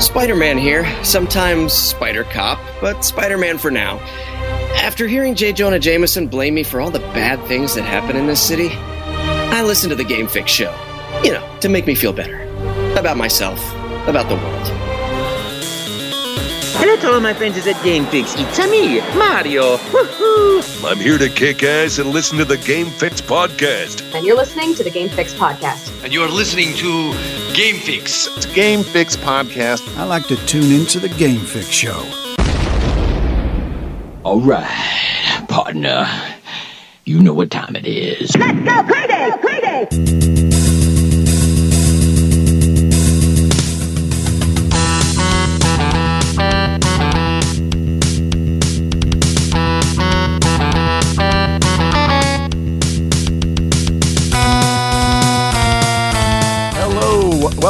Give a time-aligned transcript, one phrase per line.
[0.00, 3.98] Spider Man here, sometimes Spider Cop, but Spider Man for now.
[4.80, 5.52] After hearing J.
[5.52, 9.62] Jonah Jameson blame me for all the bad things that happen in this city, I
[9.62, 10.72] listened to the Game Fix show.
[11.24, 12.42] You know, to make me feel better.
[12.96, 13.60] About myself,
[14.06, 14.68] about the world.
[16.80, 18.34] Hello to all my friends at Game Fix.
[18.38, 19.78] It's me, Mario.
[19.78, 20.88] Woohoo!
[20.88, 24.14] I'm here to kick ass and listen to the Game Fix podcast.
[24.14, 26.04] And you're listening to the Game Fix podcast.
[26.04, 28.28] And you're listening to Game Fix.
[28.36, 29.82] It's Game Fix podcast.
[29.98, 32.04] I like to tune into the Game Fix show.
[34.22, 36.06] All right, partner.
[37.04, 38.36] You know what time it is.
[38.36, 39.88] Let's go, Payday!
[39.90, 40.57] Payday!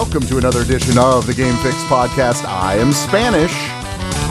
[0.08, 2.42] Welcome to another edition of the Game Fix podcast.
[2.46, 3.52] I am Spanish.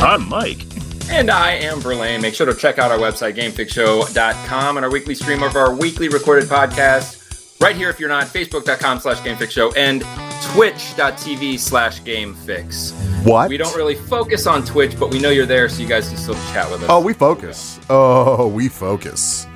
[0.02, 0.66] I'm Mike.
[1.12, 2.20] And I am Verlaine.
[2.20, 6.10] Make sure to check out our website, gamefixshow.com, and our weekly stream of our weekly
[6.10, 10.02] recorded podcast right here if you're not, facebook.com slash gamefixshow and
[10.52, 12.94] twitch.tv slash gamefix.
[13.24, 13.50] What?
[13.50, 16.18] We don't really focus on Twitch, but we know you're there, so you guys can
[16.18, 16.90] still chat with us.
[16.90, 17.80] Oh, we focus.
[17.90, 19.47] Oh, we focus.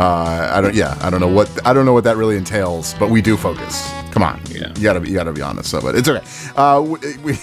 [0.00, 0.74] Uh, I don't.
[0.74, 3.36] Yeah, I don't know what I don't know what that really entails, but we do
[3.36, 3.86] focus.
[4.12, 4.68] Come on, yeah.
[4.76, 5.70] you gotta you gotta be honest.
[5.70, 6.24] So, but it's okay.
[6.56, 7.38] Uh, we, we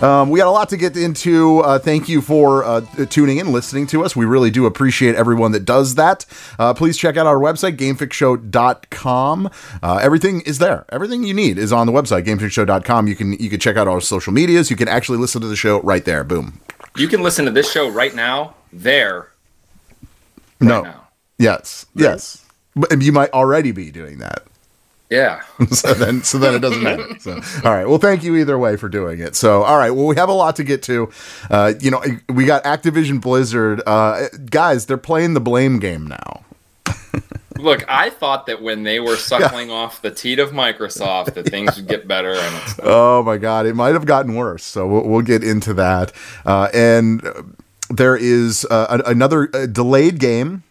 [0.00, 1.60] um, we got a lot to get into.
[1.60, 4.16] Uh, thank you for uh, tuning in, listening to us.
[4.16, 6.24] We really do appreciate everyone that does that.
[6.58, 9.50] Uh, please check out our website, gamefixshow.com.
[9.82, 10.84] Uh, everything is there.
[10.88, 13.06] Everything you need is on the website, gamefixshow.com.
[13.08, 14.70] You can you can check out our social medias.
[14.70, 16.24] You can actually listen to the show right there.
[16.24, 16.60] Boom.
[16.96, 19.28] You can listen to this show right now, there.
[20.60, 20.82] Right no.
[20.82, 21.01] Now.
[21.38, 21.86] Yes.
[21.94, 22.44] Yes.
[22.74, 24.44] But you might already be doing that.
[25.10, 25.42] Yeah.
[25.70, 27.06] so then, so then it doesn't matter.
[27.20, 27.86] So, all right.
[27.86, 29.36] Well, thank you either way for doing it.
[29.36, 29.90] So, all right.
[29.90, 31.10] Well, we have a lot to get to.
[31.50, 33.82] Uh, you know, we got Activision Blizzard.
[33.86, 36.44] Uh, guys, they're playing the blame game now.
[37.58, 39.76] Look, I thought that when they were suckling yeah.
[39.76, 42.32] off the teat of Microsoft, that things would get better.
[42.32, 44.64] And oh my God, it might have gotten worse.
[44.64, 46.12] So we'll, we'll get into that.
[46.46, 47.22] Uh, and
[47.90, 50.62] there is uh, another uh, delayed game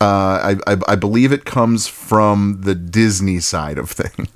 [0.00, 4.28] uh, I, I, I believe it comes from the Disney side of things.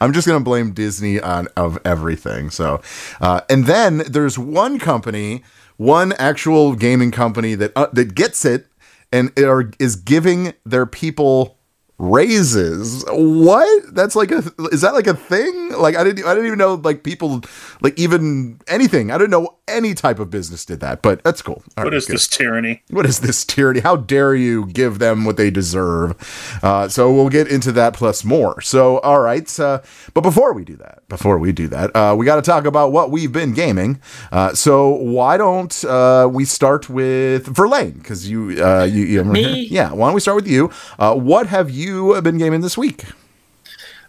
[0.00, 2.50] I'm just going to blame Disney on of everything.
[2.50, 2.80] So,
[3.20, 5.42] uh, and then there's one company,
[5.76, 8.66] one actual gaming company that uh, that gets it
[9.12, 11.55] and are, is giving their people
[11.98, 13.04] raises.
[13.08, 13.94] What?
[13.94, 15.70] That's like a is that like a thing?
[15.70, 17.42] Like i didn't i didn't even know like people
[17.80, 19.10] like even anything.
[19.10, 21.62] I didn't know any type of business did that but that's cool.
[21.76, 22.14] All what right, is good.
[22.14, 22.82] this tyranny?
[22.90, 23.80] What is this tyranny?
[23.80, 26.14] How dare you give them what they deserve?
[26.62, 28.60] Uh, so we'll get into that plus more.
[28.60, 29.80] So all right uh,
[30.12, 32.92] but before we do that before we do that uh, we got to talk about
[32.92, 34.00] what we've been gaming.
[34.30, 39.62] Uh, so why don't uh, we start with verlaine because you uh, you, you Me?
[39.70, 40.66] yeah why don't we start with you?
[40.98, 43.04] What have you you have been gaming this week?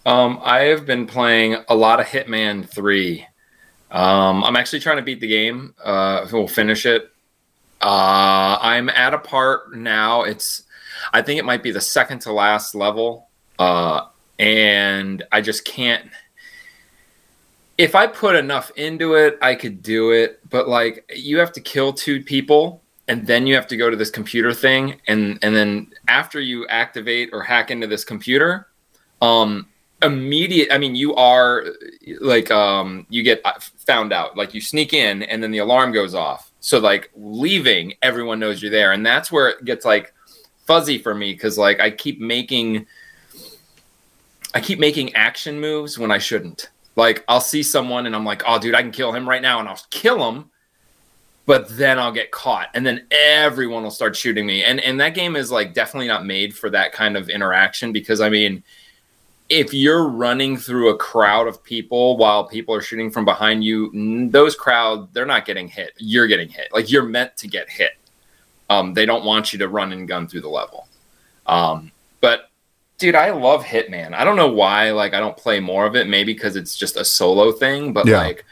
[0.06, 3.26] Um, I have been playing a lot of Hitman 3.
[3.92, 5.76] Um, I'm actually trying to beat the game.
[5.84, 7.12] Uh, we'll finish it.
[7.80, 10.24] Uh, I'm at a part now.
[10.24, 10.64] It's,
[11.14, 13.28] I think it might be the second to last level.
[13.60, 14.08] Uh,
[14.40, 16.10] and I just can't.
[17.78, 20.40] If I put enough into it, I could do it.
[20.50, 23.96] But like, you have to kill two people and then you have to go to
[23.96, 28.68] this computer thing and and then after you activate or hack into this computer
[29.22, 29.68] um
[30.04, 31.66] immediate i mean you are
[32.20, 33.54] like um you get uh,
[33.88, 36.52] found out like you sneak in and then the alarm goes off.
[36.60, 40.14] So like leaving everyone knows you're there and that's where it gets like
[40.66, 42.86] fuzzy for me because like i keep making
[44.54, 46.70] i keep making action moves when i shouldn't.
[46.98, 49.60] Like i'll see someone and i'm like oh dude i can kill him right now
[49.60, 50.52] and i'll kill him
[51.48, 54.64] but then I'll get caught and then everyone will start shooting me.
[54.64, 58.22] And and that game is like definitely not made for that kind of interaction because
[58.22, 58.64] I mean
[59.50, 64.30] if you're running through a crowd of people while people are shooting from behind you,
[64.30, 65.94] those crowd they're not getting hit.
[65.98, 66.68] You're getting hit.
[66.74, 67.98] Like you're meant to get hit.
[68.70, 70.90] Um, they don't want you to run and gun through the level.
[71.46, 72.50] Um, but
[72.98, 74.14] dude, I love Hitman.
[74.14, 76.10] I don't know why like I don't play more of it.
[76.10, 77.94] Maybe because it's just a solo thing.
[77.94, 78.18] But yeah.
[78.18, 78.44] like,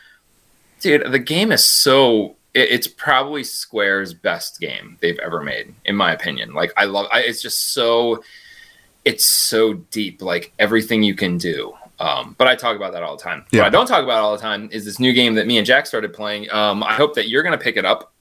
[0.79, 5.95] dude, the game is so it, it's probably Square's best game they've ever made, in
[5.95, 6.53] my opinion.
[6.53, 8.23] Like I love, I, it's just so,
[9.03, 10.23] it's so deep.
[10.23, 11.73] Like everything you can do.
[11.99, 13.45] Um, but I talk about that all the time.
[13.51, 13.61] Yeah.
[13.61, 15.65] What I don't talk about all the time is this new game that me and
[15.65, 16.49] Jack started playing.
[16.51, 18.11] Um, I hope that you're going to pick it up.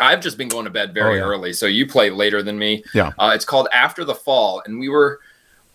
[0.00, 1.30] I've just been going to bed very oh, yeah.
[1.30, 2.84] early, so you play later than me.
[2.94, 3.12] Yeah.
[3.18, 5.20] Uh, it's called After the Fall, and we were.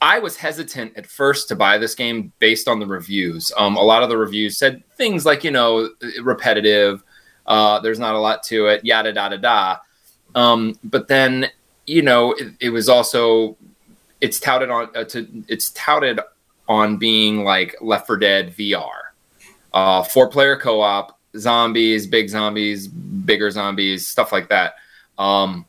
[0.01, 3.53] I was hesitant at first to buy this game based on the reviews.
[3.55, 5.89] Um, a lot of the reviews said things like, you know,
[6.21, 7.03] repetitive,
[7.45, 9.77] uh, there's not a lot to it, yada, da, da.
[10.35, 11.49] Um, but then,
[11.85, 13.57] you know, it, it was also,
[14.21, 16.19] it's touted on, uh, to, it's touted
[16.67, 18.89] on being like Left 4 Dead VR,
[19.73, 24.75] uh, four player co op, zombies, big zombies, bigger zombies, stuff like that.
[25.17, 25.65] Um,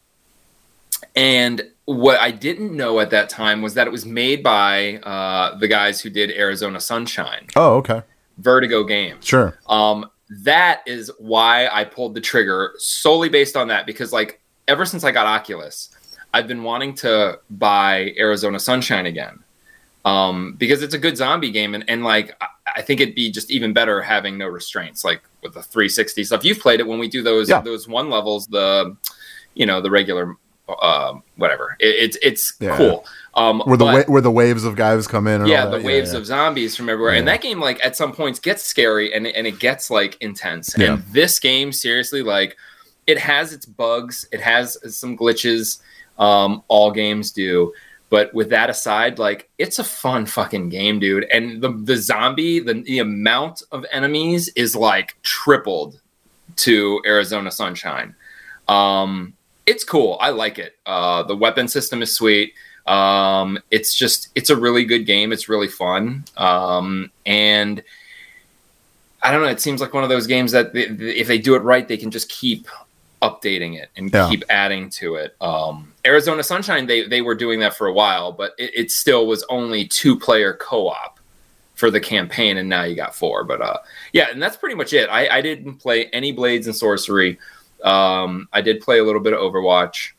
[1.17, 5.57] and what I didn't know at that time was that it was made by uh,
[5.59, 7.47] the guys who did Arizona Sunshine.
[7.57, 8.03] Oh, okay.
[8.39, 9.25] Vertigo Games.
[9.25, 9.59] Sure.
[9.69, 14.85] Um, that is why I pulled the trigger solely based on that because, like, ever
[14.85, 15.91] since I got Oculus,
[16.33, 19.39] I've been wanting to buy Arizona Sunshine again
[20.05, 22.37] um, because it's a good zombie game, and, and like
[22.77, 26.45] I think it'd be just even better having no restraints, like with the 360 stuff.
[26.45, 27.61] You've played it when we do those Yeah.
[27.61, 28.97] those one levels, the
[29.55, 30.35] you know the regular
[30.69, 31.77] uh, whatever.
[31.79, 32.77] It, it's it's Yeah.
[32.77, 33.07] cool.
[33.37, 35.41] Um, Where the but- wa- where the waves of guys come in.
[35.41, 36.19] And yeah, all the waves yeah.
[36.19, 39.47] of zombies from everywhere, and that game like at some points gets scary and and
[39.47, 40.75] it gets like intense.
[40.79, 40.95] Yeah.
[40.95, 42.57] And this game, seriously, like
[43.07, 45.81] it has its bugs, it has some glitches.
[46.17, 47.73] Um, all games do.
[48.09, 51.25] But with that aside, like it's a fun fucking game, dude.
[51.25, 56.01] And the the zombie, the, the amount of enemies is like tripled
[56.57, 58.15] to Arizona Sunshine.
[58.69, 59.35] Um,
[59.67, 60.19] it's cool.
[60.21, 60.77] I like it.
[60.87, 62.55] Uh, the weapon system is sweet.
[62.87, 65.33] Um, it's just it's a really good game.
[65.33, 66.25] It's really fun.
[66.37, 67.83] Um, and
[69.23, 69.49] I don't know.
[69.49, 71.97] It seems like one of those games that they, if they do it right, they
[71.97, 72.69] can just keep
[73.23, 74.29] updating it and Yeah.
[74.29, 75.35] keep adding to it.
[75.41, 79.27] Um, Arizona Sunshine, they they were doing that for a while, but it, it still
[79.27, 81.19] was only two player co op
[81.75, 83.45] for the campaign, and now you got four.
[83.45, 83.79] But uh,
[84.13, 85.09] yeah, and that's pretty much it.
[85.09, 87.39] I, I didn't play any Blades and Sorcery.
[87.83, 90.11] Um, I did play a little bit of Overwatch,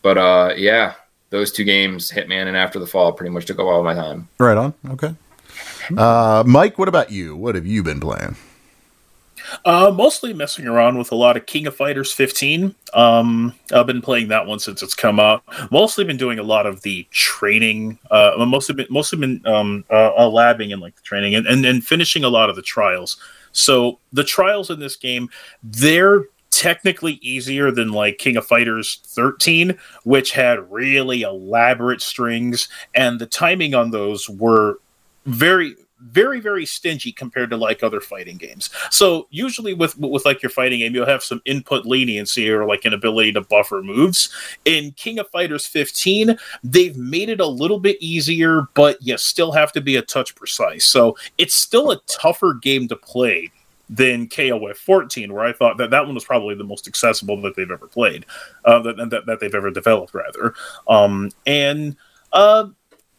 [0.00, 0.94] but uh, yeah,
[1.30, 4.28] those two games, Hitman and After the Fall, pretty much took up all my time.
[4.38, 4.74] Right on.
[4.90, 5.14] Okay.
[5.96, 7.34] Uh, Mike, what about you?
[7.34, 8.36] What have you been playing?
[9.64, 12.74] Uh, mostly messing around with a lot of King of Fighters 15.
[12.94, 15.42] Um, I've been playing that one since it's come out.
[15.70, 17.98] Mostly been doing a lot of the training.
[18.10, 21.46] Uh, well, mostly been mostly been um, uh, uh, labbing and like the training and,
[21.46, 23.16] and and finishing a lot of the trials.
[23.52, 25.28] So the trials in this game,
[25.62, 26.24] they're
[26.60, 33.24] technically easier than like King of Fighters 13, which had really elaborate strings, and the
[33.24, 34.78] timing on those were
[35.24, 38.70] very very very stingy compared to like other fighting games.
[38.90, 42.86] So usually with with like your fighting game you'll have some input leniency or like
[42.86, 44.30] an ability to buffer moves.
[44.64, 49.52] In king of fighters 15 they've made it a little bit easier but you still
[49.52, 50.86] have to be a touch precise.
[50.86, 53.52] So it's still a tougher game to play
[53.90, 57.56] than KOF 14, where I thought that that one was probably the most accessible that
[57.56, 58.24] they've ever played,
[58.64, 60.54] uh, that, that, that they've ever developed, rather.
[60.88, 61.96] Um, and
[62.32, 62.68] uh,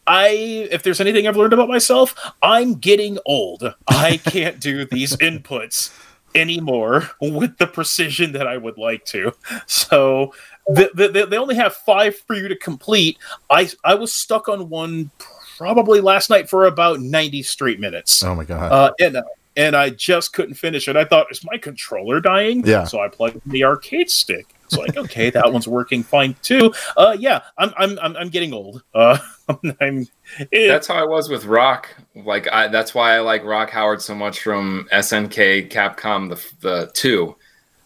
[0.06, 0.28] I,
[0.70, 3.74] if there's anything I've learned about myself, I'm getting old.
[3.86, 5.96] I can't do these inputs
[6.34, 9.32] anymore with the precision that I would like to.
[9.66, 10.34] So
[10.66, 13.18] the, the, they only have five for you to complete.
[13.50, 15.10] I I was stuck on one
[15.58, 18.22] probably last night for about 90 straight minutes.
[18.22, 18.72] Oh my god.
[18.72, 19.22] Uh, and uh,
[19.56, 20.96] and I just couldn't finish it.
[20.96, 22.66] I thought, is my controller dying?
[22.66, 22.84] Yeah.
[22.84, 24.54] So I plugged in the arcade stick.
[24.64, 26.72] It's like, okay, that one's working fine too.
[26.96, 28.82] Uh, yeah, I'm I'm I'm, I'm getting old.
[28.94, 29.18] Uh,
[29.80, 30.06] I'm.
[30.50, 31.88] it- That's how I was with Rock.
[32.14, 36.90] Like I, that's why I like Rock Howard so much from SNK Capcom the the
[36.94, 37.36] two.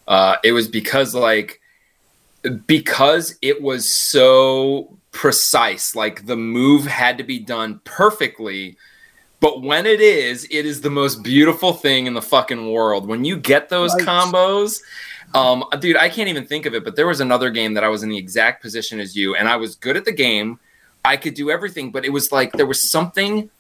[0.06, 1.60] Uh, it was because like
[2.66, 5.94] because it was so precise.
[5.96, 8.76] Like the move had to be done perfectly.
[9.40, 13.06] But when it is, it is the most beautiful thing in the fucking world.
[13.06, 14.04] When you get those Right.
[14.06, 14.80] combos,
[15.34, 16.84] um, dude, I can't even think of it.
[16.84, 19.48] But there was another game that I was in the exact position as you, and
[19.48, 20.58] I was good at the game.
[21.04, 23.50] I could do everything, but it was like there was something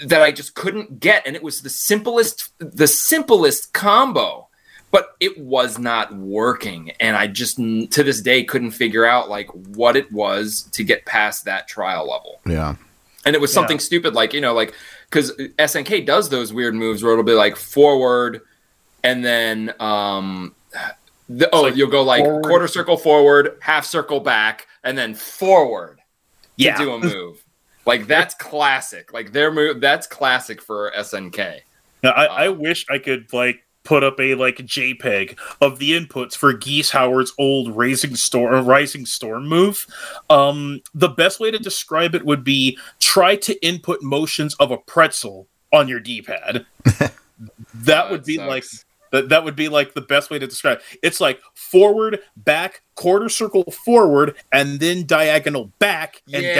[0.00, 4.48] that I just couldn't get, and it was the simplest, the simplest combo,
[4.90, 9.48] but it was not working, and I just to this day couldn't figure out like
[9.48, 12.74] what it was to get past that trial level yeah.
[13.26, 14.74] And it was something stupid like you know like
[15.10, 18.40] because snk does those weird moves where it'll be like forward
[19.02, 20.54] and then um
[21.28, 22.44] the, oh like you'll go like forward.
[22.44, 26.02] quarter circle forward half circle back and then forward to
[26.56, 26.76] Yeah.
[26.78, 27.42] do a move
[27.86, 31.60] like that's classic like their move that's classic for snk
[32.02, 36.34] Now, I, I wish I could like put up a like JPEG of the inputs
[36.36, 39.86] for Geese Howard's old Rising Storm Rising Storm move.
[40.30, 44.78] Um, the best way to describe it would be try to input motions of a
[44.78, 46.66] pretzel on your D-pad.
[47.74, 48.64] that would be like.
[49.14, 50.80] That that would be like the best way to describe.
[50.90, 50.98] It.
[51.04, 56.54] It's like forward, back, quarter circle forward, and then diagonal back and yeah,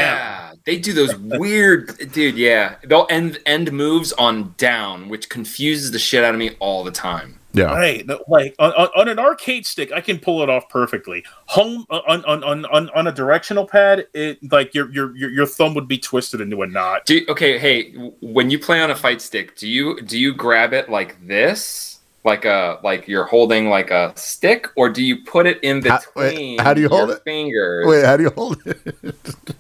[0.51, 0.61] down.
[0.65, 2.37] they do those weird, dude.
[2.37, 6.85] Yeah, they'll end end moves on down, which confuses the shit out of me all
[6.85, 7.41] the time.
[7.55, 8.09] Yeah, right.
[8.29, 11.25] Like on, on, on, an arcade stick, I can pull it off perfectly.
[11.47, 15.31] Home uh, on on, on, on, on a directional pad, it like your, your your
[15.31, 17.07] your thumb would be twisted into a knot.
[17.07, 20.73] Do okay, hey, when you play on a fight stick, do you do you grab
[20.73, 21.94] it like this,
[22.25, 26.59] like a like you're holding like a stick, or do you put it in between?
[26.59, 27.23] How, wait, how do you hold it?
[27.23, 27.87] Fingers.
[27.87, 28.81] Wait, how do you hold it?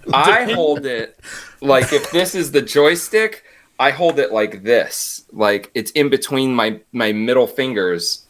[0.12, 1.18] I hold it
[1.60, 3.44] like if this is the joystick.
[3.78, 8.24] I hold it like this, like it's in between my my middle fingers.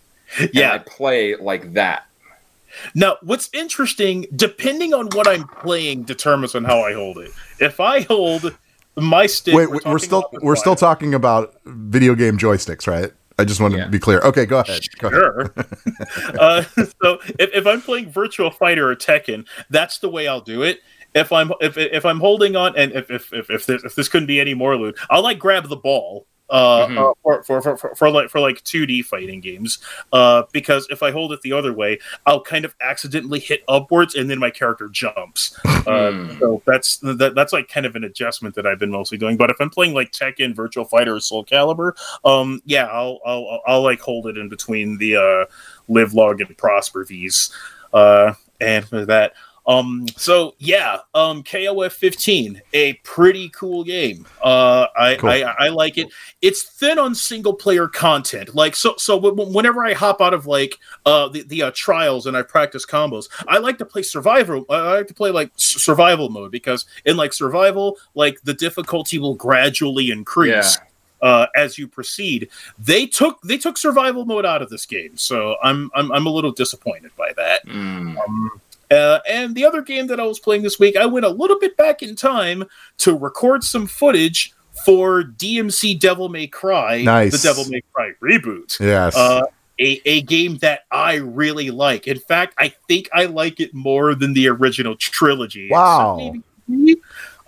[0.53, 2.07] Yeah, I play like that.
[2.95, 7.31] Now, what's interesting, depending on what I'm playing, determines on how I hold it.
[7.61, 8.57] If I hold
[8.97, 13.13] my stick, wait, we're, we're still we're still talking about video game joysticks, right?
[13.39, 14.21] I just want to be clear.
[14.21, 14.83] Okay, go ahead.
[14.99, 15.41] Go sure.
[15.41, 16.37] Ahead.
[16.39, 16.63] uh,
[17.03, 20.81] so if, if I'm playing Virtual Fighter or Tekken, that's the way I'll do it
[21.15, 24.09] if I'm if if I'm holding on, and if if if if this, if this
[24.09, 26.27] couldn't be any more lewd, I'll like grab the ball.
[26.51, 26.99] Uh, mm-hmm.
[26.99, 29.79] uh for, for, for, for, for like for like 2D fighting games,
[30.13, 34.15] uh, because if I hold it the other way, I'll kind of accidentally hit upwards,
[34.15, 35.59] and then my character jumps.
[35.85, 36.39] Uh, mm.
[36.39, 39.37] So that's that, that's like kind of an adjustment that I've been mostly doing.
[39.37, 41.93] But if I'm playing like Tekken, Virtual Fighter, or Soul Calibur,
[42.25, 45.45] um, yeah, I'll, I'll I'll like hold it in between the uh,
[45.89, 47.53] live, log, and prosper V's,
[47.93, 48.33] uh,
[48.63, 49.35] and for that.
[49.67, 54.27] Um, so yeah, um, KOF 15, a pretty cool game.
[54.43, 55.31] Uh, I, cool.
[55.31, 56.09] I, I like it.
[56.43, 58.55] It's thin on single player content.
[58.55, 62.27] Like so, so w- whenever I hop out of like uh the, the uh, trials
[62.27, 64.67] and I practice combos, I like to play survival.
[64.69, 69.35] I like to play like survival mode because in like survival, like the difficulty will
[69.35, 70.77] gradually increase.
[70.77, 70.85] Yeah.
[71.23, 72.51] Uh, as you proceed.
[72.79, 76.29] They took they took survival mode out of this game, so I'm I'm, I'm a
[76.29, 77.67] little disappointed by that.
[77.67, 78.19] Mm.
[78.19, 78.61] Um,
[78.91, 81.59] uh, and the other game that I was playing this week, I went a little
[81.59, 82.65] bit back in time
[82.99, 84.53] to record some footage
[84.85, 87.33] for DMC Devil May Cry, nice.
[87.33, 88.79] the Devil May Cry reboot.
[88.81, 89.17] Yes.
[89.17, 89.43] Uh,
[89.81, 92.07] a, a game that I really like.
[92.07, 95.69] In fact, I think I like it more than the original trilogy.
[95.71, 96.35] Wow.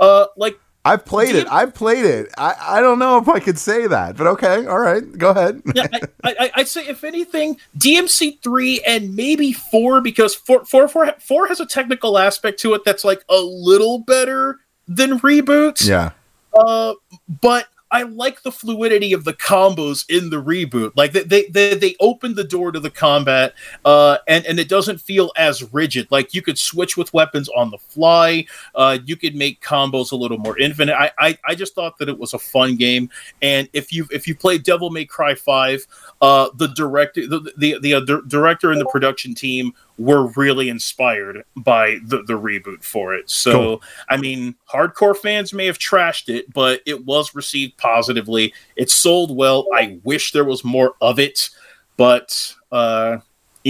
[0.00, 1.49] uh, like I've played it.
[1.50, 2.33] I've played it.
[2.38, 4.66] I, I don't know if I could say that, but okay.
[4.66, 5.02] All right.
[5.19, 5.61] Go ahead.
[5.75, 6.00] yeah, I,
[6.38, 11.49] I, I'd say, if anything, DMC 3 and maybe 4, because 4, 4, 4, 4
[11.49, 15.87] has a technical aspect to it that's like a little better than reboots.
[15.87, 16.12] Yeah.
[16.57, 16.95] Uh,
[17.43, 17.66] but
[17.97, 20.93] I like the fluidity of the combos in the reboot.
[20.97, 23.55] Like they they they, they opened the door to the combat,
[23.87, 26.07] uh, and and it doesn't feel as rigid.
[26.11, 28.45] Like you could switch with weapons on the fly.
[28.75, 30.95] Uh, you could make combos a little more infinite.
[30.95, 33.09] I, I I just thought that it was a fun game.
[33.41, 35.87] And if you if you play Devil May Cry Five,
[36.21, 41.45] uh, the director the the, the uh, director and the production team were really inspired
[41.57, 43.31] by the, the reboot for it.
[43.31, 43.83] So, cool.
[44.09, 48.53] I mean, hardcore fans may have trashed it, but it was received positively.
[48.76, 49.67] It sold well.
[49.75, 51.50] I wish there was more of it,
[51.97, 53.19] but uh,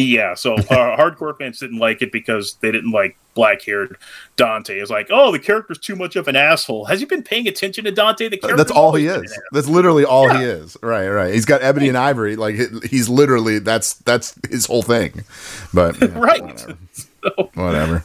[0.05, 0.61] yeah, so uh,
[0.97, 3.97] hardcore fans didn't like it because they didn't like black haired
[4.37, 4.79] Dante.
[4.79, 6.85] Is like, oh, the character's too much of an asshole.
[6.85, 8.29] Has he been paying attention to Dante?
[8.29, 9.39] The character that's all he is.
[9.53, 10.39] That's literally all yeah.
[10.39, 10.77] he is.
[10.83, 11.33] Right, right.
[11.33, 12.37] He's got ebony and ivory.
[12.37, 15.25] Like he's literally that's that's his whole thing.
[15.73, 16.67] But yeah, right.
[17.55, 17.63] Whatever.
[17.63, 18.05] whatever.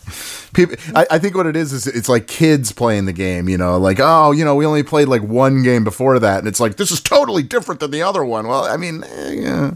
[0.53, 3.47] People, I, I, think what it is is it's like kids playing the game.
[3.47, 6.47] You know, like oh, you know, we only played like one game before that, and
[6.47, 8.47] it's like this is totally different than the other one.
[8.47, 9.71] Well, I mean, eh, yeah.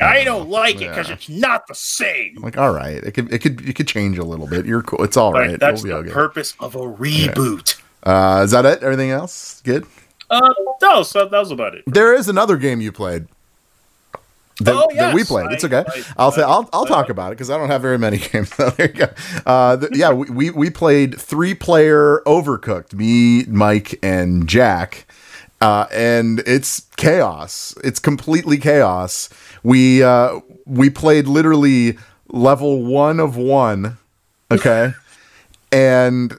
[0.00, 2.36] I don't like it because it's not the same.
[2.36, 4.66] like, all right, it could it could it could change a little bit.
[4.66, 5.02] You're cool.
[5.02, 5.50] It's all right.
[5.50, 6.12] right that's we'll the okay.
[6.12, 7.80] purpose of a reboot.
[8.06, 8.38] Yeah.
[8.38, 8.82] Uh, is that it?
[8.82, 9.86] Everything else good?
[10.30, 10.52] Uh,
[10.82, 11.84] no, so that was about it.
[11.86, 13.26] There is another game you played.
[14.60, 14.98] That, oh, yes.
[14.98, 15.52] that we played.
[15.52, 15.84] It's okay.
[16.16, 18.54] I, will say I'll I'll talk about it because I don't have very many games.
[18.54, 19.08] So there you go.
[19.44, 22.94] Uh, the, yeah, we, we we played three player Overcooked.
[22.94, 25.06] Me, Mike, and Jack.
[25.60, 27.74] Uh, and it's chaos.
[27.84, 29.28] It's completely chaos.
[29.62, 31.98] We uh, we played literally
[32.28, 33.98] level one of one.
[34.50, 34.92] Okay,
[35.72, 36.38] and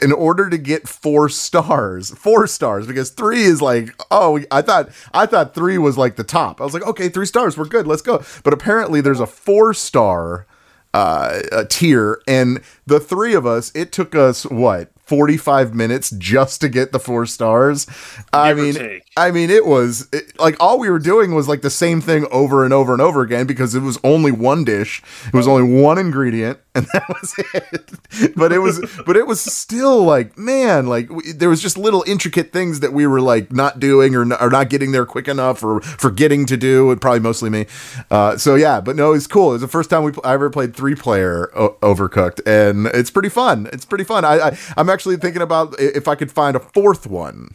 [0.00, 4.90] in order to get four stars, four stars, because three is like, oh, I thought
[5.12, 6.60] I thought three was like the top.
[6.60, 8.22] I was like, okay, three stars, we're good, let's go.
[8.44, 10.46] But apparently, there's a four star
[10.94, 16.68] uh, tier, and the three of us, it took us what 45 minutes just to
[16.68, 17.86] get the four stars.
[18.32, 21.68] I mean, I mean, it was it, like all we were doing was like the
[21.68, 25.02] same thing over and over and over again because it was only one dish.
[25.26, 28.34] It was only one ingredient, and that was it.
[28.34, 32.02] but it was, but it was still like, man, like we, there was just little
[32.06, 35.62] intricate things that we were like not doing or, or not getting there quick enough
[35.62, 36.90] or forgetting to do.
[36.90, 37.66] And probably mostly me.
[38.10, 39.52] Uh, so yeah, but no, it's cool.
[39.52, 43.28] It's the first time we I ever played three player o- Overcooked, and it's pretty
[43.28, 43.68] fun.
[43.74, 44.24] It's pretty fun.
[44.24, 47.54] I, I I'm actually thinking about if I could find a fourth one.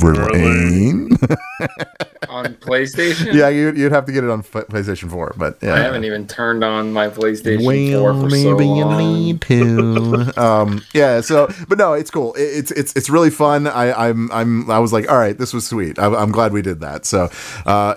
[0.00, 1.10] Verlaine.
[2.28, 3.32] on PlayStation.
[3.34, 5.74] yeah, you'd, you'd have to get it on PlayStation 4, but yeah.
[5.74, 8.98] I haven't even turned on my PlayStation Well, 4 for so maybe you long.
[8.98, 10.32] need to.
[10.42, 11.20] um, yeah.
[11.20, 12.34] So, but no, it's cool.
[12.34, 13.66] It, it's it's it's really fun.
[13.66, 15.98] I I'm I'm I was like, all right, this was sweet.
[15.98, 17.04] I, I'm glad we did that.
[17.06, 17.30] So,
[17.66, 17.94] uh,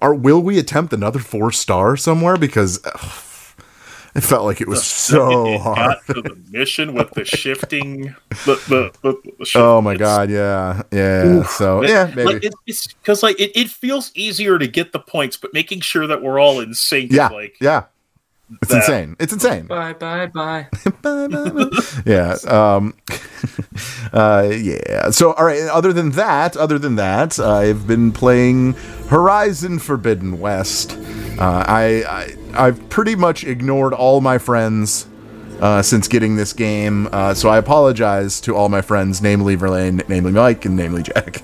[0.00, 2.36] are will we attempt another four star somewhere?
[2.36, 3.22] Because ugh,
[4.16, 5.76] it felt like it was so it hard.
[5.76, 8.14] got to the mission with the shifting.
[8.44, 11.42] The, the, the, the shift- Oh my it's- god, yeah, yeah.
[11.44, 12.24] So it- yeah, maybe.
[12.34, 15.80] Like it, it's because like it, it feels easier to get the points, but making
[15.80, 17.12] sure that we're all in sync.
[17.12, 17.84] yeah, Is like yeah.
[18.62, 18.76] It's that.
[18.76, 19.16] insane.
[19.18, 19.66] It's insane.
[19.66, 20.68] Bye bye bye.
[22.06, 22.36] yeah.
[22.46, 22.94] Um,
[24.12, 25.10] uh, yeah.
[25.10, 25.62] So, all right.
[25.62, 28.76] Other than that, other than that, I've been playing
[29.08, 30.92] Horizon Forbidden West.
[31.38, 32.02] Uh, I,
[32.56, 35.06] I I've pretty much ignored all my friends.
[35.60, 40.02] Uh, since getting this game, uh, so I apologize to all my friends, namely Verlaine,
[40.06, 41.42] namely Mike, and namely Jack,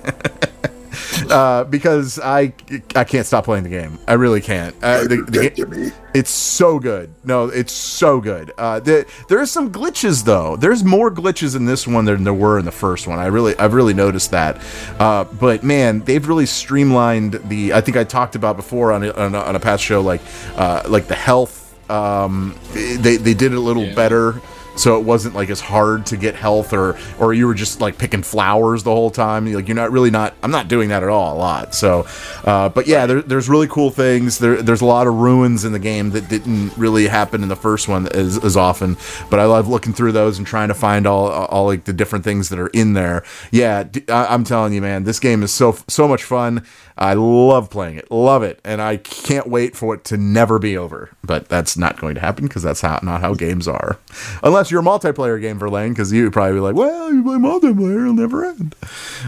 [1.29, 2.53] uh, because I
[2.95, 3.99] I can't stop playing the game.
[4.07, 4.75] I really can't.
[4.81, 7.13] Uh, the, the ga- it's so good.
[7.23, 8.51] No, it's so good.
[8.57, 10.55] Uh, the, there are some glitches though.
[10.55, 13.19] There's more glitches in this one than there were in the first one.
[13.19, 14.61] I really, I've really noticed that.
[14.99, 17.73] Uh, but man, they've really streamlined the.
[17.73, 20.21] I think I talked about before on a, on a, on a past show, like
[20.55, 21.61] uh, like the health.
[21.89, 24.41] Um, they they did it a little better
[24.75, 27.97] so it wasn't like as hard to get health or or you were just like
[27.97, 29.51] picking flowers the whole time.
[29.51, 31.75] Like you're not really not i'm not doing that at all a lot.
[31.75, 32.05] So
[32.43, 34.39] uh, but yeah there, there's really cool things.
[34.39, 37.55] There, there's a lot of ruins in the game that didn't really happen in the
[37.55, 38.97] first one as, as often
[39.29, 42.23] but i love looking through those and trying to find all all like the different
[42.23, 43.23] things that are in there.
[43.51, 46.65] Yeah I'm telling you man this game is so so much fun.
[46.97, 48.11] I love playing it.
[48.11, 48.59] Love it.
[48.63, 51.09] And i can't wait for it to never be over.
[51.23, 53.97] But that's not going to happen because that's how not how games are.
[54.43, 58.01] Unless you're a multiplayer game Verlaine, because you probably be like, well, you play multiplayer,
[58.01, 58.75] it'll never end.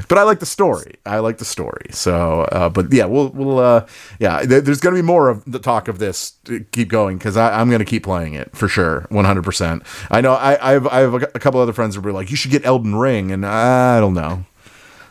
[0.07, 0.95] But I like the story.
[1.05, 1.87] I like the story.
[1.91, 3.87] So, uh, but yeah, we'll, we'll, uh,
[4.19, 6.33] yeah, th- there's going to be more of the talk of this.
[6.71, 9.85] Keep going because I'm going to keep playing it for sure, 100%.
[10.11, 12.29] I know I, I have, I have a, a couple other friends who were like,
[12.31, 14.45] you should get Elden Ring, and I don't know.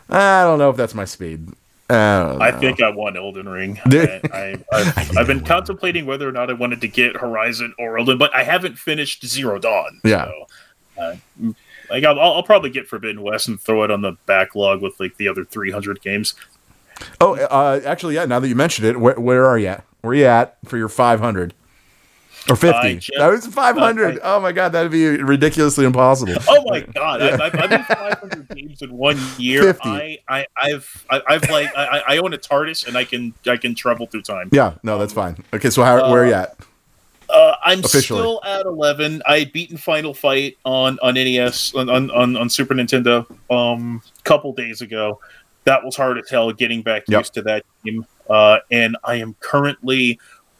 [0.09, 1.49] I don't know if that's my speed.
[1.89, 3.79] I, I think I want Elden Ring.
[3.85, 8.33] I, I've been contemplating whether or not I wanted to get Horizon or Elden, but
[8.33, 10.01] I haven't finished Zero Dawn.
[10.03, 10.25] Yeah.
[10.25, 10.47] So,
[10.97, 11.15] uh,
[11.89, 15.17] like I'll, I'll probably get Forbidden West and throw it on the backlog with like
[15.17, 16.33] the other 300 games.
[17.21, 18.25] Oh, uh, actually, yeah.
[18.25, 19.83] Now that you mentioned it, where, where are you at?
[20.01, 21.53] Where are you at for your 500
[22.49, 22.95] or 50?
[22.95, 24.19] Just- that was 500.
[24.23, 26.33] oh my god, that'd be ridiculously impossible.
[26.47, 27.21] Oh my god!
[27.21, 29.63] I've, I've, I've been 500 games in one year.
[29.63, 29.89] 50.
[29.89, 33.57] I, I, I've, I, I've like, I, I own a TARDIS and I can, I
[33.57, 34.49] can travel through time.
[34.51, 35.43] Yeah, no, that's fine.
[35.53, 36.57] Okay, so how, where are you at?
[37.29, 38.19] Uh, I'm Officially.
[38.19, 39.23] still at 11.
[39.25, 44.21] I had beaten Final Fight on on NES on on, on, Super Nintendo um a
[44.23, 45.19] couple days ago.
[45.63, 47.19] That was hard to tell getting back Yep.
[47.19, 48.05] used to that game.
[48.29, 50.19] Uh, and I am currently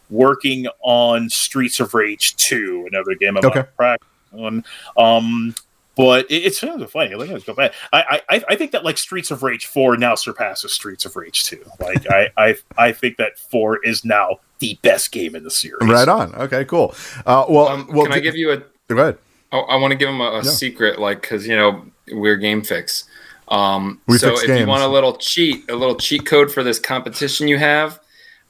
[0.09, 3.59] working on Streets of Rage 2, another game I'm Okay.
[3.59, 4.63] on practice on.
[4.97, 5.55] Um,
[5.95, 7.15] but it, it's kind of funny.
[7.15, 7.73] Like, let's go back.
[7.93, 11.43] I, I I think that like Streets of Rage 4 now surpasses Streets of Rage
[11.45, 11.63] 2.
[11.79, 15.87] Like I I I think that 4 is now the best game in the series.
[15.89, 16.35] Right on.
[16.35, 16.93] Okay, cool.
[17.25, 18.57] Uh, well, Um, well, can I give you a?
[18.89, 19.17] Go ahead.
[19.51, 22.61] Oh, I want to give them a, a secret, like because you know we're Game
[22.61, 23.05] Fix.
[23.47, 24.59] Um, We so fix if games.
[24.61, 27.99] you want a little cheat, a little cheat code for this competition you have,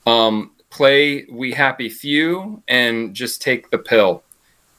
[0.07, 4.23] um, play We Happy Few and just take the pill.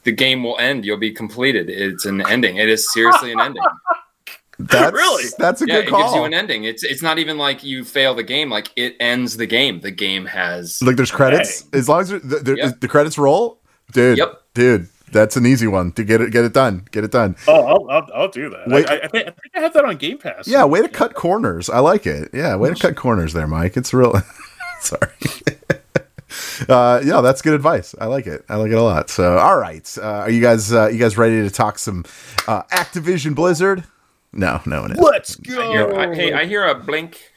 [0.04, 0.85] The game will end.
[0.85, 1.68] You'll be completed.
[1.70, 2.56] It's an ending.
[2.59, 3.62] It is seriously an ending.
[4.59, 5.24] That's, Really?
[5.38, 6.64] That's a yeah, good it gives you an ending.
[6.64, 8.48] It's it's not even like you fail the game.
[8.48, 9.80] Like it ends the game.
[9.80, 10.80] The game has.
[10.82, 11.62] Like there's credits.
[11.72, 11.78] Hey.
[11.78, 12.80] As long as there- the, the, Yep.
[12.80, 13.59] the credits roll,
[13.92, 14.16] dude.
[14.16, 14.42] Yep.
[14.54, 16.87] Dude, that's an easy one to get it get it done.
[16.90, 17.37] Get it done.
[17.46, 18.68] Oh, I'll, I'll, I'll do that.
[18.68, 18.88] Wait.
[18.88, 20.48] I, I, think, I think I have that on Game Pass.
[20.48, 21.68] Yeah, way to cut corners.
[21.68, 22.30] I like it.
[22.32, 23.76] Yeah, way to cut corners there, Mike.
[23.76, 24.14] It's real.
[24.80, 25.11] Sorry.
[26.69, 27.95] uh, yeah, that's good advice.
[28.01, 28.45] I like it.
[28.49, 29.11] I like it a lot.
[29.11, 32.05] So, all right, uh, are you guys uh, you guys ready to talk some
[32.49, 33.85] uh, Activision Blizzard?
[34.33, 34.99] No, no one is.
[34.99, 35.71] Let's I go.
[35.73, 37.33] hear, I, hey, I hear a blink.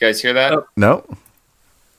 [0.00, 0.52] You guys hear that?
[0.52, 0.66] Oh.
[0.76, 1.04] No,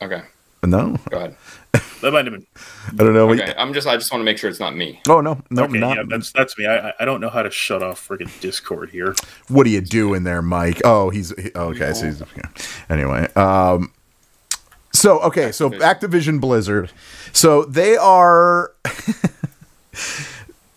[0.01, 0.21] Okay,
[0.63, 0.97] no.
[1.09, 1.35] go ahead.
[2.01, 2.45] That might have been.
[2.87, 3.29] I don't know.
[3.31, 5.01] Okay, I'm just I just want to make sure it's not me.
[5.09, 5.97] Oh no, no, okay, not.
[5.97, 6.65] yeah, that's that's me.
[6.65, 9.13] I I- I don't know how to shut off freaking Discord here.
[9.49, 10.79] What are you doing there, Mike?
[10.85, 11.91] Oh, he's he, okay.
[11.93, 12.49] So he's, yeah.
[12.89, 13.91] Anyway, um,
[14.99, 16.91] so okay, so Activision Blizzard,
[17.31, 18.73] so they are.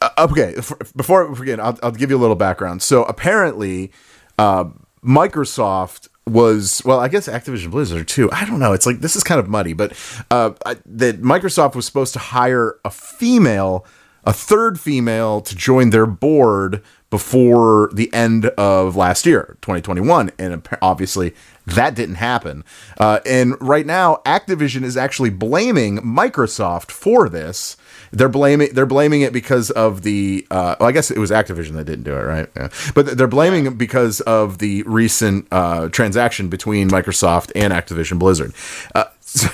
[0.02, 0.56] Uh, okay,
[0.96, 2.82] before we begin, I'll, I'll give you a little background.
[2.82, 3.92] So apparently,
[4.36, 4.64] uh,
[5.04, 8.28] Microsoft was well, I guess Activision Blizzard too.
[8.32, 8.72] I don't know.
[8.72, 9.92] It's like this is kind of muddy, but
[10.30, 13.86] uh, I, that Microsoft was supposed to hire a female,
[14.24, 20.66] a third female, to join their board before the end of last year, 2021, and
[20.80, 21.34] obviously
[21.66, 22.64] that didn't happen.
[22.98, 27.76] Uh, and right now, Activision is actually blaming Microsoft for this.
[28.10, 31.72] They're blaming they're blaming it because of the uh, well, I guess it was Activision
[31.74, 32.48] that didn't do it, right?
[32.56, 32.68] Yeah.
[32.94, 38.52] But they're blaming it because of the recent uh, transaction between Microsoft and Activision Blizzard,
[38.94, 39.48] uh, so,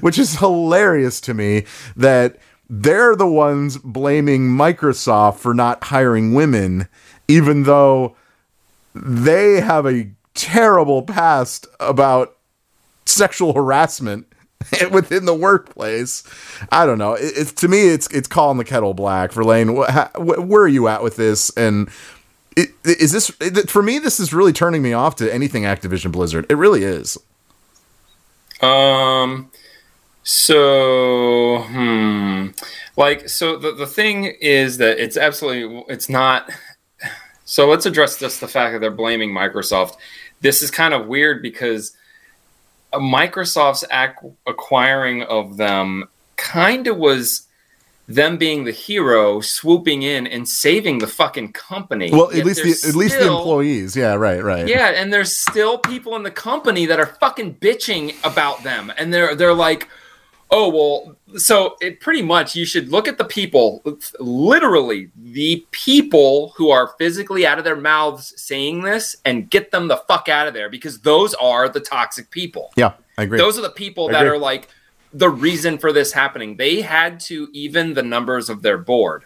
[0.00, 1.64] which is hilarious to me
[1.96, 2.38] that
[2.68, 6.88] they're the ones blaming Microsoft for not hiring women,
[7.28, 8.16] even though
[8.94, 12.36] they have a terrible past about
[13.06, 14.26] sexual harassment
[14.90, 16.22] within the workplace.
[16.70, 17.14] I don't know.
[17.14, 19.32] It, it's to me, it's it's calling the kettle black.
[19.32, 21.50] Verlaine, wh- wh- where are you at with this?
[21.56, 21.88] And
[22.56, 23.30] is this
[23.68, 23.98] for me?
[23.98, 26.46] This is really turning me off to anything Activision Blizzard.
[26.48, 27.18] It really is.
[28.60, 29.50] Um.
[30.22, 32.48] So, hmm.
[32.96, 36.50] Like, so the the thing is that it's absolutely it's not.
[37.46, 39.96] So let's address just the fact that they're blaming Microsoft.
[40.44, 41.96] This is kind of weird because
[42.92, 46.04] uh, Microsoft's ac- acquiring of them
[46.36, 47.48] kind of was
[48.06, 52.10] them being the hero swooping in and saving the fucking company.
[52.12, 53.96] Well, at Yet least the at least the employees.
[53.96, 54.68] Yeah, right, right.
[54.68, 59.14] yeah, and there's still people in the company that are fucking bitching about them, and
[59.14, 59.88] they're they're like,
[60.50, 61.16] oh well.
[61.36, 63.82] So it pretty much you should look at the people,
[64.20, 69.88] literally the people who are physically out of their mouths saying this, and get them
[69.88, 72.72] the fuck out of there because those are the toxic people.
[72.76, 73.38] Yeah, I agree.
[73.38, 74.36] Those are the people I that agree.
[74.36, 74.68] are like
[75.12, 76.56] the reason for this happening.
[76.56, 79.24] They had to even the numbers of their board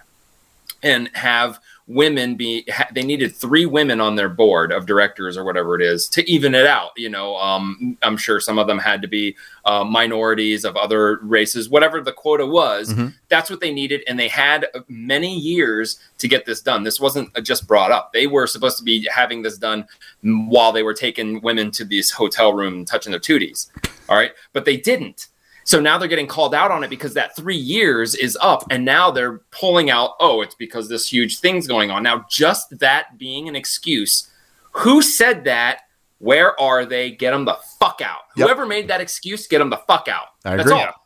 [0.82, 5.74] and have women be they needed three women on their board of directors or whatever
[5.74, 9.00] it is to even it out you know um, i'm sure some of them had
[9.02, 12.92] to be uh, minorities of other races whatever the quota was.
[12.92, 13.14] Mhm.
[13.28, 16.82] that's what they needed and they had many years to get this done.
[16.82, 18.12] This wasn't uh, just brought up.
[18.12, 19.86] They were supposed to be having this done
[20.22, 23.68] while they were taking women to this hotel room touching their tooties
[24.08, 24.32] all right?
[24.52, 25.28] But they didn't
[25.68, 28.86] so now they're getting called out on it because that three years is up, and
[28.86, 30.12] now they're pulling out.
[30.18, 32.02] Oh, it's because this huge thing's going on.
[32.02, 34.30] Now, just that being an excuse,
[34.72, 35.80] who said that?
[36.20, 37.10] Where are they?
[37.10, 38.20] Get them the fuck out.
[38.34, 38.46] Yep.
[38.46, 40.28] Whoever made that excuse, get them the fuck out.
[40.42, 40.80] I That's agree.
[40.80, 40.97] all.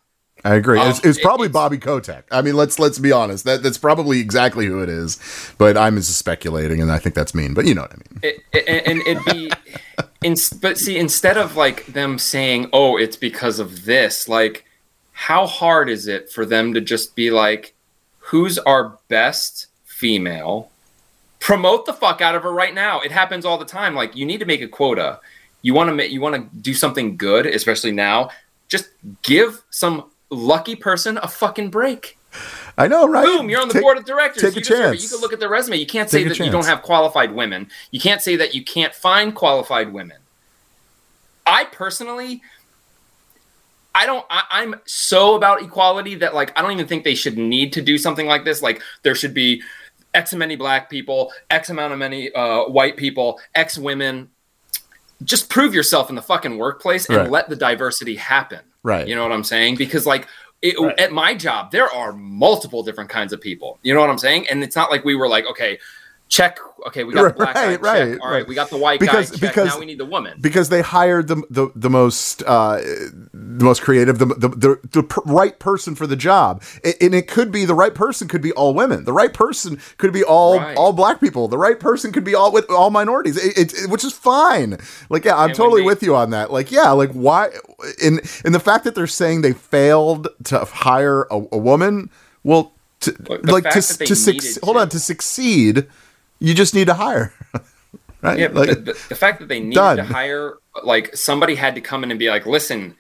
[0.45, 0.79] I agree.
[0.81, 2.25] Um, it's, it's it- probably it's- Bobby Kotick.
[2.31, 3.45] I mean, let's let's be honest.
[3.45, 5.19] That that's probably exactly who it is.
[5.59, 7.55] But I'm just speculating, and I think that's mean.
[7.55, 8.21] But you know what I mean.
[8.23, 9.53] It, it, and it'd be,
[10.23, 14.65] in, but see, instead of like them saying, "Oh, it's because of this," like,
[15.13, 17.75] how hard is it for them to just be like,
[18.19, 20.71] "Who's our best female?"
[21.39, 23.01] Promote the fuck out of her right now.
[23.01, 23.97] It happens all the time.
[23.97, 25.19] Like, you need to make a quota.
[25.63, 28.31] You want to you want to do something good, especially now.
[28.69, 28.91] Just
[29.23, 32.19] give some lucky person a fucking break.
[32.79, 33.27] I know, right?
[33.27, 34.43] Boom, you're on the Take- board of directors.
[34.43, 34.65] take a you it.
[34.65, 35.03] chance.
[35.03, 35.77] You can look at the resume.
[35.77, 37.69] You can't say Take that you don't have qualified women.
[37.91, 40.19] You can't say that you can't find qualified women.
[41.47, 42.41] I personally,
[43.95, 44.25] I don't.
[44.31, 47.83] I, I'm so about equality that like I don't even think they should need to
[47.83, 48.63] do something like this.
[48.63, 49.63] Like there should be
[50.15, 54.31] X amount of many black people, X amount of many uh, white people, X women.
[55.25, 57.31] Just prove yourself in the fucking workplace and Right.
[57.31, 58.61] let the diversity happen.
[58.83, 59.07] Right.
[59.07, 59.77] You know what I'm saying?
[59.77, 60.27] Because like
[60.63, 63.79] it, at my job, there are multiple different kinds of people.
[63.83, 64.47] You know what I'm saying?
[64.49, 65.79] And it's not like we were like, okay,
[66.33, 66.59] check.
[66.87, 67.89] Okay, we got the black Right, guy.
[67.93, 68.21] right, check.
[68.23, 68.49] All right, right.
[68.49, 69.37] we got the white Because- guy.
[69.37, 69.51] Check.
[69.55, 70.39] because- now we need the woman.
[70.41, 72.79] because they hired the the, the most uh,
[73.33, 77.29] the most creative, the the, the, the right person for the job, A- and it
[77.29, 80.59] could be the right person could be all women, the right person could be all
[80.59, 80.77] Right.
[80.77, 83.91] all black people, the right person could be all with all minorities, it, it, it-
[83.91, 84.79] which is fine.
[85.11, 86.51] Like, yeah, I'm And totally they- with you on that.
[86.51, 87.51] Like, yeah, like why?
[88.03, 92.09] In in the fact that they're saying they failed to hire a, a woman,
[92.43, 93.11] well, to,
[93.43, 95.87] like to to suc- hold on to succeed,
[96.43, 97.33] you just need to hire.
[98.23, 98.39] right?
[98.39, 99.97] Yeah, like, the, the fact that they needed done.
[99.99, 102.97] to hire, like somebody had to come in and be like, "Listen,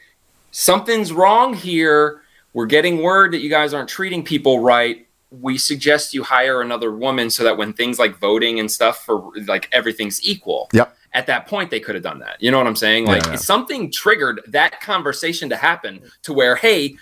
[0.52, 2.22] something's wrong here.
[2.52, 5.06] We're getting word that you guys aren't treating people right.
[5.30, 9.32] We suggest you hire another woman so that when things like voting and stuff for
[9.46, 10.96] like everything's equal." Yep.
[11.14, 12.36] at that point they could have done that.
[12.40, 13.06] You know what I'm saying?
[13.06, 13.36] Like yeah.
[13.36, 16.96] something triggered that conversation to happen to where, hey,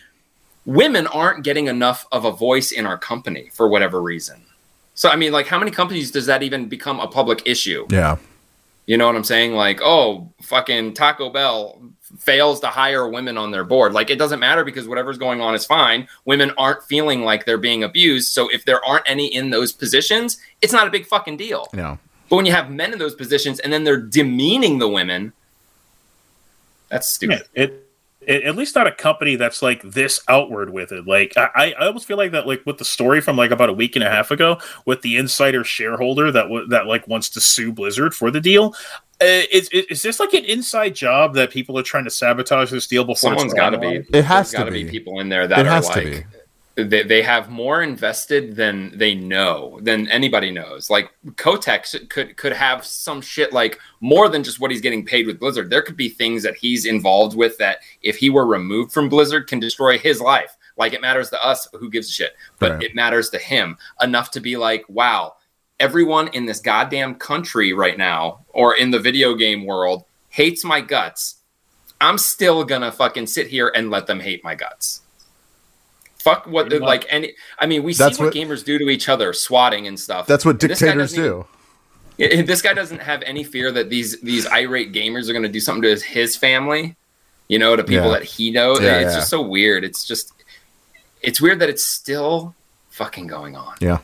[0.65, 4.45] women aren't getting enough of a voice in our company for whatever reason.
[5.01, 7.87] So I mean, like, how many companies does that even become a public issue?
[7.89, 8.19] Yeah.
[8.85, 9.55] You know what I'm saying?
[9.55, 11.81] Like, oh, fucking Taco Bell
[12.19, 13.95] fails to hire women on their board.
[13.95, 16.07] Like, it doesn't matter because whatever's going on is fine.
[16.27, 18.29] Women aren't feeling like they're being abused.
[18.29, 21.67] So if there aren't any in those positions, it's not a big fucking deal.
[21.73, 21.99] No.
[22.29, 25.33] But when you have men in those positions and then they're demeaning the women,
[26.91, 27.45] that's stupid.
[27.55, 27.90] Yeah, it, it
[28.29, 31.07] at least not a company that's like this outward with it.
[31.07, 33.73] Like I, I almost feel like that like with the story from like about a
[33.73, 37.41] week and a half ago with the insider shareholder that w- that like wants to
[37.41, 38.75] sue Blizzard for the deal.
[39.23, 42.71] Uh, is, is is this like an inside job that people are trying to sabotage
[42.71, 43.17] this deal before?
[43.17, 44.03] Someone's got to be.
[44.13, 44.85] It has gotta to be.
[44.85, 46.25] people in there that It are has to like be.
[46.85, 50.91] They, they have more invested than they know than anybody knows.
[50.91, 55.27] Like Kotick could could have some shit like more than just what he's getting paid
[55.27, 55.71] with Blizzard.
[55.71, 59.49] There could be things that he's involved with that if he were removed from Blizzard
[59.49, 60.57] can destroy his life.
[60.77, 62.35] Like it matters to us, who gives a shit?
[62.59, 62.83] But Right.
[62.85, 65.35] it matters to him enough to be like, wow,
[65.79, 70.81] everyone in this goddamn country right now or in the video game world hates my
[70.81, 71.37] guts.
[72.01, 75.03] I'm still gonna fucking sit here and let them hate my guts.
[76.23, 76.87] Fuck what Pretty much.
[76.87, 77.35] like any.
[77.59, 80.27] I mean, we That's see what, what- gamers do to each other, swatting and stuff.
[80.27, 81.47] That's what And this guy dictators do.
[82.19, 85.43] even- Yeah, this guy doesn't have any fear that these these irate gamers are going
[85.45, 86.97] to do something to his, his family.
[87.49, 88.19] You know, to people Yeah.
[88.19, 88.81] that he knows.
[88.81, 89.19] Yeah, it's yeah.
[89.19, 89.83] just so weird.
[89.83, 90.33] It's just,
[91.23, 92.55] it's weird that it's still
[92.91, 93.75] fucking going on.
[93.81, 93.99] Yeah.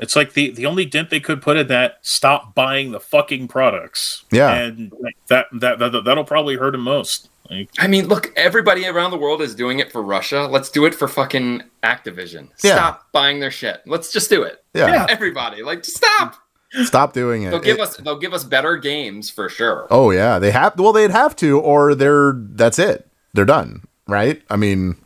[0.00, 3.48] It's like the the only dent they could put in that stop buying the fucking
[3.48, 4.24] products.
[4.32, 4.52] Yeah.
[4.54, 4.92] and
[5.28, 7.28] that that, that that'll probably hurt him most.
[7.50, 10.46] Like, I mean, look, everybody around the world is doing it for Russia.
[10.50, 12.48] Let's do it for fucking Activision.
[12.62, 12.76] Yeah.
[12.76, 13.82] Stop buying their shit.
[13.86, 14.62] Let's just do it.
[14.72, 15.06] Yeah.
[15.08, 16.36] Everybody, like, just stop.
[16.84, 17.50] Stop doing it.
[17.50, 19.88] They'll give It- us they'll give us better games for sure.
[19.90, 20.78] Oh yeah, they have.
[20.78, 23.08] Well, they'd have to, or they're that's it.
[23.34, 24.40] They're done, right?
[24.48, 24.96] I mean,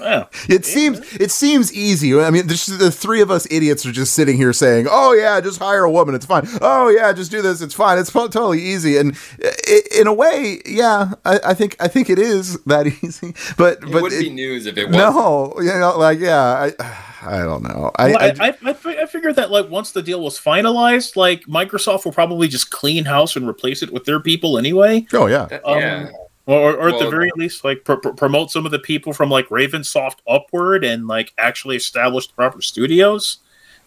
[0.00, 2.18] well, it seems it seems easy.
[2.18, 5.40] I mean, there's, the three of us idiots are just sitting here saying, "Oh yeah,
[5.40, 6.14] just hire a woman.
[6.14, 6.46] It's fine.
[6.60, 7.60] Oh yeah, just do this.
[7.60, 7.98] It's fine.
[7.98, 12.18] It's totally easy." And i- in a way, yeah, I, I think I think it
[12.18, 13.34] is that easy.
[13.56, 14.96] But It but would it- be news if it was.
[14.96, 17.90] no, you know, like yeah, I I don't know.
[17.96, 21.16] I, Well, I, I, I, I, I figured that like once the deal was finalized,
[21.16, 25.06] like Microsoft will probably just clean house and replace it with their people anyway.
[25.12, 26.08] oh yeah, Um, yeah.
[26.50, 29.12] Or, or at the Well, very least, like pr- pr- promote some of the people
[29.12, 33.38] from like Ravensoft upward and like actually establish the proper studios.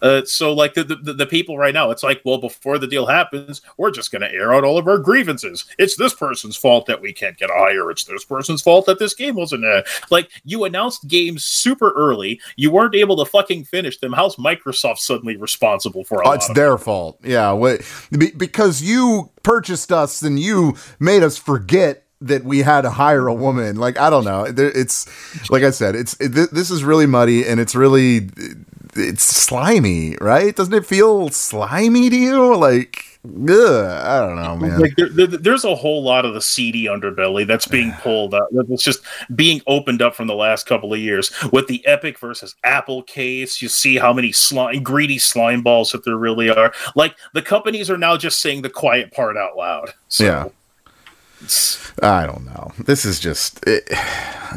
[0.01, 3.05] Uh, so like the, the the people right now, it's like, well, before the deal
[3.05, 5.63] happens, we're just going to air out all of our grievances.
[5.79, 7.89] It's this person's fault that we can't get a hire.
[7.89, 12.41] It's this person's fault that this game wasn't uh, like you announced games super early.
[12.57, 14.11] You weren't able to fucking finish them.
[14.11, 17.17] How's Microsoft suddenly responsible for a Oh, it's of their fault.
[17.23, 22.81] Yeah, wait, be, because you purchased us and you made us forget that we had
[22.81, 23.75] to hire a woman.
[23.77, 24.45] Like I don't know.
[24.45, 25.07] It's
[25.49, 28.29] like I said, it's it, this is really muddy and it's really
[28.95, 30.55] it's slimy, right?
[30.55, 32.55] Doesn't it feel slimy to you?
[32.55, 34.79] Like, ugh, I don't know, man.
[34.79, 38.49] Like there, there- there's a whole lot of the seedy underbelly that's being pulled out.
[38.69, 39.01] It's just
[39.35, 43.63] being opened up from the last couple of years with the Epic versus Apple case.
[43.63, 46.71] You see how many slime, greedy slime balls that there really are.
[46.95, 49.91] Like the companies are now just saying the quiet part out loud.
[50.07, 50.45] So, Yeah.
[52.01, 52.71] I don't know.
[52.79, 53.83] This is just it,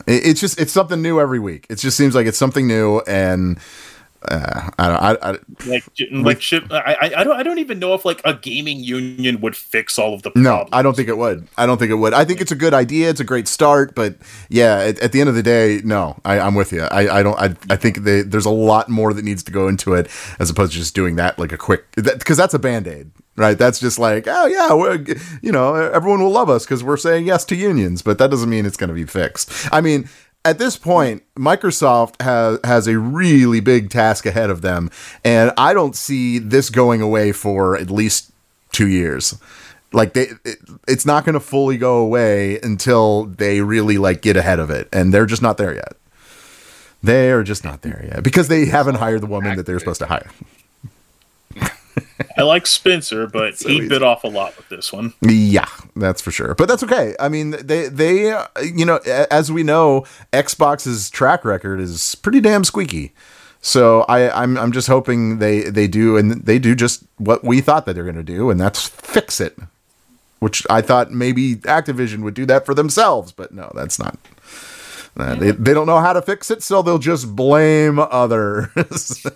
[0.07, 1.67] it's just it's something new every week.
[1.69, 3.59] It just seems like it's something new and.
[4.23, 5.03] Uh, I don't.
[5.03, 6.71] I, I, like, like shit.
[6.73, 7.37] I, I, don't.
[7.37, 10.51] I don't even know if like a gaming union would fix all of the No,
[10.51, 10.71] problems.
[10.73, 11.47] I don't think it would.
[11.57, 12.15] I don't think it would.
[12.15, 13.11] I think it's a good idea.
[13.11, 14.17] It's a great start, but
[14.49, 16.83] yeah, at, at the end of the day, no, I, I'm with you.
[16.83, 17.39] I, I don't.
[17.39, 20.51] I, I think they, there's a lot more that needs to go into it as
[20.51, 23.57] opposed to just doing that like a quick because that's a band aid, right?
[23.59, 25.05] That's just like, oh yeah, we're,
[25.43, 28.51] you know, everyone will love us because we're saying yes to unions, but that doesn't
[28.51, 29.51] mean it's going to be fixed.
[29.73, 30.09] I mean.
[30.47, 34.93] At this point, Microsoft has has a really big task ahead of them,
[35.25, 38.31] and I don't see this going away for at least
[38.71, 39.37] two years.
[39.93, 44.37] Like they it, it's not going to fully go away until they really like get
[44.37, 45.97] ahead of it and they're just not there yet.
[47.03, 50.07] They're just not there yet because they haven't hired the woman that they're supposed to
[50.07, 50.31] hire
[52.39, 53.89] I like Spencer, but So he easy.
[53.89, 55.13] bit off a lot with this one.
[55.23, 58.97] yeah that's for sure but that's okay i mean they they uh, you know
[59.31, 63.15] as we know xbox's track record is pretty damn squeaky
[63.63, 67.61] so I, I'm I'm just hoping they they do and they do just what we
[67.61, 69.59] thought that they're going to do and that's fix it,
[70.39, 74.19] which I thought maybe Activision would do that for themselves, but no, that's not.
[75.17, 78.69] Uh, they they don't know how to fix it, so they'll just blame others.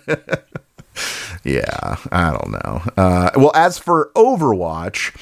[1.43, 2.81] Yeah, I don't know.
[2.95, 5.15] Uh, well, as for Overwatch,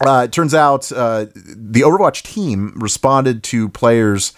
[0.00, 4.32] uh, it turns out uh, the Overwatch team responded to players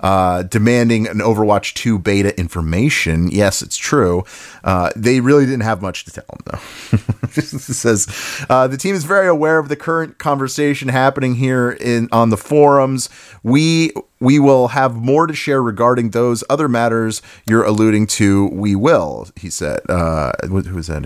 [0.00, 3.28] uh, demanding an Overwatch 2 beta information.
[3.30, 4.24] Yes, it's true.
[4.64, 6.98] Uh, they really didn't have much to tell them, though.
[7.36, 8.06] it says
[8.48, 12.36] uh, the team is very aware of the current conversation happening here in on the
[12.36, 13.08] forums.
[13.42, 18.48] We we will have more to share regarding those other matters you're alluding to.
[18.48, 19.80] We will, he said.
[19.88, 21.04] Uh, who was that?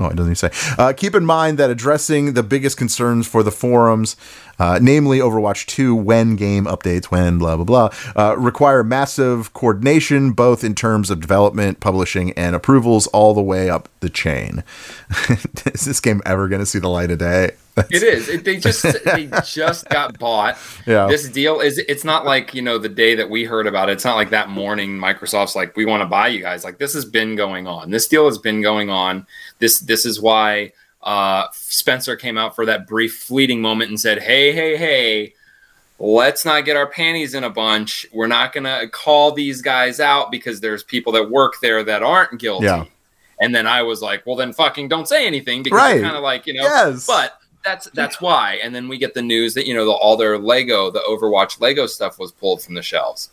[0.00, 0.74] Oh, it doesn't even say.
[0.78, 4.16] Uh, keep in mind that addressing the biggest concerns for the forums,
[4.58, 10.32] uh, namely Overwatch 2, when game updates, when blah, blah, blah, uh, require massive coordination,
[10.32, 14.64] both in terms of development, publishing, and approvals all the way up the chain.
[15.74, 17.50] is this game ever going to see the light of day?
[17.90, 18.28] It is.
[18.28, 20.58] It, they just they just got bought.
[20.86, 21.06] Yeah.
[21.06, 21.78] This deal is.
[21.78, 23.92] It's not like you know the day that we heard about it.
[23.92, 24.98] It's not like that morning.
[24.98, 26.64] Microsoft's like, we want to buy you guys.
[26.64, 27.90] Like this has been going on.
[27.90, 29.26] This deal has been going on.
[29.58, 34.22] This this is why uh, Spencer came out for that brief fleeting moment and said,
[34.22, 35.34] "Hey, hey, hey."
[36.02, 38.06] Let's not get our panties in a bunch.
[38.10, 42.02] We're not going to call these guys out because there's people that work there that
[42.02, 42.64] aren't guilty.
[42.64, 42.86] Yeah.
[43.38, 46.00] And then I was like, well, then fucking don't say anything because Right.
[46.00, 47.06] kind of like, you know, Yes.
[47.06, 48.58] but that's that's why.
[48.62, 51.60] And then we get the news that you know the, all their Lego, the Overwatch
[51.60, 53.30] Lego stuff was pulled from the shelves.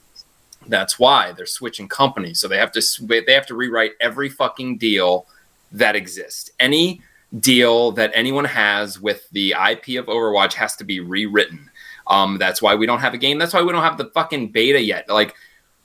[0.67, 4.77] That's why they're switching companies, so they have to they have to rewrite every fucking
[4.77, 5.27] deal
[5.71, 6.51] that exists.
[6.59, 7.01] Any
[7.39, 11.69] deal that anyone has with the IP of Overwatch has to be rewritten.
[12.07, 13.37] Um, that's why we don't have a game.
[13.37, 15.09] That's why we don't have the fucking beta yet.
[15.09, 15.35] Like,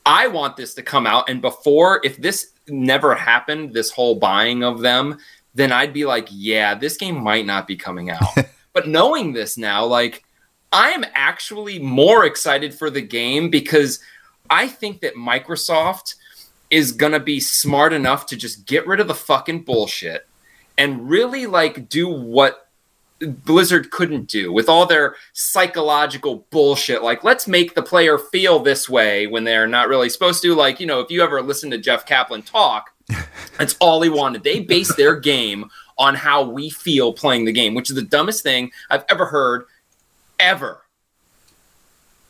[0.06, 4.62] I want this to come out, and before, if this never happened, this whole buying
[4.62, 5.18] of them,
[5.54, 8.22] then I'd be like, yeah, this game might not be coming out.
[8.72, 10.24] but knowing this now, like,
[10.72, 14.00] I am actually more excited for the game because
[14.48, 16.14] I think that Microsoft
[16.70, 20.26] is going to be smart enough to just get rid of the fucking bullshit
[20.78, 22.68] and really like do what
[23.20, 27.02] Blizzard couldn't do with all their psychological bullshit.
[27.02, 30.54] Like, let's make the player feel this way when they're not really supposed to.
[30.54, 32.91] Like, you know, if you ever listen to Jeff Kaplan talk,
[33.58, 34.42] that's all he wanted.
[34.42, 38.42] They base their game on how we feel playing the game, which is the dumbest
[38.42, 39.64] thing I've ever heard,
[40.38, 40.82] ever.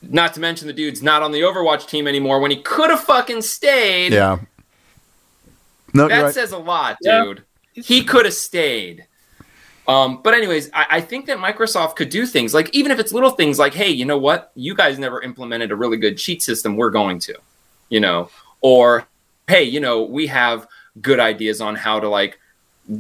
[0.03, 3.01] Not to mention the dude's not on the Overwatch team anymore when he could have
[3.01, 4.13] fucking stayed.
[4.13, 4.39] Yeah.
[5.95, 6.35] No, that right.
[6.35, 7.25] says a lot, Yeah.
[7.25, 7.45] dude.
[7.75, 9.07] He could have stayed.
[9.87, 13.13] Um, but anyways, I, I think that Microsoft could do things like even if it's
[13.13, 14.53] little things like, hey, you know what?
[14.55, 16.77] You guys never implemented a really good cheat system.
[16.77, 17.35] We're going to,
[17.89, 19.07] you know, or
[19.49, 20.67] hey, you know, we have
[21.01, 22.39] good ideas on how to like,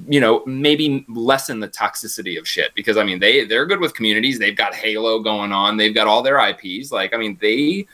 [0.08, 3.94] you know, maybe lessen the toxicity of shit because I mean they they're good with
[3.94, 4.38] communities.
[4.38, 5.76] They've got Halo going on.
[5.76, 6.92] They've got all their IPs.
[6.92, 7.86] Like I mean they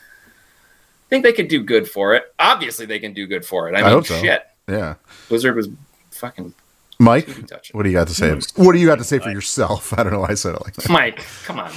[1.09, 2.35] think they could do good for it.
[2.39, 3.75] Obviously, they can do good for it.
[3.75, 4.19] I I mean, hope so.
[4.21, 4.47] shit.
[4.69, 4.97] Yeah.
[5.31, 5.69] Blizzard was
[6.11, 6.53] fucking
[7.01, 7.71] Mike, Keep in touch.
[7.73, 8.35] what do you got to say?
[8.63, 9.93] What do you got to say for yourself?
[9.99, 10.91] I don't know why I said it like that.
[10.91, 11.25] Mike.
[11.45, 11.71] Come on.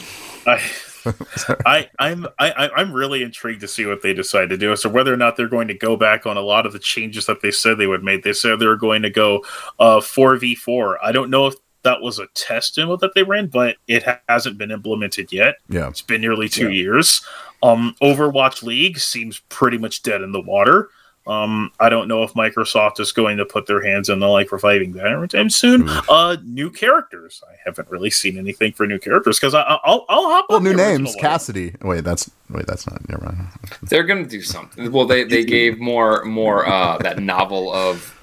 [0.45, 0.59] I,
[1.65, 4.75] I I'm I, I'm really intrigued to see what they decide to do.
[4.75, 7.25] So whether or not they're going to go back on a lot of the changes
[7.25, 8.23] that they said they would make.
[8.23, 9.43] They said they were going to go
[9.79, 11.03] uh four v four.
[11.03, 14.19] I don't know if that was a test demo that they ran, but it ha-
[14.29, 15.55] hasn't been implemented yet.
[15.67, 15.89] Yeah.
[15.89, 17.25] It's been nearly two years.
[17.63, 20.89] Um, Overwatch League seems pretty much dead in the water.
[21.27, 24.51] Um, I don't know if Microsoft is going to put their hands on the like
[24.51, 25.87] reviving that anytime soon.
[25.87, 27.43] Uh, new characters.
[27.47, 30.47] I haven't really seen anything for new characters because I'll I'll hop.
[30.49, 31.21] Well, on new the original names, one.
[31.21, 31.75] Cassidy.
[31.83, 33.07] Wait, that's wait, that's not.
[33.07, 33.47] Never mind.
[33.83, 34.91] They're gonna do something.
[34.91, 38.17] Well, they they gave more more uh that novel of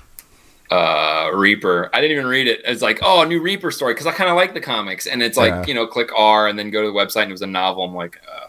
[0.71, 1.91] uh Reaper.
[1.95, 2.61] I didn't even read it.
[2.67, 5.23] It's like, oh, a new Reaper story because I kind of like the comics, and
[5.23, 5.65] it's like Yeah.
[5.67, 7.85] you know, click R and then go to the website and it was a novel.
[7.85, 8.48] I'm like, ugh.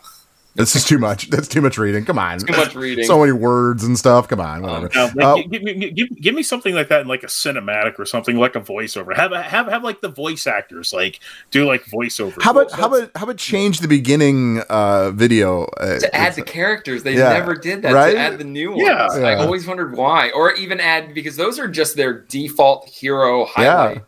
[0.60, 1.30] This is too much.
[1.30, 2.04] That's too much reading.
[2.04, 2.38] Come on.
[2.40, 3.06] too much reading.
[3.06, 4.28] So many words and stuff.
[4.28, 4.90] Come on, whatever.
[4.94, 7.28] No, like, Uh, gi- give, me- give, give me something like that in like a
[7.28, 9.16] cinematic or something like a voiceover.
[9.16, 12.42] Have have have like the voice actors like do like voiceovers.
[12.42, 16.36] how about Well, how about how about change the beginning uh, video uh, to add
[16.36, 17.04] the characters.
[17.04, 17.32] They Yeah.
[17.32, 18.12] never did that Right?
[18.12, 18.84] to add the new ones.
[18.86, 19.08] Yeah.
[19.14, 19.36] I Yeah.
[19.38, 24.02] always wondered why, or even add because those are just their default hero highlight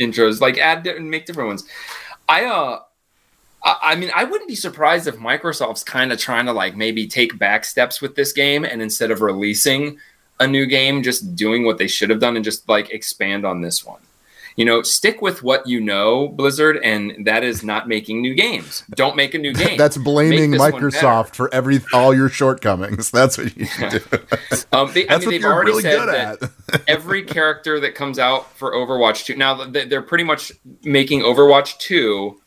[0.00, 0.40] intros.
[0.40, 1.64] Like add and make different ones.
[2.26, 2.78] I uh.
[3.64, 7.06] I I mean, I wouldn't be surprised if Microsoft's kind of trying to like maybe
[7.06, 9.98] take back steps with this game, and instead of releasing
[10.38, 13.60] a new game, just doing what they should have done and just like expand on
[13.60, 14.00] this one.
[14.56, 18.82] You know, stick with what you know, Blizzard, and that is not making new games.
[18.90, 19.78] Don't make a new game.
[19.78, 20.88] That's blaming Make this one better.
[20.90, 23.10] Microsoft for every all your shortcomings.
[23.12, 24.00] That's what you should do.
[24.72, 26.42] Um, they, I That's mean, what they've already really said that
[26.72, 26.82] at.
[26.86, 30.52] every character that comes out for Overwatch 2 now they're pretty much
[30.84, 32.40] making Overwatch 2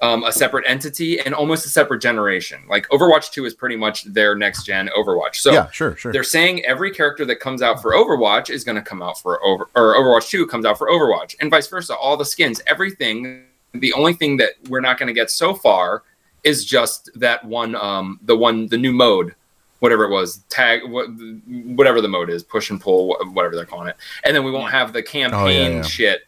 [0.00, 2.60] um, a separate entity and almost a separate generation.
[2.68, 5.36] Like Overwatch 2 is pretty much their next gen Overwatch.
[5.36, 6.12] So yeah, sure, sure.
[6.12, 9.42] they're saying every character that comes out for Overwatch is going to come out for
[9.42, 11.96] over or Overwatch 2 comes out for Overwatch and vice versa.
[11.96, 13.44] All the skins, everything.
[13.72, 16.02] The only thing that we're not going to get so far
[16.44, 19.34] is just that one, um, the one, the new mode,
[19.80, 21.08] whatever it was, tag, what,
[21.46, 24.50] whatever the mode is, push and pull, wh- whatever they're calling it, and then we
[24.50, 25.82] won't have the campaign yeah.
[25.82, 26.22] shit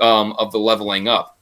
[0.00, 1.33] um, of the leveling up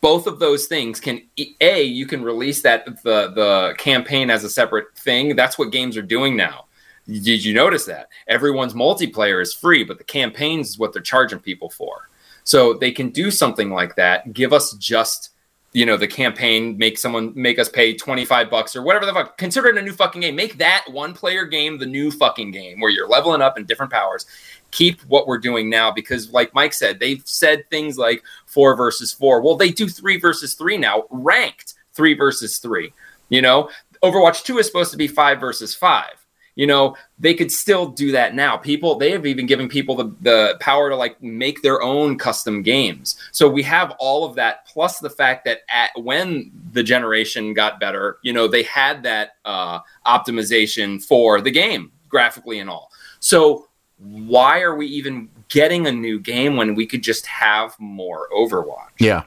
[0.00, 1.22] both of those things can
[1.60, 5.36] a you can release that the the campaign as a separate thing.
[5.36, 6.66] That's what games are doing now.
[7.06, 8.08] Did you notice that?
[8.28, 12.08] Everyone's multiplayer is free but the campaigns is what they're charging people for.
[12.44, 14.32] So they can do something like that.
[14.32, 15.30] Give us just
[15.72, 19.38] you know the campaign make someone make us pay 25 bucks or whatever the fuck.
[19.38, 20.36] Consider it a new fucking game.
[20.36, 23.92] Make that one player game the new fucking game where you're leveling up in different
[23.92, 24.26] powers
[24.70, 29.12] keep what we're doing now because like mike said they've said things like four versus
[29.12, 29.40] four.
[29.40, 32.92] Well they do three versus three now ranked three versus three
[33.28, 33.70] you know?
[34.02, 36.14] Overwatch 2 is supposed to be five versus five
[36.56, 36.96] you know?
[37.18, 38.56] They could still do that now.
[38.56, 42.62] People they have even given people the, the power to like make their own custom
[42.62, 43.16] games.
[43.32, 47.80] So we have all of that plus the fact that at when the generation got
[47.80, 52.90] better you know they had that uh, optimization for the game graphically and all.
[53.20, 53.68] So
[54.02, 58.88] why are we even getting a new game when we could just have more overwatch?
[58.98, 59.24] Yeah.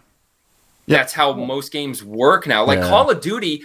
[0.88, 2.66] That's how most games work now.
[2.66, 2.90] Like Yeah.
[2.90, 3.64] call of duty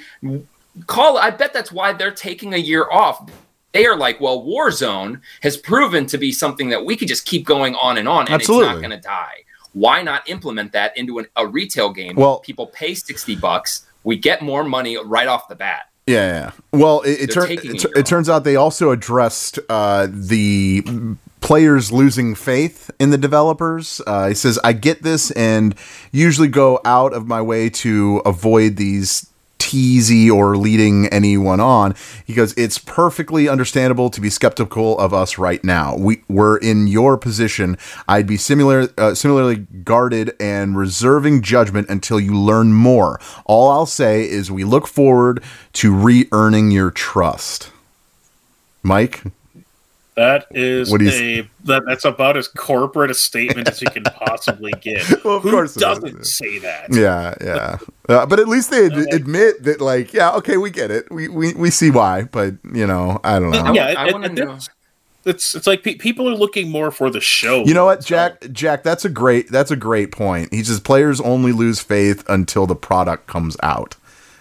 [0.86, 3.28] call i bet that's why they're taking a year off.
[3.72, 7.44] They are like well warzone has proven to be something that we could just keep
[7.44, 8.66] going on and on and it's Absolutely.
[8.74, 9.42] not going to die.
[9.72, 12.14] Why not implement that into an, a retail game?
[12.16, 16.50] Well- people pay 60 bucks we get more money right off the bat Yeah, yeah.
[16.72, 20.08] Well, it, it, They're turn, taking it, it it turns out they also addressed uh,
[20.10, 20.82] the
[21.40, 24.00] players losing faith in the developers.
[24.06, 25.74] Uh, he says, I get this and
[26.10, 29.30] usually go out of my way to avoid these
[29.68, 31.94] teasy or leading anyone on.
[32.24, 35.96] He goes, It's perfectly understandable to be skeptical of us right now.
[35.96, 37.76] We, we're in your position.
[38.08, 43.20] I'd be similar, uh, similarly guarded and reserving judgment until you learn more.
[43.44, 45.42] All I'll say is we look forward
[45.74, 47.70] to re earning your trust.
[48.82, 49.22] Mike?
[50.18, 53.88] That is What do you a that, that's about as corporate a statement as you
[53.88, 55.24] can possibly get.
[55.24, 56.22] Well, of Who course doesn't yeah.
[56.22, 56.88] say that?
[56.92, 57.78] Yeah, yeah.
[58.08, 61.08] Uh, but at least they ad- admit that, like, yeah, okay, we get it.
[61.12, 63.72] We, we, we see why, but, you know, I don't know.
[63.72, 64.68] yeah, I it- wanna know- it's,
[65.24, 67.64] it's it's like pe- people are looking more for the show.
[67.64, 68.50] You know what, Jack?
[68.50, 70.52] Jack, that's a great that's a great point.
[70.52, 73.94] He says players only lose faith until the product comes out.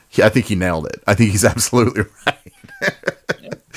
[0.10, 1.04] He, I think he nailed it.
[1.06, 2.38] I think he's absolutely right.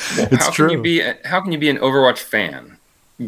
[0.12, 0.68] it's how true.
[0.68, 2.78] Can you be how can you be an Overwatch fan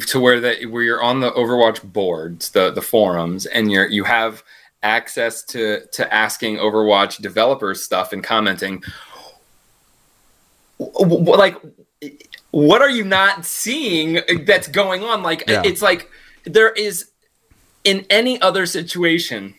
[0.06, 4.04] to where that where you're on the Overwatch boards, the the forums, and you're you
[4.04, 4.42] have
[4.82, 8.82] access to to asking Overwatch developers stuff and commenting.
[10.78, 11.56] Like,
[12.50, 15.22] what are you not seeing that's going on?
[15.22, 15.62] Like, Yeah.
[15.64, 16.10] it's like
[16.44, 17.10] there is
[17.84, 19.54] in any other situation.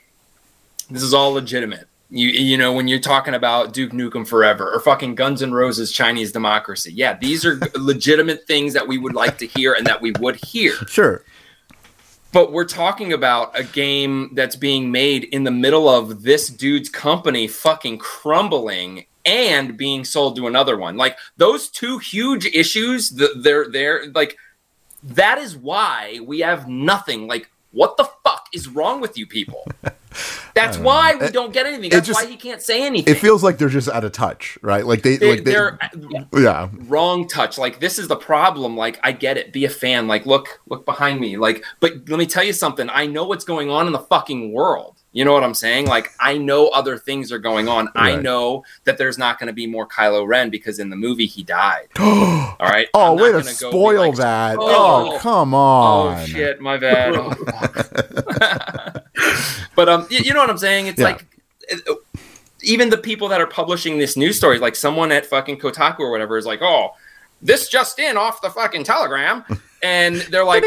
[0.89, 1.87] This is all legitimate.
[2.13, 5.91] You you know when you're talking about Duke Nukem Forever or fucking Guns N' Roses
[5.91, 6.93] Chinese Democracy.
[6.93, 10.35] Yeah, these are legitimate things that we would like to hear and that we would
[10.45, 10.73] hear.
[10.87, 11.23] sure.
[12.31, 16.87] But we're talking about a game that's being made in the middle of this dude's
[16.87, 20.97] company fucking crumbling and being sold to another one.
[20.97, 24.37] Like those two huge issues, the, they're they're like
[25.01, 27.25] that is why we have nothing.
[27.25, 29.65] Like what the fuck is wrong with you people?
[30.53, 31.89] That's why we don't get anything.
[31.89, 33.13] That's just- why he can't say anything.
[33.13, 34.85] It feels like they're just out of touch, right?
[34.85, 35.79] Like they, They, like they, are
[36.33, 36.69] yeah.
[36.73, 37.57] wrong touch.
[37.57, 38.77] Like this is the problem.
[38.77, 39.51] Like I get it.
[39.53, 40.07] Be a fan.
[40.07, 41.37] Like look, look behind me.
[41.37, 42.89] Like, but let me tell you something.
[42.91, 44.97] I know what's going on in the fucking world.
[45.15, 45.85] You know what I'm saying?
[45.85, 47.87] Like I know other things are going on.
[47.95, 51.27] I know that there's not going to be more Kylo Ren because in the movie
[51.27, 51.87] he died.
[51.99, 52.87] All right.
[52.95, 54.57] Oh, way to gonna go be spoil like, that!
[54.59, 56.19] "Oh, Oh, come oh, on!
[56.19, 57.13] Oh shit, my bad.
[57.15, 58.93] Oh.
[59.75, 60.87] but um, y- you know what I'm saying?
[60.87, 61.05] It's Yeah.
[61.05, 61.25] like
[61.71, 61.93] uh,
[62.61, 66.11] even the people that are publishing this news story, like someone at fucking Kotaku or
[66.11, 66.91] whatever, is like, oh,
[67.41, 69.43] this just in off the fucking Telegram,
[69.83, 70.63] and they're like,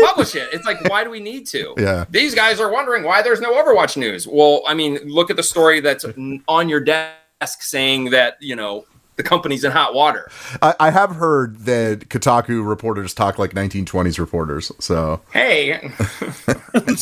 [0.00, 0.48] publish it.
[0.52, 1.74] It's like, why do we need to?
[1.78, 2.06] Yeah.
[2.10, 4.26] These guys are wondering why there's no Overwatch news.
[4.26, 6.06] Well, I mean, look at the story that's
[6.48, 8.86] on your desk saying that you know
[9.16, 10.30] the company's in hot water.
[10.62, 14.70] I, I have heard that Kotaku reporters talk like 1920s reporters.
[14.78, 15.72] So Hey,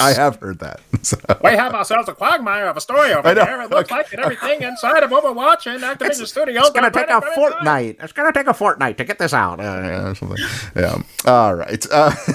[0.00, 0.80] I have heard that.
[1.04, 1.18] So.
[1.44, 3.44] We have ourselves a quagmire of a story over I know.
[3.44, 3.60] there.
[3.60, 6.68] It looks like that everything inside of Overwatch and Activision Studios.
[6.68, 7.96] It's gonna take a ready for the fortnight.
[8.00, 9.60] It's gonna take a fortnight to get this out.
[9.60, 10.36] Uh, yeah.
[10.74, 11.02] Yeah.
[11.26, 11.86] All right.
[11.92, 12.10] Uh,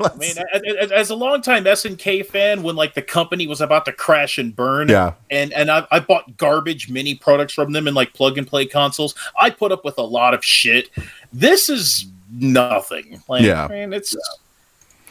[0.00, 3.84] I mean, a- a- as a longtime SNK fan, when like the company was about
[3.84, 5.12] to crash and burn, Yeah.
[5.30, 8.66] and and I, I bought garbage mini products from them and like plug and play
[8.66, 9.14] consoles.
[9.38, 10.90] I put up with a lot of shit.
[11.32, 13.22] This is nothing.
[13.28, 13.64] Like, Yeah.
[13.64, 14.14] I mean, it's.
[14.14, 14.20] Uh,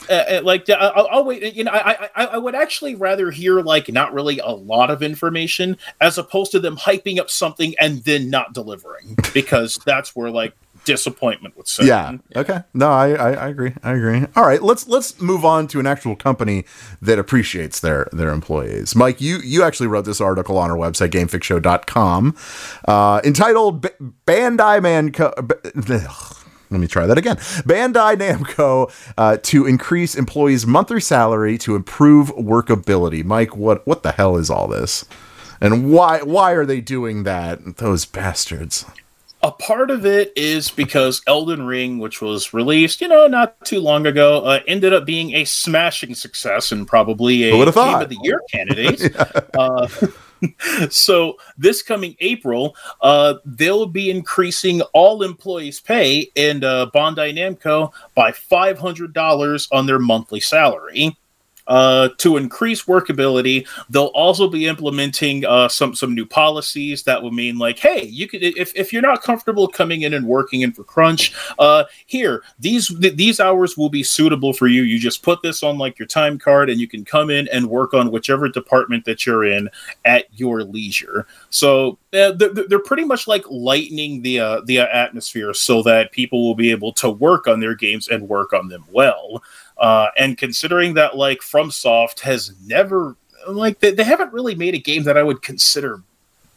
[0.10, 1.54] uh, like I'll, I'll wait.
[1.54, 5.04] You know, I, I I would actually rather hear like not really a lot of
[5.04, 10.30] information as opposed to them hyping up something and then not delivering because that's where
[10.30, 10.54] like
[10.88, 11.86] disappointment with set.
[11.86, 12.10] yeah.
[12.10, 12.24] in.
[12.36, 12.62] Okay.
[12.74, 13.74] No, I, I, I agree.
[13.84, 14.26] I agree.
[14.36, 14.64] All right.
[14.64, 16.66] Let's let's move on to an actual company
[17.02, 18.96] that appreciates their their employees.
[18.96, 22.36] Mike, you you actually wrote this article on our website gamefixshow.com
[22.88, 23.90] uh, entitled B-
[24.26, 25.32] Bandai Manco.
[25.42, 25.56] B-
[26.70, 27.38] let me try that again.
[27.38, 33.24] Bandai Namco uh, to increase employees' monthly salary to improve workability.
[33.24, 35.06] Mike, what what the hell is all this?
[35.62, 37.78] And why why are they doing that?
[37.78, 38.86] Those bastards.
[39.48, 43.80] A part of it is because Elden Ring, which was released, you know, not too
[43.80, 48.18] long ago, uh, ended up being a smashing success and probably a Game of the
[48.24, 49.16] Year candidate.
[49.58, 49.88] uh,
[50.90, 57.94] so this coming April, uh, they'll be increasing all employees' pay in uh, Bandai Namco
[58.16, 61.16] by five hundred dollars on their monthly salary.
[61.68, 67.32] Uh, to increase workability, they'll also be implementing uh, some some new policies that will
[67.32, 70.72] mean like, hey, you could if, if you're not comfortable coming in and working in
[70.72, 74.84] for crunch, uh, here these th- these hours will be suitable for you.
[74.84, 77.70] You just put this on like your time card, and you can come in and
[77.70, 79.70] work on whichever department that you're in
[80.06, 81.28] at your leisure.
[81.50, 86.46] So uh, they're, they're pretty much like lightening the uh, the atmosphere so that people
[86.48, 89.44] will be able to work on their games and work on them well.
[89.80, 93.16] Uh, and considering that like FromSoft has never
[93.48, 96.02] like they, they haven't really made a game that I would consider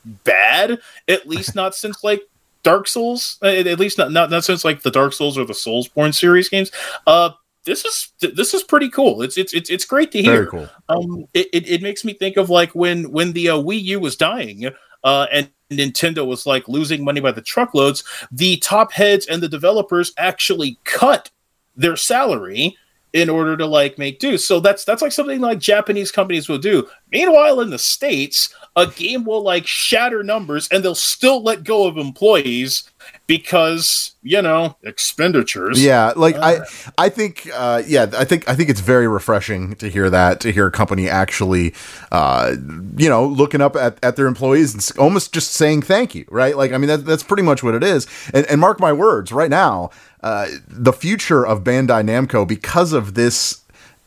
[0.04, 2.22] bad, at least not since like
[2.62, 5.52] Dark Souls, uh, at least not, not not since like the Dark Souls or the
[5.52, 6.70] Soulsborne series games.
[7.06, 7.30] Uh,
[7.64, 9.22] this is this is pretty cool.
[9.22, 10.44] It's it's it's, it's great to hear.
[10.44, 10.68] Very cool.
[10.88, 14.00] Um, it, it, it makes me think of like when when the uh, Wii U
[14.00, 14.70] was dying,
[15.04, 18.02] uh, and Nintendo was like losing money by the truckloads.
[18.32, 21.30] The top heads and the developers actually cut
[21.76, 22.76] their salary
[23.12, 24.38] in order to like make do.
[24.38, 26.88] So that's that's like something like Japanese companies will do.
[27.12, 31.86] Meanwhile, in the states, a game will like shatter numbers and they'll still let go
[31.86, 32.88] of employees
[33.26, 35.82] because you know expenditures.
[35.82, 36.60] Yeah, like I,
[36.98, 40.52] I think, uh, yeah, I think, I think it's very refreshing to hear that, to
[40.52, 41.74] hear a company actually,
[42.12, 42.54] uh,
[42.96, 46.56] you know, looking up at, at their employees and almost just saying thank you, right?
[46.56, 48.06] Like, I mean, that, that's pretty much what it is.
[48.34, 49.90] And, and mark my words, right now,
[50.22, 53.60] uh, the future of Bandai Namco because of this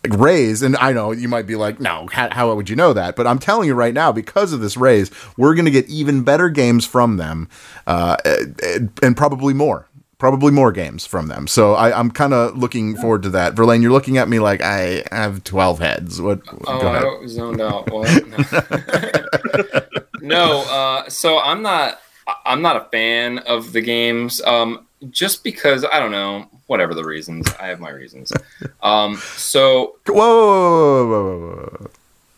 [0.09, 3.15] raise and i know you might be like no how, how would you know that
[3.15, 6.23] but i'm telling you right now because of this raise we're going to get even
[6.23, 7.47] better games from them
[7.87, 9.87] uh, and, and probably more
[10.17, 13.81] probably more games from them so I, i'm kind of looking forward to that verlaine
[13.81, 17.03] you're looking at me like i have 12 heads what Oh, go ahead.
[17.05, 17.89] I zoned out.
[17.89, 18.27] What?
[18.27, 19.81] No,
[20.21, 21.99] no uh, so I'm not.
[22.45, 24.41] I'm not a fan of the games.
[24.43, 26.47] Um, just because I don't know.
[26.67, 28.31] Whatever the reasons, I have my reasons.
[28.81, 31.91] Um, so whoa, whoa, whoa, whoa, whoa, whoa.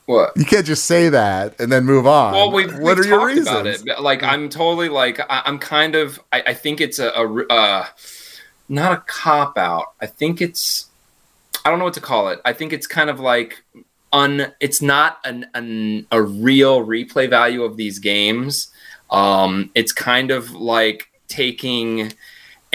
[0.05, 0.37] what?
[0.37, 3.47] you can't just say that and then move on Well, we've, what are your reasons
[3.47, 3.99] about it.
[3.99, 7.87] Like, I'm totally like, I, I'm kind of, I, I think it's a, uh,
[8.69, 9.93] not a cop out.
[9.99, 10.85] I think it's,
[11.65, 12.39] I don't know what to call it.
[12.45, 13.63] I think it's kind of like
[14.13, 14.53] un.
[14.59, 18.69] It's not an, an a real replay value of these games.
[19.09, 22.13] Um, it's kind of like taking.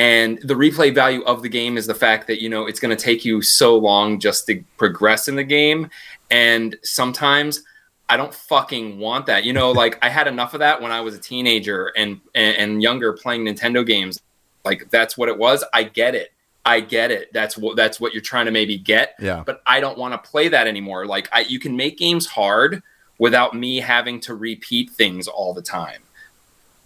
[0.00, 2.96] And the replay value of the game is the fact that you know it's going
[2.96, 5.90] to take you so long just to progress in the game,
[6.30, 7.62] and sometimes
[8.08, 9.44] I don't fucking want that.
[9.44, 12.56] You know, like I had enough of that when I was a teenager and, and
[12.56, 14.22] and younger playing Nintendo games.
[14.64, 15.62] Like that's what it was.
[15.74, 16.32] I get it.
[16.64, 17.30] I get it.
[17.34, 19.16] That's what that's what you're trying to maybe get.
[19.20, 19.42] Yeah.
[19.44, 21.04] But I don't want to play that anymore.
[21.04, 22.82] Like I, you can make games hard
[23.18, 26.00] without me having to repeat things all the time.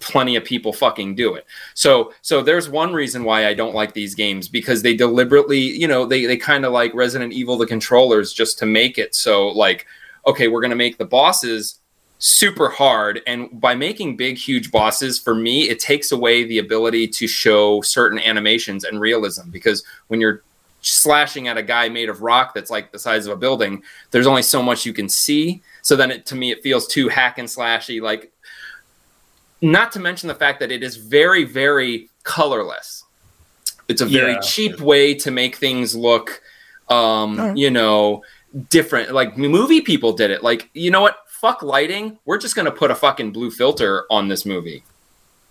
[0.05, 1.47] Plenty of people fucking do it.
[1.73, 5.89] So so there's one reason why I don't like these games because they deliberately, you
[5.89, 9.49] know, they they kind of like Resident Evil the controllers just to make it so
[9.49, 9.87] like
[10.27, 11.81] okay, we're going to make the bosses
[12.19, 17.07] super hard and by making big huge bosses for me it takes away the ability
[17.07, 20.43] to show certain animations and realism because when you're
[20.81, 24.27] slashing at a guy made of rock that's like the size of a building there's
[24.27, 27.37] only so much you can see so then it to me it feels too hack
[27.37, 28.33] and slashy like
[29.65, 33.05] not to mention the fact that it is very, very colorless.
[33.89, 34.41] It's a very Yeah.
[34.41, 36.43] cheap way to make things look,
[36.89, 38.23] um, you know,
[38.71, 39.13] different.
[39.13, 40.43] Like movie people did it.
[40.43, 41.19] Like, you know what?
[41.27, 42.19] Fuck lighting.
[42.25, 44.85] We're just gonna put a fucking blue filter on this movie.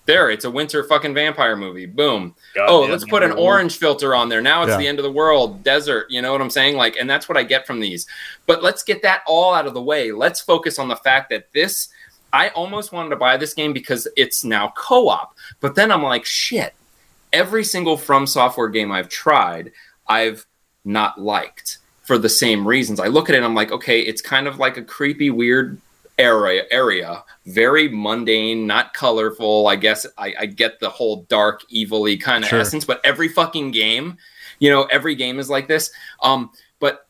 [0.05, 1.86] There, it's a winter fucking vampire movie.
[1.86, 2.36] Boom.
[2.55, 4.41] God oh, let's put an orange filter on there.
[4.41, 4.78] Now it's Yeah.
[4.78, 6.07] the end of the world, desert.
[6.09, 6.76] You know what I'm saying?
[6.76, 8.05] Like, and that's what I get from these.
[8.45, 10.11] But let's get that all out of the way.
[10.11, 11.88] Let's focus on the fact that this.
[12.34, 15.38] I almost wanted to buy this game because it's now co-op.
[15.62, 16.74] But then I'm like, shit.
[17.32, 19.72] Every single From Software game I've tried,
[20.08, 20.46] I've
[20.84, 23.00] not liked for the same reasons.
[23.00, 25.80] I look at it and I'm like, okay, it's kind of like a creepy, weird
[26.20, 32.18] area area very mundane not colorful i guess i, I get the whole dark evilly
[32.18, 32.60] kind of Sure.
[32.60, 34.18] essence but every fucking game
[34.60, 35.90] you know every game is like this
[36.22, 37.08] um but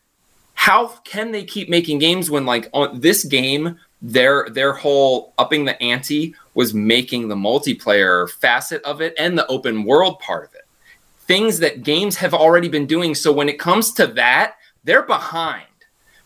[0.54, 5.64] how can they keep making games when like on this game their their whole upping
[5.64, 10.54] the ante was making the multiplayer facet of it and the open world part of
[10.54, 10.68] it.
[11.22, 13.16] Things that games have already been doing.
[13.16, 15.66] So when it comes to that they're behind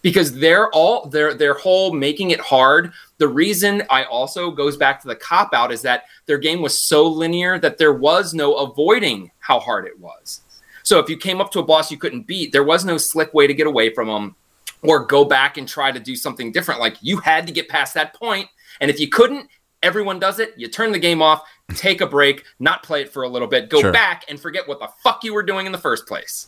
[0.02, 2.92] because they're all their their whole making it hard.
[3.20, 6.80] The reason i also goes back to the cop out is that their game was
[6.80, 10.42] so linear that there was no avoiding how hard it was.
[10.82, 13.36] So if you came up to a boss you couldn't beat there was no slick
[13.36, 14.36] way to get away from them
[14.84, 17.94] or go back and try to do something different like you had to get past
[17.94, 18.48] that point
[18.80, 19.50] and if you couldn't
[19.84, 21.44] everyone does it you turn the game off
[21.76, 23.92] take a break not play it for a little bit go Sure.
[23.92, 26.48] back and forget what the fuck you were doing in the first place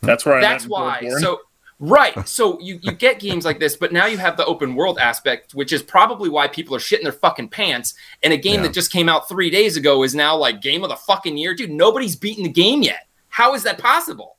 [0.00, 1.08] That's where that's why.
[1.20, 1.40] So
[1.78, 2.28] right.
[2.28, 5.54] So you you get games like this, but now you have the open world aspect,
[5.54, 7.94] which is probably why people are shitting their fucking pants.
[8.22, 8.62] And a game Yeah.
[8.66, 11.54] that just came out three days ago is now like game of the fucking year,
[11.54, 11.70] dude.
[11.70, 13.06] Nobody's beaten the game yet.
[13.28, 14.36] How is that possible?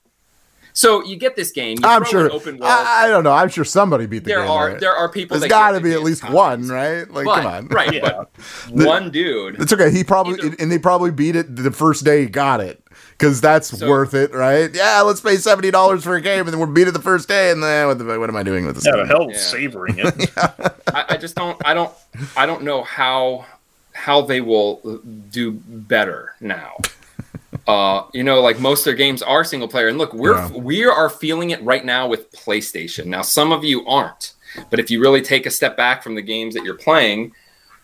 [0.74, 1.78] So you get this game.
[1.82, 2.32] You I'm sure.
[2.32, 2.64] Open world.
[2.72, 3.32] I, I don't know.
[3.32, 4.50] I'm sure somebody beat the there game.
[4.52, 4.80] are right?
[4.80, 5.38] there are people.
[5.40, 6.34] There's got to be at least times.
[6.34, 7.10] one, right?
[7.12, 7.68] Like, But- come on.
[7.68, 8.02] Right, Yeah.
[8.02, 8.30] but
[8.72, 9.62] one dude.
[9.62, 9.92] It's okay.
[9.92, 13.40] He probably Either- and they probably beat it the first day he got it because
[13.40, 14.74] that's So- worth it, right?
[14.74, 17.28] Yeah, let's pay seventy dollars for a game and then we'll beat it the first
[17.28, 18.86] day and then what, the, what am I doing with this?
[18.86, 19.08] yeah, the game?
[19.08, 19.38] hell Yeah.
[19.38, 20.32] savoring it.
[20.88, 21.94] I, I just don't I don't
[22.36, 23.46] I don't know how
[23.94, 24.82] how they will
[25.30, 26.78] do better now.
[27.68, 30.50] Uh, you know, like most of their games are single player, and look, we're Yeah.
[30.50, 33.06] we are feeling it right now with PlayStation.
[33.06, 34.34] Now, some of you aren't,
[34.70, 37.34] but if you really take a step back from the games that you're playing,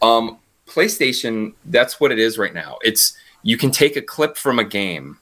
[0.02, 2.78] um, PlayStation, that's what it is right now.
[2.84, 5.18] It's you can take a clip from a game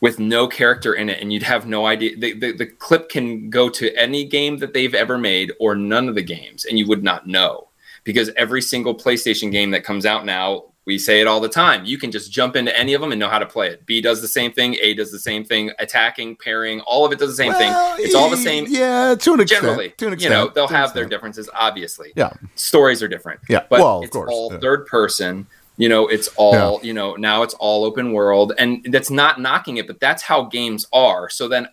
[0.00, 2.16] with no character in it, and you'd have no idea.
[2.16, 6.08] The, the, the clip can go to any game that they've ever made or none
[6.08, 7.68] of the games, and you would not know
[8.04, 11.84] because every single PlayStation game that comes out now, we say it all the time.
[11.84, 13.84] You can just jump into any of them and know how to play it.
[13.84, 17.18] B does the same thing, A does the same thing, attacking, pairing, all of it
[17.18, 18.04] does the same Well, thing.
[18.04, 18.66] It's all the same.
[18.68, 19.62] Yeah, to an extent.
[19.62, 23.40] Generally, to an extent, you know, they'll have their differences, obviously Yeah, stories are different.
[23.48, 24.60] Yeah, but well, it's course, all yeah.
[24.60, 25.46] third person.
[25.78, 27.16] You know, it's all you know.
[27.16, 31.28] Now it's all open world, and that's not knocking it, but that's how games are.
[31.28, 31.68] So then,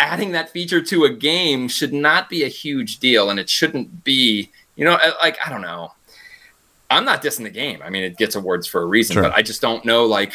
[0.00, 4.02] adding that feature to a game should not be a huge deal, and it shouldn't
[4.02, 4.50] be.
[4.74, 5.92] You know, uh, like I don't know.
[6.90, 7.80] I'm not dissing the game.
[7.84, 9.22] I mean, it gets awards for a reason, Sure.
[9.24, 10.04] but I just don't know.
[10.06, 10.32] Like,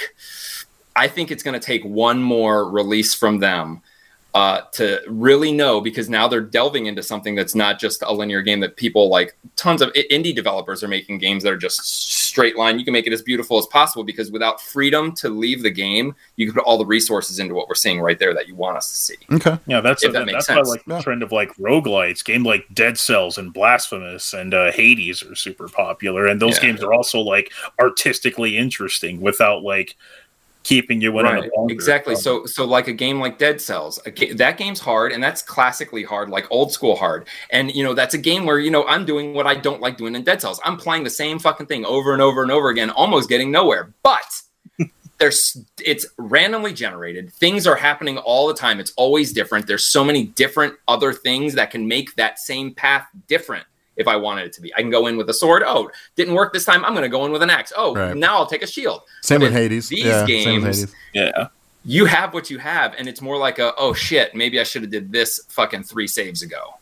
[0.96, 3.82] I think it's going to take one more release from them
[4.34, 8.42] uh, to really know because now they're delving into something that's not just a linear
[8.42, 11.82] game that people like tons of indie developers are making games that are just
[12.32, 15.62] straight line you can make it as beautiful as possible because without freedom to leave
[15.64, 18.48] the game you can put all the resources into what we're seeing right there that
[18.48, 19.58] you want us to see Okay.
[19.68, 20.70] Yeah, that's If a, that makes that's why sense.
[20.70, 25.22] like the trend of like roguelites, game like Dead Cells and Blasphemous and uh, Hades
[25.24, 26.68] are super popular, and those Yeah.
[26.70, 29.96] games are also like artistically interesting without like
[30.64, 32.16] keeping you in right exactly.
[32.16, 36.04] So so like a game like dead cells ga- that game's hard and that's classically
[36.04, 37.28] hard like old school hard.
[37.50, 39.98] And you know that's a game where you know i'm doing what i don't like
[39.98, 40.60] doing in dead cells.
[40.64, 43.94] I'm playing the same fucking thing over and over and over again almost getting nowhere.
[44.04, 44.42] But
[45.18, 47.34] there's it's randomly generated.
[47.34, 48.80] Things are happening all the time.
[48.80, 49.68] It's always different.
[49.68, 53.66] There's so many different other things that can make that same path different
[54.02, 56.34] if i wanted it to be i can go in with a sword oh didn't
[56.34, 58.18] work this time i'm going to go in with an axe oh Right.
[58.18, 59.88] now i'll take a shield Same But with Hades.
[59.90, 60.96] these yeah, games Hades.
[61.14, 61.48] yeah,
[61.86, 64.82] you have what you have and it's more like a oh shit maybe i should
[64.82, 66.76] have did this fucking three saves ago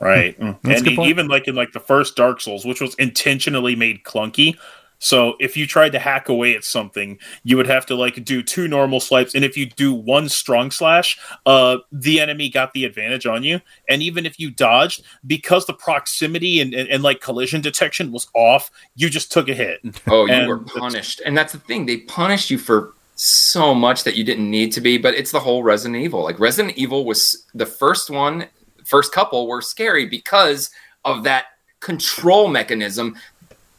[0.00, 0.38] right.
[0.40, 0.58] Mm.
[0.62, 1.10] That's and good e- point.
[1.10, 4.56] even like in like the first Dark Souls, which was intentionally made clunky.
[5.00, 8.42] So if you tried to hack away at something, you would have to like do
[8.42, 12.84] two normal swipes, and if you do one strong slash, uh, the enemy got the
[12.84, 13.60] advantage on you.
[13.88, 18.28] And even if you dodged, because the proximity and, and, and like collision detection was
[18.34, 19.80] off, you just took a hit.
[20.06, 24.04] oh you And were punished and that's the thing they punished you for so much
[24.04, 27.04] that you didn't need to be but it's the whole resident evil like resident evil
[27.04, 28.46] was the first one
[28.84, 30.70] first couple were scary because
[31.04, 31.46] of that
[31.80, 33.16] control mechanism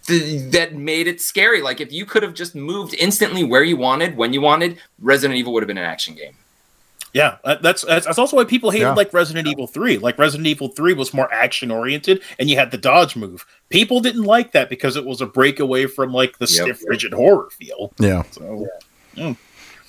[0.08, 1.62] th- that made it scary.
[1.62, 5.38] Like if you could have just moved instantly where you wanted, when you wanted, Resident
[5.38, 6.34] Evil would have been an action game.
[7.14, 8.94] Yeah, that's that's that's also why people hated Yeah.
[8.94, 9.98] like Resident Evil 3.
[9.98, 13.46] Like Resident Evil 3 was more action oriented and you had the dodge move.
[13.70, 16.64] People didn't like that because it was a breakaway from like the Yep.
[16.78, 17.92] stiff rigid horror feel.
[18.00, 18.24] Yeah.
[18.32, 18.66] So
[19.18, 19.36] mm.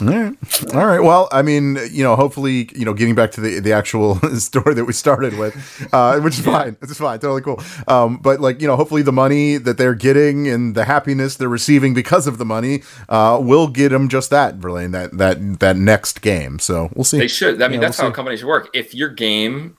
[0.01, 0.74] All right.
[0.74, 1.01] All right.
[1.01, 4.74] Well, I mean, you know, hopefully, you know, getting back to the, the actual story
[4.74, 5.55] that we started with,
[5.93, 6.76] uh, which is fine.
[6.82, 7.18] It's fine.
[7.20, 7.62] Totally cool.
[7.86, 11.49] Um, but like, you know, hopefully the money that they're getting and the happiness they're
[11.49, 15.76] receiving because of the money, uh, will get them just that, Verlaine, that, that, that
[15.76, 16.59] next game.
[16.59, 17.18] So we'll see.
[17.18, 17.62] They should.
[17.62, 18.16] I mean, Yeah, that's we'll how see.
[18.16, 18.70] companies should work.
[18.74, 19.76] If your game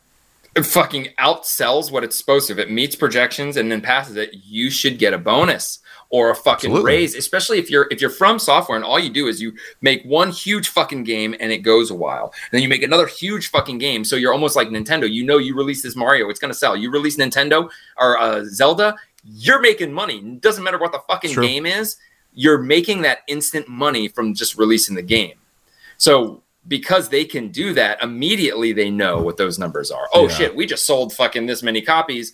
[0.55, 4.70] fucking outsells what it's supposed to, if it meets projections and then passes it, you
[4.70, 5.80] should get a bonus
[6.14, 6.91] or a fucking Absolutely.
[6.91, 7.16] raise.
[7.16, 9.51] Especially if you're if you're from software and all you do is you
[9.82, 13.07] make one huge fucking game and it goes a while, and then you make another
[13.07, 14.05] huge fucking game.
[14.05, 15.11] So you're almost like Nintendo.
[15.11, 16.78] You know, you release this Mario, it's gonna sell.
[16.78, 18.95] You release Nintendo or uh, Zelda,
[19.26, 20.20] you're making money.
[20.20, 21.47] It doesn't matter what the fucking True.
[21.47, 21.97] game is.
[22.36, 25.34] You're making that instant money from just releasing the game.
[25.97, 30.07] So because they can do that, immediately they know what those numbers are.
[30.14, 30.36] Oh Yeah.
[30.36, 32.34] shit, we just sold fucking this many copies.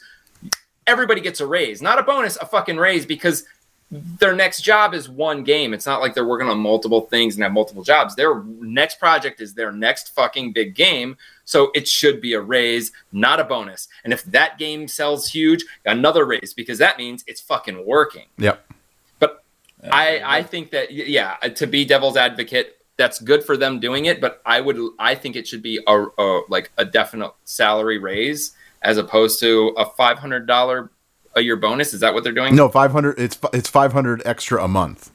[0.85, 3.45] Everybody gets a raise, not a bonus, a fucking raise because
[3.91, 5.73] their next job is one game.
[5.73, 8.15] It's not like they're working on multiple things and have multiple jobs.
[8.15, 11.17] Their next project is their next fucking big game.
[11.43, 13.87] So it should be a raise, not a bonus.
[14.03, 18.27] And if that game sells huge, another raise because that means it's fucking working.
[18.37, 18.63] Yep.
[19.17, 19.43] But
[19.91, 24.05] I I think that yeah, uh, to be devil's advocate, that's good for them doing
[24.05, 24.21] it.
[24.21, 28.51] But I would I think it should be a, a like a definite salary raise
[28.83, 30.91] as opposed to a five hundred dollar
[31.35, 31.93] a year bonus.
[31.93, 32.55] Is that what they're doing?
[32.55, 35.11] No, 500, it's, it's 500 extra a month.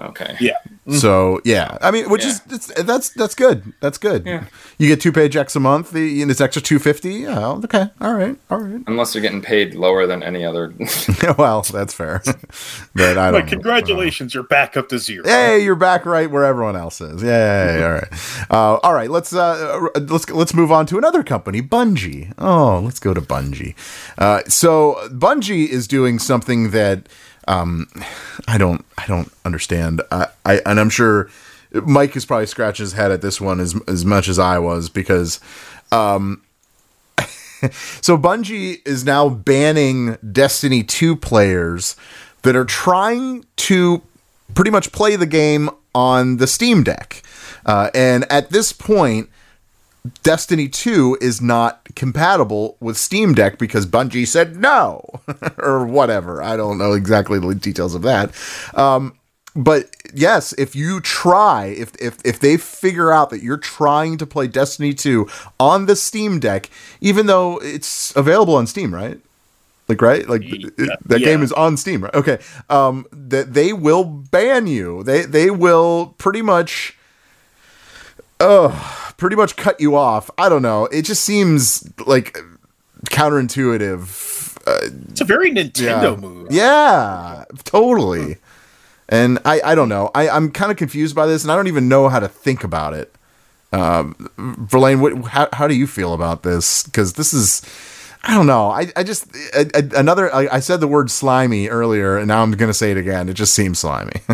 [0.00, 0.36] Okay.
[0.40, 0.56] Yeah.
[0.90, 3.72] So yeah, I mean, which is it's, that's that's good.
[3.80, 4.26] That's good.
[4.26, 4.46] Yeah.
[4.78, 5.92] You get two paychecks a month.
[5.92, 7.14] The and it's extra two fifty.
[7.14, 7.50] Yeah.
[7.50, 7.88] Okay.
[8.00, 8.36] All right.
[8.50, 8.82] All right.
[8.86, 10.74] Unless you're getting paid lower than any other.
[11.38, 12.22] well, that's fair.
[12.94, 13.34] but I don't.
[13.34, 13.50] Like, know.
[13.50, 15.24] congratulations, you're back up to zero.
[15.24, 17.22] Hey, you're back right where everyone else is.
[17.22, 17.84] Yay!
[17.84, 19.10] All right, uh, all right.
[19.10, 22.32] Let's uh, let's let's move on to another company, Bungie.
[22.38, 23.74] Oh, let's go to Bungie.
[24.18, 27.08] Uh, so Bungie is doing something that
[27.48, 27.88] um,
[28.46, 30.02] I don't I don't understand.
[30.10, 31.30] I, I and I'm sure
[31.72, 34.88] Mike is probably scratching his head at this one as as much as I was
[34.88, 35.40] because.
[35.90, 36.42] Um,
[38.00, 41.96] so Bungie is now banning Destiny 2 players
[42.42, 44.02] that are trying to
[44.54, 47.22] pretty much play the game on the Steam Deck.
[47.64, 49.28] Uh, and at this point,
[50.24, 55.04] Destiny 2 is not compatible with Steam Deck because Bungie said no,
[55.58, 56.42] or whatever.
[56.42, 58.32] I don't know exactly the details of that.
[58.74, 59.16] Um,
[59.54, 64.26] but yes, if you try, if, if if they figure out that you're trying to
[64.26, 65.28] play Destiny 2
[65.60, 66.68] on the Steam Deck,
[67.00, 69.20] even though it's available on Steam, right?
[69.88, 70.76] Like right, like it-
[71.06, 71.26] that yeah.
[71.26, 72.14] game is on Steam, right?
[72.14, 72.38] Okay,
[72.70, 75.02] um, that they will ban you.
[75.04, 76.96] They they will pretty much,
[78.40, 80.30] oh, pretty much cut you off.
[80.38, 80.86] I don't know.
[80.86, 82.38] It just seems like
[83.10, 84.58] counterintuitive.
[84.66, 86.16] Uh, It's a very Nintendo yeah.
[86.16, 86.48] move.
[86.52, 88.36] Yeah, totally.
[89.08, 90.10] And I, I don't know.
[90.14, 92.64] I, I'm kind of confused by this, and I don't even know how to think
[92.64, 93.14] about it.
[93.72, 96.84] Um, Verlaine, what, how, how do you feel about this?
[96.84, 97.62] Because this is,
[98.22, 98.70] I don't know.
[98.70, 100.32] I, I just I, I- another.
[100.34, 103.28] I, I said the word slimy earlier, and now I'm going to say it again.
[103.28, 104.20] It just seems slimy.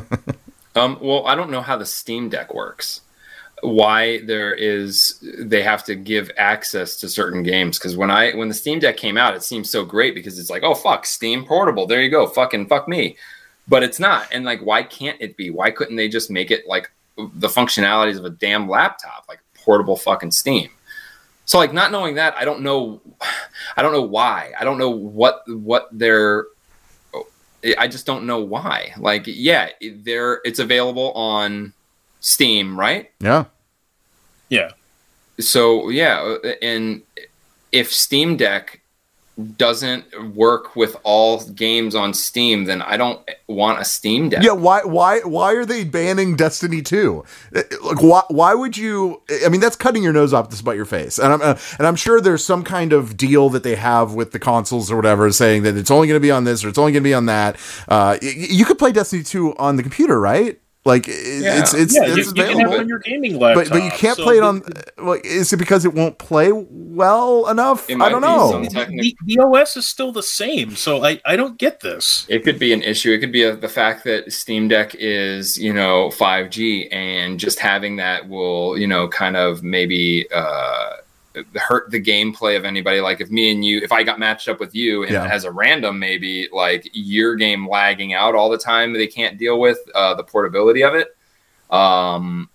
[0.76, 3.00] Um, well, I don't know how the Steam Deck works.
[3.62, 8.48] Why there is they have to give access to certain games because when I when
[8.48, 11.44] the Steam Deck came out, it seemed so great because it's like, oh fuck, Steam
[11.44, 13.16] Portable, there you go, fucking fuck me,
[13.66, 14.28] but it's not.
[14.32, 15.50] And like, why can't it be?
[15.50, 19.96] Why couldn't they just make it like the functionalities of a damn laptop, like portable
[19.96, 20.70] fucking Steam?
[21.44, 23.00] So like, not knowing that, I don't know,
[23.76, 24.52] I don't know why.
[24.58, 26.46] I don't know what what they're
[27.76, 28.92] I just don't know why.
[28.98, 31.72] Like, yeah, there it's available on
[32.32, 33.10] Steam, right?
[33.20, 33.44] yeah.
[34.50, 34.70] Yeah.
[35.40, 37.02] So yeah, and
[37.72, 38.80] if Steam Deck
[39.56, 44.42] doesn't work with all games on Steam, then I don't want a Steam Deck.
[44.42, 47.24] Yeah, why why why are they banning Destiny 2?
[47.54, 50.76] Uh, Like why why would you I mean that's cutting your nose off to spite
[50.76, 51.18] your face.
[51.18, 54.32] And I'm uh, and I'm sure there's some kind of deal that they have with
[54.32, 56.78] the consoles or whatever saying that it's only going to be on this or it's
[56.78, 57.54] only going to be on that.
[57.86, 60.58] Uh y- you could play Destiny 2 on the computer, right?
[60.88, 61.58] Like it- Yeah.
[61.60, 62.74] it's it's yeah, you, it's you can have available.
[62.74, 63.64] it on your gaming laptop.
[63.66, 64.62] but but you can't so play it on
[64.96, 67.88] like is it because it won't play well enough?
[67.90, 68.62] I don't know.
[68.62, 72.26] the, the OS is still the same, so I, I don't get this.
[72.28, 73.12] It could be an issue.
[73.12, 77.58] It could be a, the fact that Steam Deck is, you know, 5G and just
[77.58, 80.96] having that will, you know, kind of maybe uh,
[81.56, 83.00] hurt the gameplay of anybody.
[83.00, 85.26] Like if me and you, if I got matched up with you and Yeah.
[85.26, 89.60] as a random, maybe like your game lagging out all the time, they can't deal
[89.60, 91.16] with uh, the portability of it.
[91.70, 92.48] Um,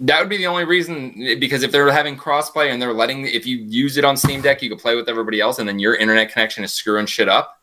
[0.00, 3.46] that would be the only reason because if they're having crossplay and they're letting, if
[3.46, 5.94] you use it on Steam Deck, you can play with everybody else, and then your
[5.94, 7.60] internet connection is screwing shit up.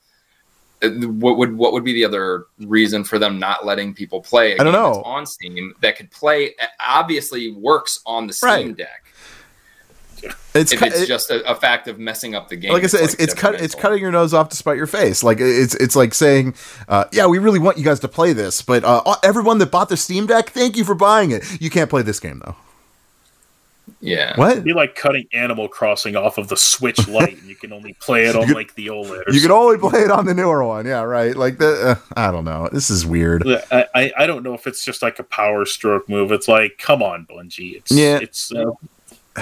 [0.83, 4.53] uh, What would what would be the other reason for them not letting people play?
[4.53, 5.01] I don't know.
[5.03, 8.77] on Steam that could play obviously works on the Steam Right.
[8.77, 9.03] Deck.
[10.53, 12.71] It's if cu- it's it- just a, a fact of messing up the game.
[12.73, 15.21] like I said, it's it's, cut, it's cutting your nose off to spite your face.
[15.23, 16.55] Like it's it's like saying,
[16.87, 19.89] uh, yeah, we really want you guys to play this, but uh, everyone that bought
[19.89, 21.61] the Steam Deck, thank you for buying it.
[21.61, 22.55] You can't play this game though.
[24.01, 24.35] Yeah.
[24.37, 24.51] What?
[24.51, 27.93] It'd be like cutting Animal Crossing off of the Switch Lite, and you can only
[27.93, 29.27] play it on could- like the OLED.
[29.27, 30.85] Or You can only play it on the newer one.
[30.85, 31.35] Yeah, right.
[31.35, 32.69] Like the uh, I don't know.
[32.71, 33.47] This is weird.
[33.71, 36.31] I, I I don't know if it's just like a power stroke move.
[36.31, 37.75] It's like, come on, Bungie.
[37.77, 38.19] It's Yeah.
[38.21, 38.71] It's uh,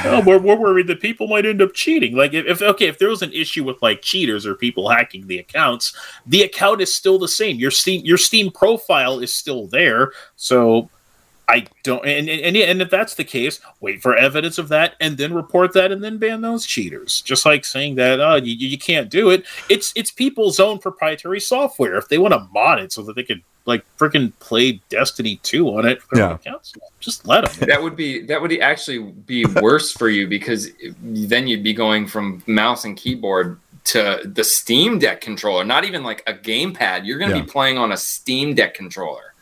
[0.03, 2.15] oh, we're, we're worried that people might end up cheating.
[2.15, 5.27] Like if, if okay, if there was an issue with like cheaters or people hacking
[5.27, 7.57] the accounts, the account is still the same.
[7.57, 10.11] Your Steam your Steam profile is still there.
[10.35, 10.89] So
[11.47, 15.17] I don't and, and and if that's the case, wait for evidence of that and
[15.17, 17.21] then report that and then ban those cheaters.
[17.21, 19.45] Just like saying that oh you, you can't do it.
[19.69, 21.95] It's it's people's own proprietary software.
[21.95, 25.67] If they want to mod it so that they could like freaking play Destiny 2
[25.69, 26.35] on it for Yeah.
[26.35, 27.67] accounts, just let them.
[27.69, 30.69] that would be that would actually be worse for you because
[31.01, 36.03] then you'd be going from mouse and keyboard to the Steam Deck controller, not even
[36.03, 37.05] like a gamepad.
[37.05, 37.43] You're going to Yeah.
[37.43, 39.34] be playing on a Steam Deck controller.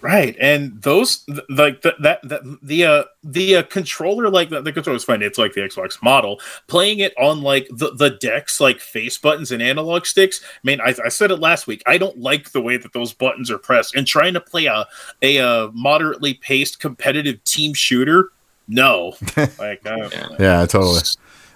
[0.00, 4.60] Right, and those th- like that that, that the uh, the uh, controller like the,
[4.60, 5.22] the controller is fine.
[5.22, 6.40] It's like the Xbox model.
[6.68, 10.40] Playing it on like the the decks, like face buttons and analog sticks.
[10.44, 11.82] I mean, I, I said it last week.
[11.86, 13.96] I don't like the way that those buttons are pressed.
[13.96, 14.86] And trying to play a
[15.22, 18.30] a uh, moderately paced competitive team shooter,
[18.68, 19.14] no.
[19.58, 21.00] like uh, Yeah, totally.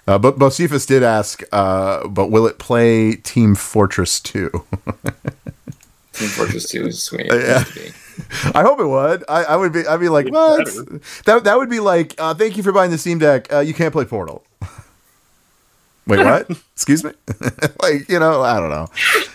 [0.06, 4.50] Uh, but Bocephus did ask, uh, but will it play Team Fortress 2?
[6.12, 7.26] Team Fortress 2 is sweet.
[7.32, 7.64] Yeah.
[8.54, 9.24] I hope it would.
[9.28, 9.86] I, I would be.
[9.86, 10.64] I'd be like, It's what?
[10.64, 11.00] better.
[11.24, 13.52] That that would be like, uh, thank you for buying the Steam Deck.
[13.52, 14.44] Uh, you can't play Portal.
[16.06, 16.50] Wait, what?
[16.74, 17.12] Excuse me?
[17.80, 18.88] like, you know, I don't know.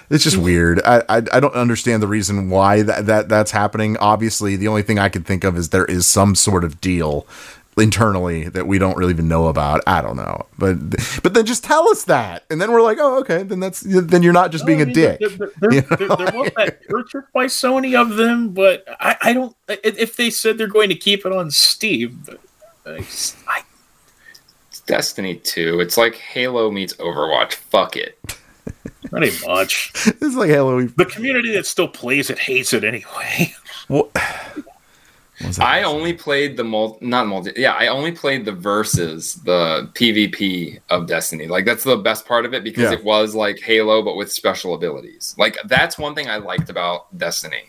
[0.10, 0.82] It's just weird.
[0.84, 3.98] I, I I don't understand the reason why that, that that's happening.
[3.98, 7.26] Obviously, the only thing I could think of is there is some sort of deal
[7.78, 9.82] internally that we don't really even know about.
[9.88, 10.46] I don't know.
[10.58, 10.78] But
[11.24, 12.44] but then just tell us that.
[12.50, 13.44] And then we're like, "Oh, okay.
[13.44, 15.82] Then that's then you're not just being I a mean, dick." There, there, there, You
[15.82, 16.16] there- know?
[16.16, 19.56] there was that purchase by Sony of them, but I, I don't.
[19.68, 22.40] If they said they're going to keep it on Steam, but
[22.86, 23.06] I,
[23.48, 23.62] I
[24.70, 25.80] It's Destiny 2.
[25.80, 27.54] It's like Halo meets Overwatch.
[27.54, 28.18] Fuck it.
[29.10, 30.82] pretty much it's like Halo.
[30.86, 33.54] the community that still plays it hates it anyway.
[33.88, 34.12] What?
[35.60, 40.80] I only played the multi, not multi, yeah, I only played the verses, the PvP
[40.90, 41.48] of Destiny.
[41.48, 42.98] Like that's the best part of it because Yeah.
[42.98, 45.36] it was like Halo but with special abilities.
[45.38, 47.66] Like that's one thing I liked about Destiny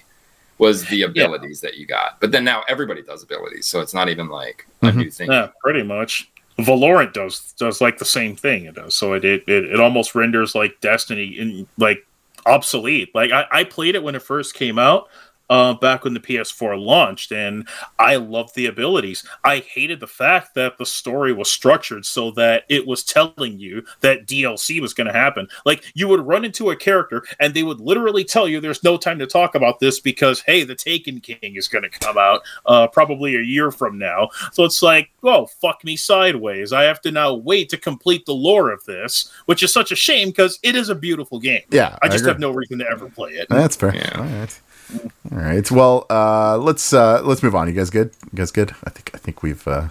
[0.56, 2.20] was the abilities that you got.
[2.20, 5.30] But then now everybody does abilities, so it's not even like a new thing.
[5.30, 6.30] Yeah, pretty much.
[6.58, 8.64] Valorant does does like the same thing.
[8.64, 12.04] It does so it it, it, it almost renders like Destiny in like
[12.46, 13.14] obsolete.
[13.14, 15.08] Like I, I played it when it first came out.
[15.50, 17.66] Uh, back when the PS4 launched, and
[17.98, 19.24] I loved the abilities.
[19.44, 23.82] I hated the fact that the story was structured so that it was telling you
[24.00, 25.48] that DLC was going to happen.
[25.64, 28.96] Like you would run into a character, and they would literally tell you, "There's no
[28.98, 32.42] time to talk about this because hey, the Taken King is going to come out
[32.66, 37.00] uh, probably a year from now." So it's like, oh fuck me sideways." I have
[37.02, 40.58] to now wait to complete the lore of this, which is such a shame because
[40.62, 41.62] it is a beautiful game.
[41.70, 42.32] Yeah, I I just agree.
[42.32, 43.48] have no reason to ever play it.
[43.48, 43.94] That's fair.
[44.16, 44.60] All right.
[45.30, 45.70] All right.
[45.70, 47.68] Well, uh, let's uh, let's move on.
[47.68, 48.12] You guys good?
[48.32, 48.74] You guys good?
[48.84, 49.88] I think I think we've uh,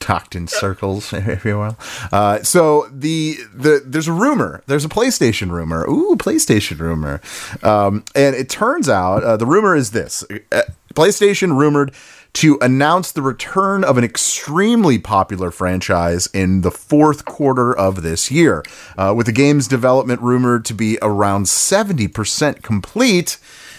[0.00, 1.12] talked in circles
[1.44, 1.76] you will.
[2.12, 4.62] Uh, so the the there's a rumor.
[4.66, 5.84] There's a PlayStation rumor.
[5.88, 7.20] Ooh, PlayStation rumor.
[7.62, 10.62] Um, and it turns out uh, the rumor is this: uh,
[10.94, 11.92] PlayStation rumored
[12.34, 18.30] to announce the return of an extremely popular franchise in the fourth quarter of this
[18.30, 18.62] year,
[18.96, 23.38] uh, with the game's development rumored to be around 70% complete.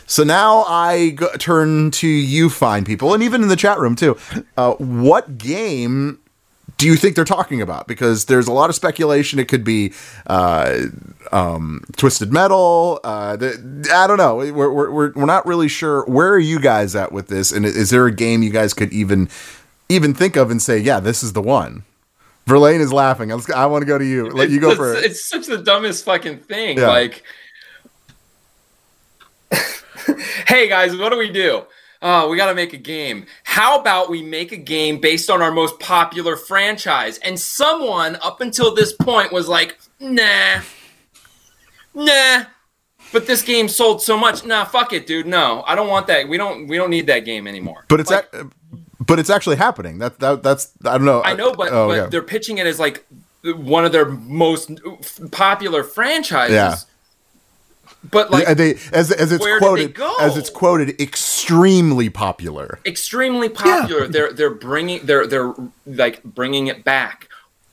[0.10, 3.96] So now I go, turn to you, fine people, and even in the chat room
[3.96, 4.18] too.
[4.58, 6.18] Uh, what game
[6.78, 7.88] do you think they're talking about?
[7.88, 9.38] Because there's a lot of speculation.
[9.38, 9.94] It could be
[10.26, 10.86] uh,
[11.32, 13.00] um, Twisted Metal.
[13.04, 14.38] Uh, the, I don't know.
[14.38, 16.04] We're, we're, we're, we're not really sure.
[16.06, 17.52] Where are you guys at with this?
[17.52, 19.30] And is there a game you guys could even
[19.90, 21.84] even think of and say, yeah, this is the one?
[22.48, 23.30] Verlaine is laughing.
[23.30, 24.28] Let's, I want to go to you.
[24.32, 25.06] Let you go it's, first.
[25.06, 26.80] It's such the dumbest fucking thing.
[26.80, 26.88] Yeah.
[26.88, 27.24] Like,
[30.48, 31.64] hey guys, what do we do?
[32.02, 33.26] oh, we got to make a game.
[33.44, 37.18] How about we make a game based on our most popular franchise?
[37.20, 40.62] And someone up until this point was like, nah,
[41.94, 42.46] nah.
[43.12, 44.46] But this game sold so much.
[44.46, 45.26] Nah, fuck it, dude.
[45.26, 46.28] No, I don't want that.
[46.30, 46.68] We don't.
[46.68, 47.86] We don't need that game anymore.
[47.88, 48.28] But it's ac-
[49.00, 49.98] but it's actually happening.
[49.98, 51.24] That that that's I don't know.
[51.24, 52.10] I know, but, Oh, but okay.
[52.12, 53.04] they're pitching it as like
[53.44, 54.80] one of their most
[55.32, 56.54] popular franchises.
[56.54, 56.76] Yeah.
[58.04, 62.10] But like Yeah, they as as it's where did they quoted as it's quoted extremely
[62.10, 62.80] popular.
[62.86, 64.08] extremely popular.
[64.08, 65.54] They're they're bringing they're they're
[65.86, 67.28] like bringing it back.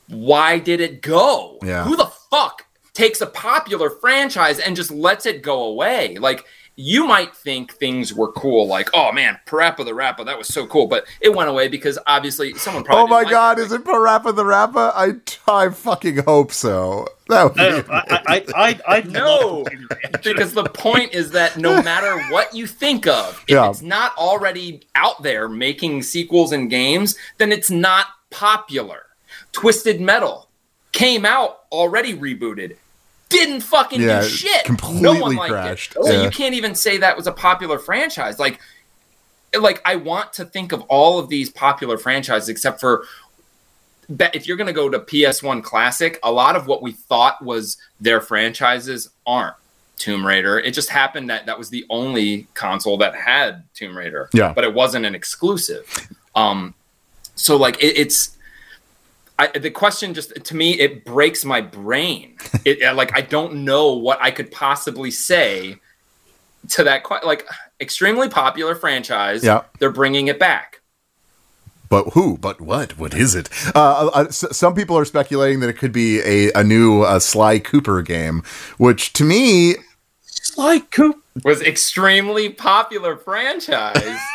[0.07, 1.59] Why did it go?
[1.63, 1.83] Yeah.
[1.85, 6.17] Who the fuck takes a popular franchise and just lets it go away?
[6.17, 6.45] Like
[6.79, 10.65] you might think things were cool, like oh man, PaRappa the Rapper, that was so
[10.67, 13.03] cool, but it went away because obviously someone probably.
[13.03, 14.91] Oh my didn't like god, is it PaRappa the Rapper?
[14.95, 15.13] I
[15.47, 17.07] I fucking hope so.
[17.29, 18.45] That would I, be I, I,
[18.87, 19.65] I, I No,
[20.23, 23.69] because the point is that no matter what you think of, if Yeah.
[23.69, 29.03] it's not already out there making sequels and games, then it's not popular.
[29.51, 30.47] Twisted Metal
[30.91, 32.75] came out already rebooted,
[33.29, 34.69] didn't fucking Yeah, do shit.
[34.69, 35.95] no completely one liked crashed.
[35.95, 36.03] it.
[36.05, 36.23] So Yeah.
[36.23, 38.39] you can't even say that was a popular franchise.
[38.39, 38.59] Like,
[39.59, 43.05] like I want to think of all of these popular franchises except for
[44.09, 47.43] that if you're going to go to PS1 Classic, a lot of what we thought
[47.43, 49.55] was their franchises aren't.
[49.97, 50.59] Tomb Raider.
[50.59, 54.29] It just happened that that was the only console that had Tomb Raider.
[54.31, 54.53] Yeah.
[54.53, 56.07] But it wasn't an exclusive.
[56.35, 56.75] Um,
[57.35, 58.36] so like it, it's.
[59.39, 62.37] I, the question just to me it breaks my brain.
[62.65, 65.77] It like I don't know what I could possibly say
[66.69, 67.03] to that.
[67.23, 67.45] Like
[67.79, 69.43] extremely popular franchise.
[69.43, 69.63] Yeah.
[69.79, 70.81] They're bringing it back.
[71.89, 72.37] But who?
[72.37, 72.97] But what?
[72.97, 73.49] What is it?
[73.73, 77.19] Uh, uh, s- some people are speculating that it could be a, a new uh,
[77.19, 78.43] Sly Cooper game,
[78.77, 79.75] which to me,
[80.25, 84.19] Sly Cooper was extremely popular franchise.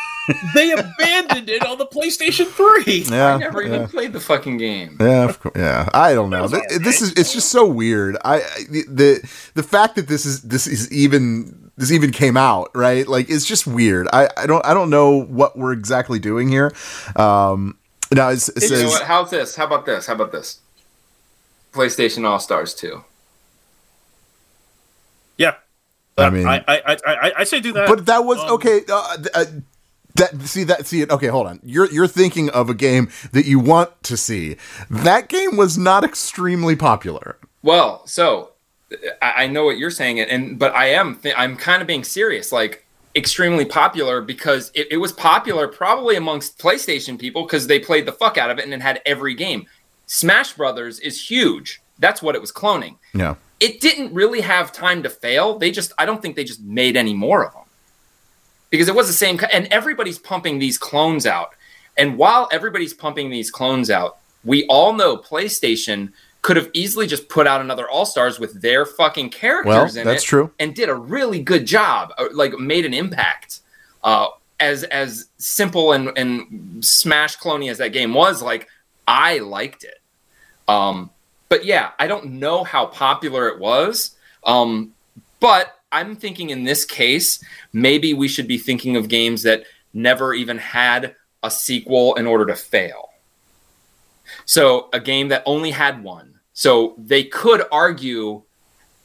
[0.53, 3.03] they abandoned it on the PlayStation 3.
[3.15, 4.97] yeah, I never even played the fucking game.
[4.99, 5.53] Yeah, of course.
[5.57, 6.47] Yeah, I don't know.
[6.47, 8.17] This is it's just so weird.
[8.23, 12.37] I I- the the, the fact that this is this is even this even came
[12.37, 14.07] out right like it's just weird.
[14.13, 16.71] I, I don't I don't know what we're exactly doing here.
[17.15, 17.77] Um,
[18.11, 19.03] now it's, it you know says what?
[19.03, 19.55] How's this?
[19.55, 20.05] How about this?
[20.05, 20.59] How about this?
[21.73, 23.03] PlayStation All Stars 2.
[25.37, 25.55] Yeah.
[26.17, 27.87] I mean- I, I, I, I, I say do that.
[27.87, 28.81] but that was Um, okay.
[28.87, 29.45] Uh, uh,
[30.15, 31.09] that see that see it.
[31.09, 31.59] Okay, hold on.
[31.63, 34.57] You're you're thinking of a game that you want to see.
[34.89, 37.37] That game was not extremely popular.
[37.61, 38.51] Well, so
[39.21, 42.03] I, I know what you're saying, and but I am th- I'm kind of being
[42.03, 42.85] serious, like
[43.15, 48.11] extremely popular because it, it was popular probably amongst PlayStation people because they played the
[48.11, 49.67] fuck out of it and it had every game.
[50.07, 51.81] Smash Brothers is huge.
[51.99, 52.97] That's what it was cloning.
[53.13, 53.35] Yeah.
[53.59, 55.57] It didn't really have time to fail.
[55.57, 57.62] They just I don't think they just made any more of them
[58.73, 59.39] because it was the same.
[59.51, 61.53] And everybody's pumping these clones out.
[61.95, 66.11] And while everybody's pumping these clones out, we all know PlayStation
[66.41, 70.07] could have easily just put out another All Stars with their fucking characters Well, in
[70.07, 70.49] that's it, true.
[70.59, 72.13] and did a really good job.
[72.17, 73.59] uh, Like made an impact.
[74.03, 74.27] Uh,
[74.59, 78.67] as as simple and and smash clony as that game was, like
[79.07, 80.01] I liked it.
[80.67, 81.11] Um,
[81.47, 84.15] but yeah, I don't know how popular it was.
[84.43, 84.93] Um,
[85.39, 87.41] but I'm thinking in this case,
[87.71, 89.63] maybe we should be thinking of games that
[89.93, 93.09] never even had a sequel in order to fail.
[94.45, 96.39] So a game that only had one.
[96.53, 98.41] So they could argue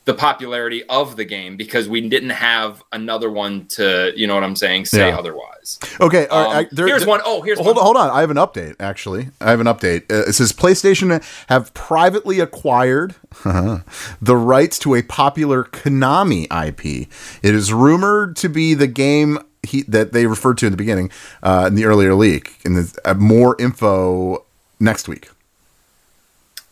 [0.08, 4.42] the popularity of the game because we didn't have another one to, you know what
[4.42, 5.18] I'm saying, say Yeah.
[5.18, 5.78] otherwise.
[6.00, 7.20] Okay, Um, I- there- here's there- one.
[7.26, 7.76] Oh, here's hold one.
[7.76, 8.08] on, hold on.
[8.10, 8.74] I have an update.
[8.80, 10.10] Actually, I have an update.
[10.10, 17.06] Uh, it says PlayStation have privately acquired the rights to a popular Konami IP.
[17.42, 21.10] It is rumored to be the game he, that they referred to in the beginning
[21.42, 22.54] uh, in the earlier leak.
[22.64, 24.46] And there's, uh, more info
[24.80, 25.28] next week.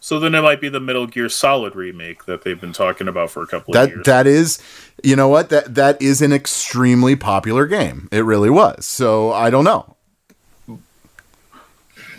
[0.07, 3.29] So then it might be the Metal Gear Solid remake that they've been talking about
[3.29, 4.05] for a couple of That years.
[4.07, 4.63] that is,
[5.03, 8.09] you know what that that is an extremely popular game.
[8.13, 8.87] It really was.
[8.87, 9.97] So I don't know.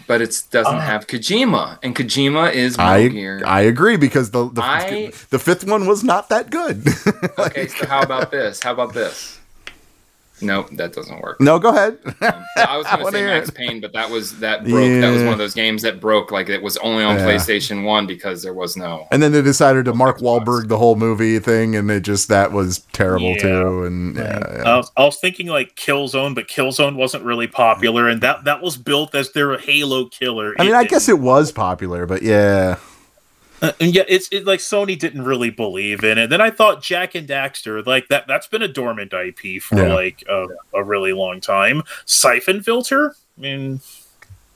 [0.06, 0.80] But it doesn't uh-huh.
[0.82, 3.42] have Kojima, and Kojima is Metal I Gear.
[3.46, 6.86] I agree because the the, I- the fifth one was not that good.
[7.40, 8.62] okay, so how about this?
[8.62, 9.37] How about this?
[10.42, 11.42] Nope, that doesn't work.
[11.42, 11.98] no, go ahead.
[12.06, 12.14] Um,
[12.58, 13.56] I was going to say hear Max it.
[13.56, 15.02] Payne, but that was that broke.
[15.02, 16.32] That was one of those games that broke.
[16.32, 17.26] Like it was only on Yeah.
[17.26, 19.08] PlayStation One because there was no.
[19.12, 22.52] and then they decided to Mark Wahlberg the whole movie thing, and it just that
[22.52, 23.42] was terrible Yeah.
[23.42, 23.84] too.
[23.84, 28.08] And yeah, I, was, uh, I was thinking like Killzone, but Killzone wasn't really popular,
[28.08, 30.54] and that that was built as their Halo killer.
[30.60, 32.78] I mean, It I guess it was popular, but yeah,
[33.62, 36.30] Uh, and yeah, it's it, like Sony didn't really believe in it.
[36.30, 39.94] Then I thought Jak and Daxter, like that, that's been a dormant IP for Yeah.
[39.96, 40.46] like a,
[40.76, 41.82] a really long time.
[42.06, 43.80] Siphon Filter, I mean,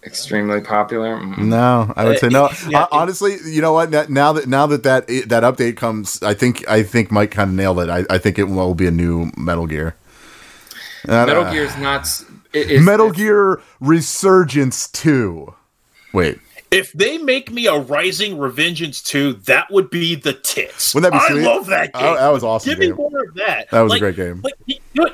[0.03, 1.15] Extremely popular.
[1.17, 1.37] Mm.
[1.45, 2.45] No, I would say no.
[2.45, 3.91] Uh, yeah, Hon- Honestly, you know what?
[3.91, 7.51] Now- Now that now that that that update comes, I think I think Mike kind
[7.51, 7.87] of nailed it.
[7.89, 9.95] I, I think it will be a new Metal Gear.
[11.07, 12.07] Uh, Gear is not.
[12.51, 15.53] It, it's, Metal it's- Gear Resurgence Two.
[16.13, 16.39] Wait,
[16.71, 20.95] if they make me a Rising Revengeance 2, that would be the tits.
[20.95, 21.45] Wouldn't that be I sweet?
[21.45, 22.03] love that game.
[22.03, 23.69] Oh, that was awesome Give me more of that.
[23.69, 24.41] That was a great game.
[24.41, 25.09] Like, you know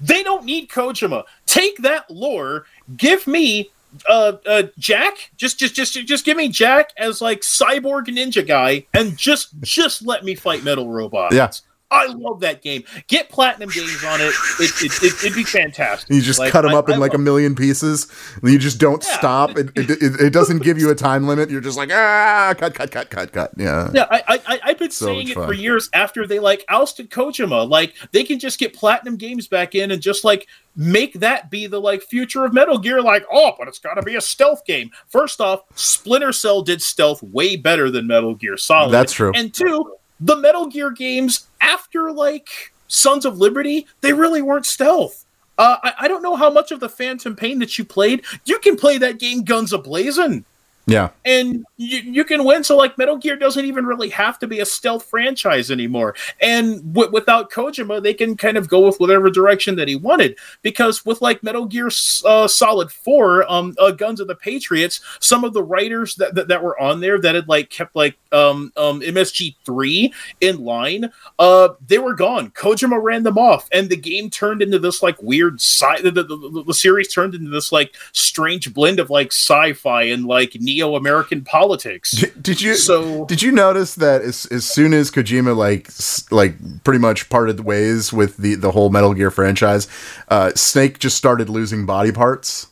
[0.00, 1.24] they don't need Kojima.
[1.46, 2.66] Take that lore.
[2.96, 3.70] Give me
[4.08, 5.30] uh, uh, Jack.
[5.36, 10.04] Just, just, just, just give me Jack as like cyborg ninja guy, and just, just
[10.04, 11.34] let me fight metal robots.
[11.34, 11.50] Yeah.
[11.92, 12.84] I love that game.
[13.06, 14.32] Get platinum games on it.
[14.58, 16.08] It, it, it it'd be fantastic.
[16.10, 18.06] you just Like, cut them I- up in I like a million pieces.
[18.42, 19.18] and You just don't Yeah.
[19.18, 19.50] stop.
[19.58, 21.50] It, it, it, doesn't give you a time limit.
[21.50, 23.52] You're just like ah, cut, cut, cut, cut, cut.
[23.56, 23.90] Yeah.
[23.92, 25.46] Yeah, I, I, I I've been So saying it fun.
[25.46, 25.90] for years.
[25.92, 30.00] After they like ousted Kojima, like they can just get platinum games back in and
[30.00, 33.02] just like make that be the like future of Metal Gear.
[33.02, 34.90] Like, oh, but it's got to be a stealth game.
[35.08, 38.92] First off, Splinter Cell did stealth way better than Metal Gear Solid.
[38.92, 39.32] That's true.
[39.34, 42.48] And two, the Metal Gear games after like
[42.88, 45.24] Sons of Liberty, they really weren't stealth.
[45.56, 48.24] Uh, I, I don't know how much of the Phantom Pain that you played.
[48.44, 50.44] You can play that game guns a blazing
[50.86, 51.10] Yeah.
[51.24, 52.64] and you, you can win.
[52.64, 56.16] So like Metal Gear doesn't even really have to be a stealth franchise anymore.
[56.40, 60.36] And w- without Kojima, they can kind of go with whatever direction that he wanted.
[60.62, 61.88] Because with like Metal Gear
[62.24, 66.48] uh, Solid Four, um, uh, Guns of the Patriots, some of the writers that, that
[66.48, 71.10] that were on there that had like kept like um um MSG three in line,
[71.38, 72.50] uh, they were gone.
[72.50, 76.02] Kojima ran them off, and the game turned into this like weird sci.
[76.02, 80.26] The, the, the, the series turned into this like strange blend of like sci-fi and
[80.26, 82.12] like neo-American politics.
[82.12, 85.88] Did, did you So- did you notice that as, as soon as Kojima like
[86.30, 86.54] like
[86.84, 89.88] pretty much parted ways with the the whole Metal Gear franchise,
[90.28, 92.68] uh, Snake just started losing body parts.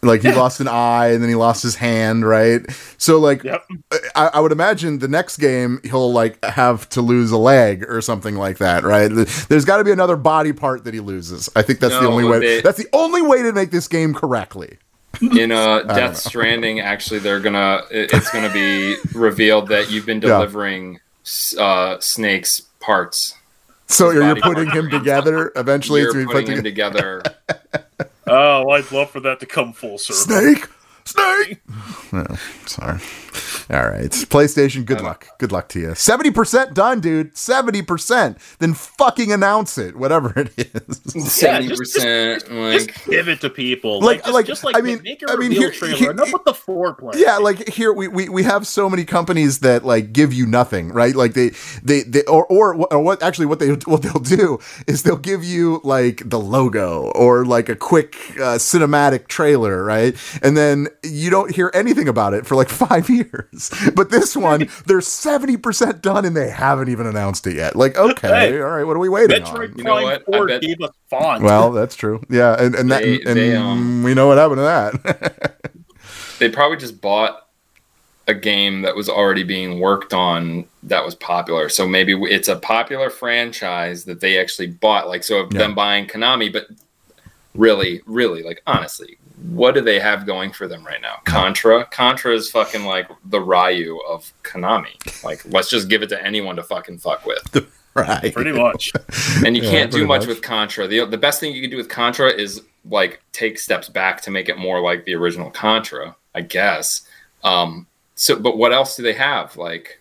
[0.00, 2.60] Like he lost an eye and then he lost his hand, right?
[2.98, 3.64] So like Yep.
[4.14, 8.00] I, I would imagine the next game he'll like have to lose a leg or
[8.00, 9.08] something like that, right?
[9.48, 11.48] There's got to be another body part that he loses.
[11.56, 12.38] I think that's the only way.
[12.38, 14.78] they- That's the only way to make this game correctly.
[15.20, 17.82] In uh, Death Stranding, actually, they're gonna.
[17.90, 20.28] it- It's gonna be revealed that you've been Yeah.
[20.28, 21.00] delivering
[21.58, 23.34] uh, Snake's parts.
[23.86, 25.50] So you're, you're putting him together.
[25.56, 27.22] Eventually, You're it's gonna be putting put him together.
[27.22, 28.10] together.
[28.26, 30.16] Oh, I'd love for that to come full circle.
[30.22, 30.66] Snake,
[31.04, 31.58] Snake.
[32.12, 32.24] No,
[32.66, 32.98] sorry.
[33.70, 34.84] All right, PlayStation.
[34.84, 35.26] Good luck.
[35.38, 35.94] Good luck to you.
[35.94, 37.36] Seventy percent done, dude.
[37.36, 38.38] Seventy percent.
[38.58, 41.00] Then fucking announce it, whatever it is.
[41.32, 42.50] Seventy percent.
[42.50, 44.00] Like Just give it to people.
[44.00, 45.96] Like- Like, just, like, just like I mean- make a I mean, here- trailer.
[45.96, 47.14] here- enough with the foreplay.
[47.16, 50.88] Yeah, like here we, we, we have so many companies that like give you nothing,
[50.88, 51.14] right?
[51.14, 51.50] Like they
[51.82, 55.44] they, they or, or or what actually what they what they'll do is they'll give
[55.44, 60.16] you like the logo or like a quick uh, cinematic trailer, right?
[60.42, 63.27] And then you don't hear anything about it for like 5 years.
[63.94, 67.76] But this one they're 70% done and they haven't even announced it yet.
[67.76, 69.78] Like okay, Hey, all right, what are we waiting Metroid on?
[69.78, 70.24] You know Prime what?
[70.26, 71.42] 4 bet- gave us font.
[71.42, 72.22] Well, that's true.
[72.30, 75.56] Yeah, and and that They- and they, um, we know what happened to that.
[76.38, 77.46] they probably just bought
[78.26, 81.68] a game that was already being worked on that was popular.
[81.70, 85.08] So maybe it's a popular franchise that they actually bought.
[85.08, 85.60] Like so, of Yeah.
[85.60, 86.66] them buying Konami, but
[87.54, 91.16] really, really, like honestly, what do they have going for them right now?
[91.24, 91.84] Contra.
[91.86, 95.22] Contra is fucking like the Ryu of Konami.
[95.24, 97.70] Like, let's just give it to anyone to fucking fuck with.
[97.94, 98.32] right.
[98.32, 98.92] Pretty much.
[99.44, 100.28] And you Yeah, can't do much, much.
[100.28, 100.86] with Contra.
[100.88, 104.30] The the best thing you can do with Contra is like take steps back to
[104.30, 107.02] make it more like the original Contra, I guess.
[107.44, 109.56] Um so but what else do they have?
[109.56, 110.00] Like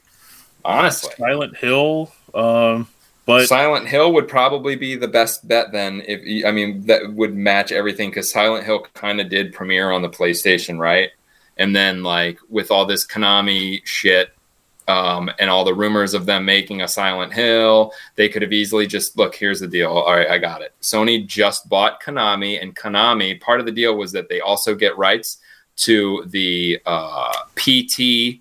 [0.66, 1.14] honestly.
[1.18, 2.12] Silent Hill.
[2.34, 2.88] Um,
[3.28, 7.36] but Silent Hill would probably be the best bet then if I mean that would
[7.36, 11.12] match everything cuz Silent Hill kind of did premiere on the PlayStation, right?
[11.58, 14.32] And then like with all this Konami shit
[14.88, 18.88] um, and all the rumors of them making a Silent Hill, they could have easily
[18.88, 19.36] just look.
[19.36, 19.92] Here's the deal.
[19.92, 20.74] All right, I got it.
[20.82, 23.40] Sony just bought Konami, and Konami.
[23.40, 25.40] Part of the deal was that they also get rights
[25.78, 28.40] to the uh, PT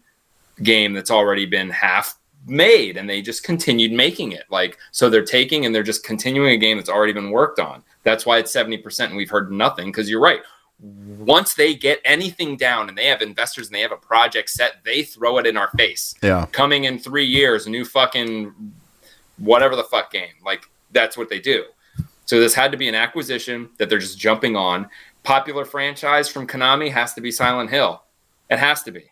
[0.62, 2.15] game that's already been half
[2.46, 4.44] made, and they just continued making it.
[4.50, 7.82] Like so, they're taking and they're just continuing a game that's already been worked on.
[8.02, 9.86] That's why it's seventy percent, and we've heard nothing.
[9.86, 10.40] Because you're right
[10.78, 14.84] once they get anything down and they have investors and they have a project set,
[14.84, 16.14] they throw it in our face.
[16.22, 16.46] Yeah.
[16.52, 18.52] Coming in three years, new fucking
[19.38, 20.34] whatever the fuck game.
[20.44, 21.64] Like that's what they do.
[22.26, 24.88] So this had to be an acquisition that they're just jumping on.
[25.22, 28.02] Popular franchise from Konami has to be Silent Hill.
[28.50, 29.10] It has to be.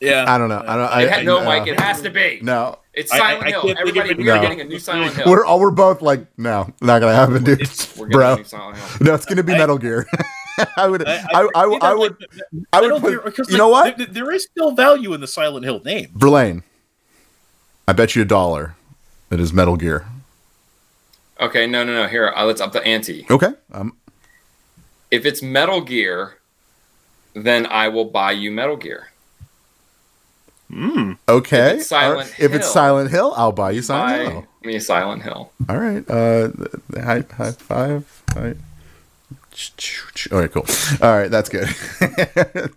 [0.00, 0.24] Yeah.
[0.32, 0.62] I don't know.
[0.66, 0.92] I don't.
[0.92, 2.38] I, It ha- no, uh, Mike, it has to be.
[2.42, 2.78] No.
[2.94, 3.62] It's I- I- Silent I Hill.
[3.62, 4.18] can't think of Everybody, it.
[4.18, 4.42] we are No.
[4.42, 5.28] getting a new Silent Hill.
[5.30, 7.68] We're all we're both like, no, not gonna happen, dude.
[7.96, 8.88] We're Bro, a new Silent Hill.
[9.00, 10.06] no, it's gonna be I- Metal Gear.
[10.76, 12.30] I would, I, I, I, I, would, like,
[12.72, 13.10] I would Metal put.
[13.10, 16.10] Gear- because, you know what, there- there is still value in the Silent Hill name.
[16.14, 16.62] Verlaine?
[17.86, 18.74] I bet you a dollar.
[19.30, 20.06] that is Metal Gear.
[21.40, 22.08] Okay, no, no, no.
[22.08, 23.24] Here, uh, let's up the ante.
[23.30, 23.50] Okay.
[23.72, 23.96] Um.
[25.10, 26.38] If it's Metal Gear,
[27.34, 29.08] then I will buy you Metal Gear.
[30.70, 31.70] Okay.
[31.70, 32.40] If it's Silent All right.
[32.40, 34.46] If it's Hill, Silent Hill, I'll buy you Silent Buy Hill.
[34.64, 35.52] me Silent Hill.
[35.68, 36.08] All right.
[36.08, 36.50] Uh,
[36.94, 38.22] high, high five.
[38.32, 38.54] High.
[40.30, 40.64] All right, cool.
[41.02, 41.68] All right, that's good.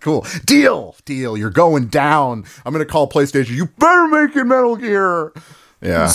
[0.00, 0.26] cool.
[0.44, 1.36] Deal, deal.
[1.36, 2.44] You're going down.
[2.66, 3.50] I'm gonna call PlayStation.
[3.50, 5.32] You better make it Metal Gear.
[5.82, 6.12] Yeah,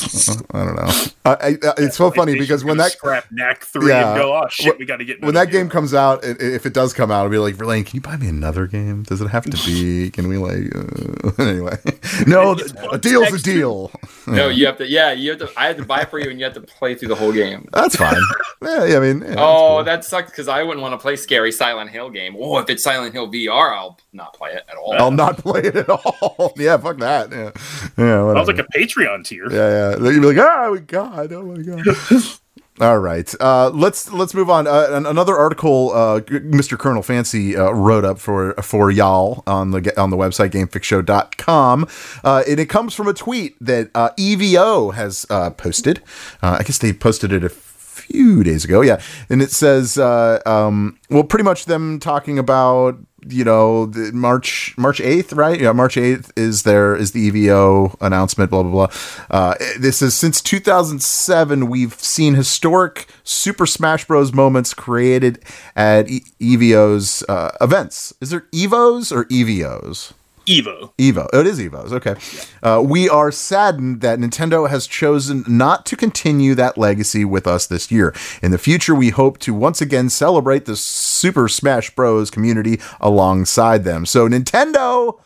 [0.53, 0.91] I don't know.
[1.26, 4.11] I, I, it's so funny because when that scrap Knack three Yeah.
[4.14, 6.65] and go, oh shit, we got to get when that game comes out, i- if
[6.65, 9.03] it does come out, I'll be like, Verlaine, can you buy me another game?
[9.03, 10.10] Does it have to be?
[10.11, 10.73] Can we like?
[10.73, 11.77] Uh, anyway,
[12.26, 12.56] no,
[12.91, 13.91] a deal's a deal.
[14.30, 14.85] No, you have to.
[14.85, 15.49] Yeah, you have to.
[15.56, 17.65] I had to buy for you, and you have to play through the whole game.
[17.72, 18.22] That's fine.
[18.61, 21.49] yeah, yeah, I mean, yeah, oh, that sucks because I wouldn't want to play scary
[21.53, 22.35] Silent Hill game.
[22.38, 24.91] Oh, if it's Silent Hill VR, I'll not play it at all.
[24.99, 26.52] I'll not play it at all.
[26.57, 27.31] yeah, fuck that.
[27.31, 27.52] Yeah, yeah.
[27.95, 28.45] Sounds whatever.
[28.53, 29.49] like a Patreon tier.
[29.58, 30.10] Yeah, yeah.
[30.10, 31.86] You'd be like, oh my god, oh my god.
[32.80, 34.68] All right, uh, let's let's move on.
[34.68, 36.78] Uh, another article, uh, Mr.
[36.78, 41.88] Colonel Fancy uh, wrote up for for y'all on the on the website GameFixShow.com,
[42.24, 46.04] uh, and it comes from a tweet that uh, EVO has uh, posted.
[46.44, 50.40] Uh, I guess they posted it a few days ago, yeah, and it says, uh,
[50.46, 55.60] um, well, pretty much them talking about you know March March eighth, right?
[55.60, 58.49] Yeah, March eighth is there is the EVO announcement.
[58.52, 58.98] Blah blah blah.
[59.30, 64.34] Uh, this is since 2007 we've seen historic Super Smash Bros.
[64.34, 65.44] moments created
[65.76, 68.14] at e- EVO's uh, events.
[68.22, 70.14] Is there Evos or EVOs?
[70.48, 70.94] Evo.
[70.98, 71.28] Evo.
[71.34, 71.91] Oh, it is Evos.
[71.91, 72.15] Okay.
[72.64, 77.68] Uh, we are saddened that Nintendo has chosen not to continue that legacy with us
[77.68, 78.14] this year.
[78.41, 82.32] In the future, we hope to once again celebrate the Super Smash Bros.
[82.32, 84.06] community alongside them.
[84.06, 85.19] So, Nintendo.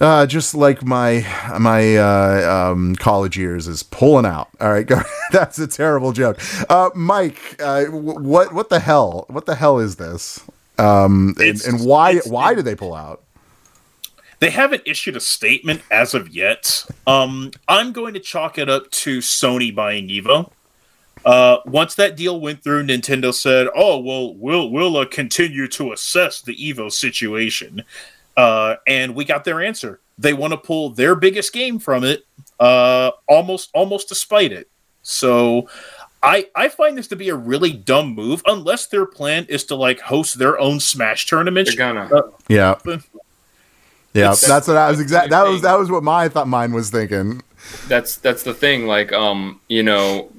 [0.00, 1.24] Uh, just like my
[1.60, 4.48] my uh, um, college years is pulling out.
[4.60, 4.90] All right.
[5.30, 6.40] That's a terrible joke.
[6.68, 9.26] Uh, Mike, uh, w- what what the hell?
[9.28, 10.40] What the hell is this?
[10.76, 13.22] Um, and, and why why did they pull out?
[14.42, 16.84] They haven't issued a statement as of yet.
[17.06, 20.50] Um, I'm going to chalk it up to Sony buying Evo.
[21.24, 25.92] Uh, once that deal went through, Nintendo said, "Oh well, we'll we'll uh, continue to
[25.92, 27.84] assess the Evo situation,"
[28.36, 30.00] uh, and we got their answer.
[30.18, 32.26] They want to pull their biggest game from it,
[32.58, 34.68] uh, almost almost despite it.
[35.02, 35.68] So,
[36.20, 39.76] I I find this to be a really dumb move, unless their plan is to
[39.76, 41.68] like host their own Smash tournament.
[41.68, 42.12] They're gonna.
[42.12, 42.74] Uh, Yeah.
[44.12, 45.30] But- Yeah, It's- that's what I was that's exact.
[45.30, 47.42] the That was that was what my thought mine was thinking.
[47.88, 50.30] that's that's the thing like um you know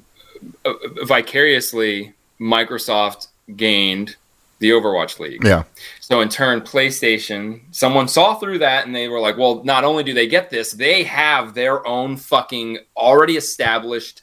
[0.66, 0.72] uh,
[1.04, 4.16] vicariously microsoft gained
[4.58, 5.64] the overwatch league Yeah,
[6.00, 10.04] so in turn playstation someone saw through that and they were like well not only
[10.04, 14.22] do they get this they have their own fucking already established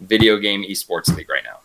[0.00, 1.58] video game esports league right now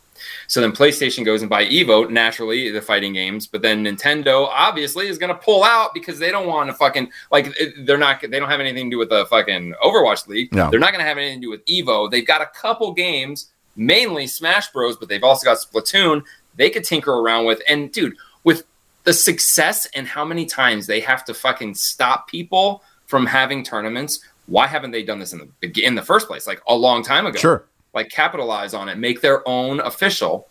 [0.47, 5.07] so then PlayStation goes and buy Evo, naturally the fighting games, but then Nintendo obviously
[5.07, 8.39] is going to pull out because they don't want to fucking like they're not they
[8.39, 10.53] don't have anything to do with the fucking Overwatch League.
[10.53, 10.71] No.
[10.71, 12.09] They're not going to have anything to do with Evo.
[12.09, 16.23] They've got a couple games, mainly Smash Bros, but they've also got Splatoon.
[16.55, 18.63] They could tinker around with and dude, with
[19.03, 24.21] the success and how many times they have to fucking stop people from having tournaments.
[24.45, 26.47] Why haven't they done this in the in the first place?
[26.47, 27.65] Like a long time ago sure.
[27.97, 30.47] Like capitalize on it, make their own official.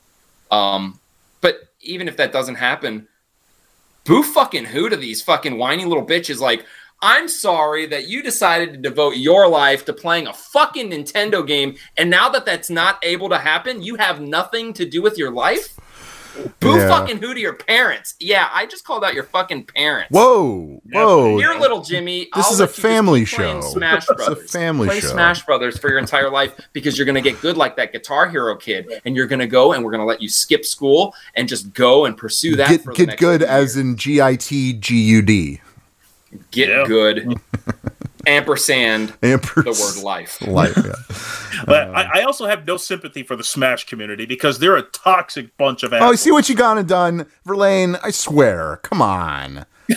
[0.51, 1.01] Um,
[1.41, 3.09] but even if that doesn't happen,
[4.05, 6.41] boo fucking who to these fucking whiny little bitches.
[6.41, 6.67] Like,
[7.01, 11.77] I'm sorry that you decided to devote your life to playing a fucking Nintendo game,
[11.97, 15.31] and now that that's not able to happen, you have nothing to do with your
[15.31, 15.79] life.
[16.61, 16.89] Boo Yeah.
[16.89, 18.15] fucking who to your parents?
[18.21, 20.11] Yeah, I just called out your fucking parents.
[20.11, 21.39] Whoa, whoa!
[21.39, 22.29] Here, little Jimmy.
[22.35, 23.61] This I'll is a let you just family show.
[23.63, 24.51] Smash It's a Brothers.
[24.51, 25.09] family Play show.
[25.09, 28.57] Smash Brothers for your entire life because you're gonna get good like that Guitar Hero
[28.57, 32.05] kid, and you're gonna go and we're gonna let you skip school and just go
[32.05, 32.69] and pursue that.
[32.69, 35.61] Get for the get next good as in G I T G U D.
[36.51, 36.85] get Yeah.
[36.87, 37.35] good.
[38.27, 39.65] Ampersand Ampers.
[39.65, 40.41] the word life.
[40.47, 40.77] Life.
[40.77, 40.93] Yeah.
[41.65, 45.57] But I, I also have no sympathy for the Smash community because they're a toxic
[45.57, 46.13] bunch of Oh, assholes.
[46.13, 47.97] I see what you gone and done, Verlaine.
[48.03, 48.77] I swear.
[48.83, 49.65] Come on.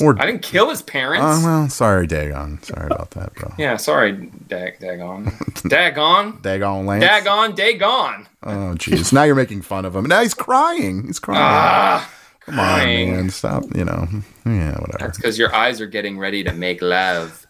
[0.00, 1.24] Or, I didn't kill his parents.
[1.26, 2.62] oh well, sorry, Dagon.
[2.62, 3.52] Sorry about that, bro.
[3.58, 4.12] yeah, sorry,
[4.46, 5.32] Dag Dagon.
[5.68, 6.38] Dagon.
[6.42, 7.02] Dagon Lance.
[7.02, 8.28] Dagon, Dagon.
[8.42, 9.12] Oh, jeez.
[9.12, 10.04] now you're making fun of him.
[10.04, 11.06] Now he's crying.
[11.06, 11.40] He's crying.
[11.42, 12.08] Ah,
[12.46, 13.30] Come on, man.
[13.30, 13.64] Stop.
[13.74, 14.08] You know.
[14.44, 14.98] Yeah, whatever.
[15.00, 17.46] That's because your eyes are getting ready to make love.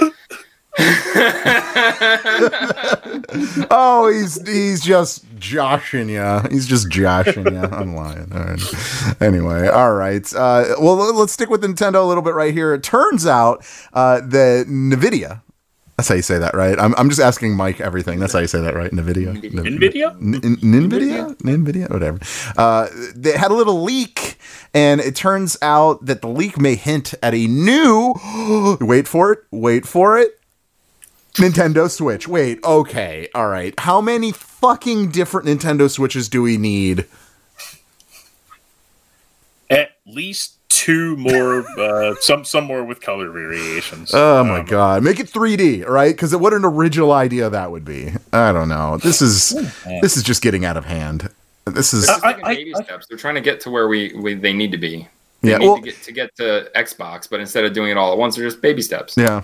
[3.70, 6.40] oh, he's he's just joshing you.
[6.50, 7.58] He's just joshing you.
[7.72, 8.32] I'm lying.
[8.32, 9.20] All right.
[9.20, 10.32] Anyway, all right.
[10.32, 12.72] Uh, well, let's stick with Nintendo a little bit right here.
[12.74, 15.42] It turns out uh, that Nvidia.
[15.98, 16.78] That's how you say that, right?
[16.78, 18.20] I'm, I'm just asking Mike everything.
[18.20, 18.92] That's how you say that, right?
[18.92, 19.36] Nvidia.
[19.36, 20.16] Nvidia.
[20.20, 21.36] Nvidia.
[21.38, 21.90] Nvidia.
[21.90, 22.20] Whatever.
[22.56, 24.38] Uh, they had a little leak,
[24.72, 28.14] and it turns out that the leak may hint at a new.
[28.80, 29.40] wait for it.
[29.50, 30.38] Wait for it.
[31.34, 32.28] Nintendo Switch.
[32.28, 33.74] Wait, okay, all right.
[33.80, 37.06] How many fucking different Nintendo Switches do we need?
[39.68, 44.12] At least two more, uh, some some more with color variations.
[44.14, 46.14] Oh my um, god, make it 3D, all right?
[46.14, 48.12] Because what an original idea that would be.
[48.32, 48.98] I don't know.
[48.98, 49.50] This is
[50.02, 51.30] this is just getting out of hand.
[51.66, 53.06] This is I, I, baby I, steps.
[53.06, 55.08] They're trying to get to where we, we they need to be.
[55.42, 57.96] They yeah, need well, to get to get to Xbox, but instead of doing it
[57.96, 59.16] all at once, they're just baby steps.
[59.16, 59.42] Yeah,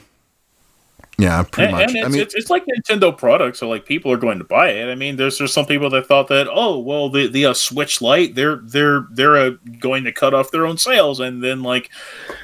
[1.17, 1.89] yeah, pretty and, much.
[1.89, 4.45] And it's, I mean, it's, it's, like Nintendo products, so like people are going to
[4.45, 4.91] buy it.
[4.91, 8.03] I mean, there's there's some people that thought that oh well the the uh, Switch
[8.03, 11.91] Lite they're they're they're uh, going to cut off their own sales, and then like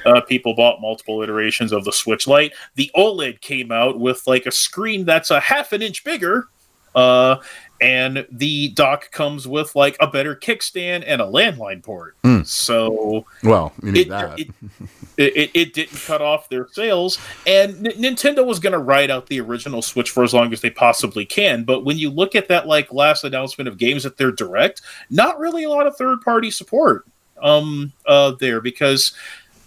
[0.05, 2.53] uh, people bought multiple iterations of the Switch Lite.
[2.75, 6.47] The OLED came out with like a screen that's a half an inch bigger,
[6.95, 7.37] uh,
[7.81, 12.15] and the dock comes with like a better kickstand and a landline port.
[12.23, 12.45] Mm.
[12.45, 14.39] So well, you need it, that.
[14.39, 14.49] It,
[15.17, 19.27] it, it, didn't cut off their sales, and N- Nintendo was going to ride out
[19.27, 21.63] the original Switch for as long as they possibly can.
[21.63, 25.39] But when you look at that like last announcement of games that they're direct, not
[25.39, 27.05] really a lot of third party support
[27.41, 29.13] um uh there because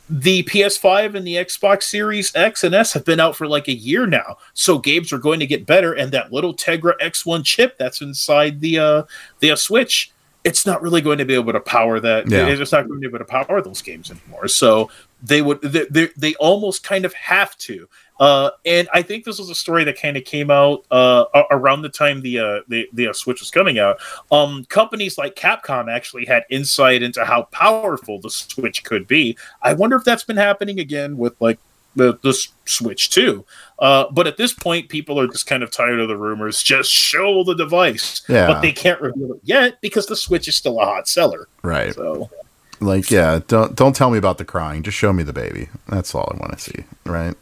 [0.09, 3.75] the PS5 and the Xbox Series X and S have been out for like a
[3.75, 4.37] year now.
[4.53, 8.61] So games are going to get better and that little Tegra X1 chip that's inside
[8.61, 9.03] the uh
[9.41, 10.13] the uh, Switch
[10.45, 12.29] it's not really going to be able to power that.
[12.31, 12.47] Yeah.
[12.47, 14.47] It's not going to be able to power those games anymore.
[14.47, 14.91] So
[15.23, 17.89] they would they, they, they almost kind of have to.
[18.21, 21.83] Uh, and I think this was a story that kind of came out uh, around
[21.83, 23.99] the time the uh, the, the uh, Switch was coming out.
[24.31, 29.37] Um, companies like Capcom actually had insight into how powerful the Switch could be.
[29.63, 31.59] I wonder if that's been happening again with like
[31.97, 32.35] the, the
[32.65, 33.45] Switch too.
[33.79, 36.63] Uh, but at this point, people are just kind of tired of the rumors.
[36.63, 38.47] Just show the device, yeah.
[38.47, 41.49] but they can't reveal it yet because the Switch is still a hot seller.
[41.63, 41.95] Right.
[41.95, 42.31] So
[42.81, 44.83] like, yeah, don't don't tell me about the crying.
[44.83, 45.69] Just show me the baby.
[45.89, 46.85] That's all I want to see.
[47.05, 47.35] Right?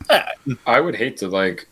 [0.66, 1.68] I would hate to like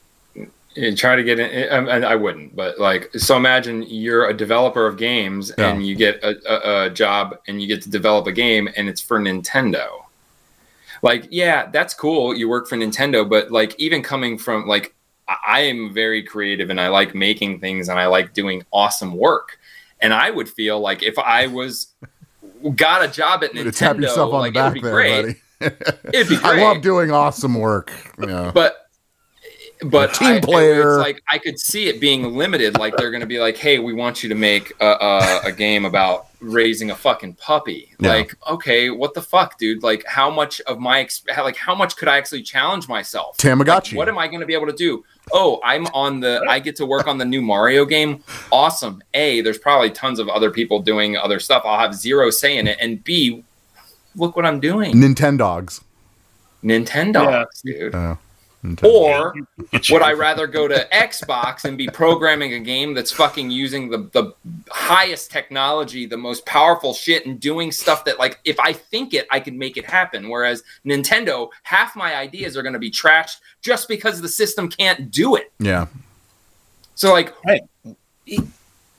[0.96, 1.88] try to get in.
[1.88, 5.70] I, I wouldn't, but like, so imagine you're a developer of games yeah.
[5.70, 8.88] and you get a, a, a job and you get to develop a game and
[8.88, 9.88] it's for Nintendo.
[11.02, 12.36] Like, yeah, that's cool.
[12.36, 14.94] You work for Nintendo, but like, even coming from like,
[15.28, 19.58] I am very creative and I like making things and I like doing awesome work.
[20.00, 21.88] And I would feel like if I was
[22.74, 25.36] got a job at Nintendo, tap yourself on like, the back it'd be there, great.
[26.12, 26.44] it'd be great.
[26.44, 27.92] I love doing awesome work.
[28.18, 28.50] Yeah.
[28.54, 28.90] But
[29.82, 32.78] but team I, player, it's like I could see it being limited.
[32.78, 35.52] Like they're going to be like, "Hey, we want you to make a, a, a
[35.52, 38.10] game about raising a fucking puppy." Yeah.
[38.10, 39.82] Like, okay, what the fuck, dude?
[39.82, 41.08] Like, how much of my
[41.38, 43.38] like how much could I actually challenge myself?
[43.38, 43.92] Tamagotchi.
[43.92, 45.04] Like, what am I going to be able to do?
[45.32, 46.44] Oh, I'm on the.
[46.48, 48.22] I get to work on the new Mario game.
[48.50, 49.02] Awesome.
[49.14, 51.62] A, there's probably tons of other people doing other stuff.
[51.64, 52.78] I'll have zero say in it.
[52.80, 53.44] And B,
[54.16, 54.94] look what I'm doing.
[54.94, 55.82] Nintendogs.
[56.64, 57.72] Nintendogs, yeah.
[57.78, 57.94] dude.
[57.94, 58.16] Uh.
[58.82, 59.34] Or
[59.72, 64.08] would I rather go to Xbox and be programming a game that's fucking using the,
[64.12, 64.34] the
[64.70, 69.26] highest technology, the most powerful shit, and doing stuff that, like, if I think it,
[69.30, 70.28] I can make it happen.
[70.28, 75.10] Whereas Nintendo, half my ideas are going to be trashed just because the system can't
[75.10, 75.52] do it.
[75.58, 75.86] Yeah.
[76.94, 78.40] So, like, hey.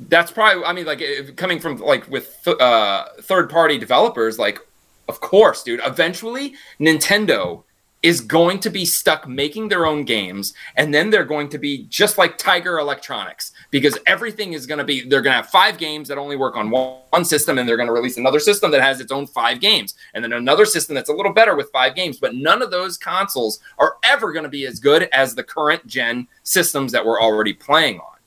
[0.09, 4.59] that's probably, I mean, like, coming from, like, with uh, third party developers, like,
[5.07, 7.63] of course, dude, eventually Nintendo
[8.03, 11.83] is going to be stuck making their own games and then they're going to be
[11.83, 15.77] just like tiger electronics because everything is going to be they're going to have five
[15.77, 18.81] games that only work on one, system and they're going to release another system that
[18.81, 21.93] has its own five games and then another system that's a little better with five
[21.93, 25.43] games but none of those consoles are ever going to be as good as the
[25.43, 28.17] current gen systems that we're already playing on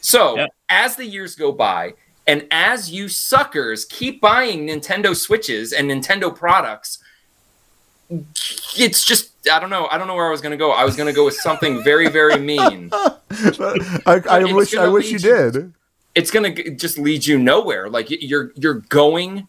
[0.00, 0.46] so yeah.
[0.68, 1.92] as the years go by
[2.26, 7.02] and as you suckers keep buying nintendo switches and nintendo products
[8.10, 9.86] it's just I don't know.
[9.90, 10.72] I don't know where I was going to go.
[10.72, 12.90] I was going to go with something very very mean.
[12.92, 15.72] I, I wish I wish you did.
[16.14, 17.88] it's going to just lead you nowhere.
[17.88, 19.48] Like you're you're going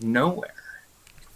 [0.00, 0.54] nowhere.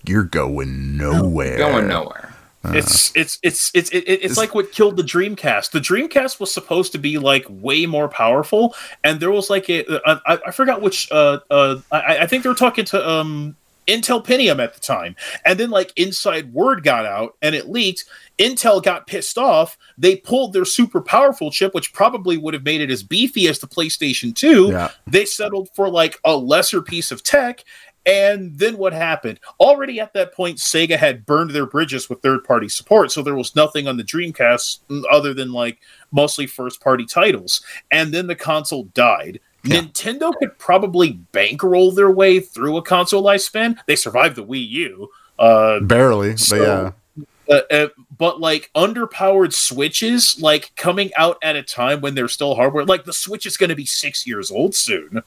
[0.06, 1.56] You're going nowhere.
[1.56, 2.34] Going nowhere.
[2.64, 5.70] Uh, it's it's it's it's it's, it's like what killed the Dreamcast.
[5.70, 9.84] The Dreamcast was supposed to be like way more powerful, and there was like a
[10.06, 13.56] I, I forgot which uh uh I, I think they were talking to um
[13.86, 15.16] Intel Pentium at the time.
[15.44, 18.04] And then like inside word got out and it leaked.
[18.38, 19.78] Intel got pissed off.
[19.96, 23.58] They pulled their super powerful chip, which probably would have made it as beefy as
[23.58, 24.70] the PlayStation 2.
[24.70, 24.90] Yeah.
[25.06, 27.64] They settled for like a lesser piece of tech.
[28.06, 29.40] And then what happened?
[29.58, 33.10] Already at that point, Sega had burned their bridges with third party support.
[33.10, 35.78] So there was nothing on the Dreamcast mm, other than like
[36.12, 37.64] mostly first party titles.
[37.90, 39.40] And then the console died.
[39.64, 43.76] Nintendo could probably bankroll their way through a console lifespan.
[43.86, 45.10] They survived the Wii U.
[45.38, 47.56] Uh, Barely, so- but yeah.
[47.56, 52.54] uh, uh, but like underpowered switches, like coming out at a time when they're still
[52.54, 55.22] hardware, like the Switch is going to be six years old soon,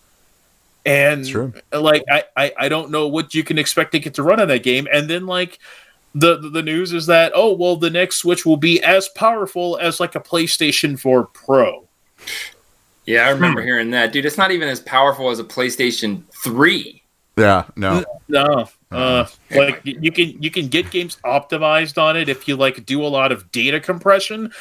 [0.85, 1.53] and True.
[1.73, 4.47] like I, I I don't know what you can expect to get to run on
[4.47, 5.59] that game, and then like
[6.15, 9.99] the the news is that oh well the next Switch will be as powerful as
[9.99, 11.87] like a PlayStation 4 Pro.
[13.07, 14.25] Yeah, I remember hearing that, dude.
[14.25, 17.03] It's not even as powerful as a PlayStation Three.
[17.37, 18.03] Yeah, no.
[18.27, 22.85] No, uh, like you can you can get games optimized on it if you like
[22.85, 24.51] do a lot of data compression,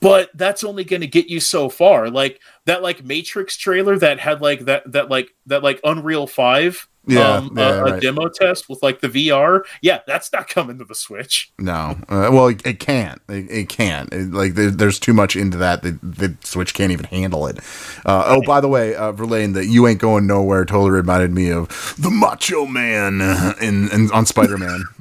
[0.00, 2.10] but that's only going to get you so far.
[2.10, 6.88] Like that like Matrix trailer that had like that that like that like Unreal Five.
[7.06, 9.62] Yeah, um, yeah, a, a demo test with like the VR.
[9.82, 11.52] Yeah, that's not coming to the Switch.
[11.58, 13.20] No, uh, well, it, it can't.
[13.28, 14.12] It, it can't.
[14.12, 15.82] It, like, there, there's too much into that.
[15.82, 17.58] The, the Switch can't even handle it.
[18.06, 21.50] Uh, oh, by the way, uh, Verlaine, that you ain't going nowhere totally reminded me
[21.50, 21.68] of
[21.98, 23.20] the Macho Man
[23.60, 24.84] in, in on Spider Man.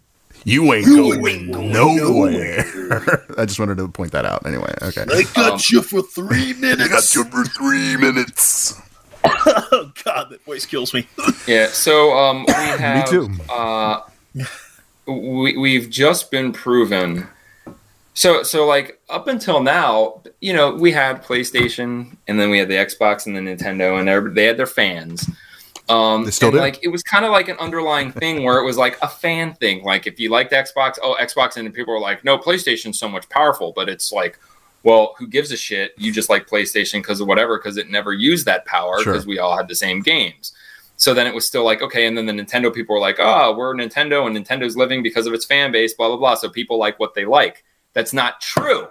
[0.46, 3.26] You ain't going nowhere.
[3.38, 4.46] I just wanted to point that out.
[4.46, 5.06] Anyway, okay.
[5.10, 6.82] I got Um, you for three minutes.
[6.84, 8.74] I got you for three minutes.
[9.26, 11.08] oh God, that voice kills me.
[11.46, 11.68] Yeah.
[11.68, 13.12] So um, we have.
[13.12, 13.30] Me too.
[13.52, 14.00] Uh,
[15.06, 17.28] we we've just been proven.
[18.14, 22.70] So so like up until now, you know, we had PlayStation, and then we had
[22.70, 25.30] the Xbox and the Nintendo, and they had their fans.
[25.90, 26.62] Um, They still and, do.
[26.62, 29.54] Like it was kind of like an underlying thing where it was like a fan
[29.56, 29.84] thing.
[29.84, 33.28] Like if you liked Xbox, oh Xbox, and people were like, no, PlayStation's so much
[33.30, 34.40] powerful, but it's like.
[34.84, 35.94] Well, who gives a shit?
[35.98, 39.14] You just like PlayStation because of whatever, because it never used that power Sure.
[39.14, 40.54] because we all had the same games.
[40.98, 43.56] So then it was still like, okay, and then the Nintendo people were like, oh,
[43.58, 46.36] we're Nintendo and Nintendo's living because of its fan base, blah, blah, blah.
[46.36, 47.64] So people like what they like.
[47.94, 48.88] That's not true.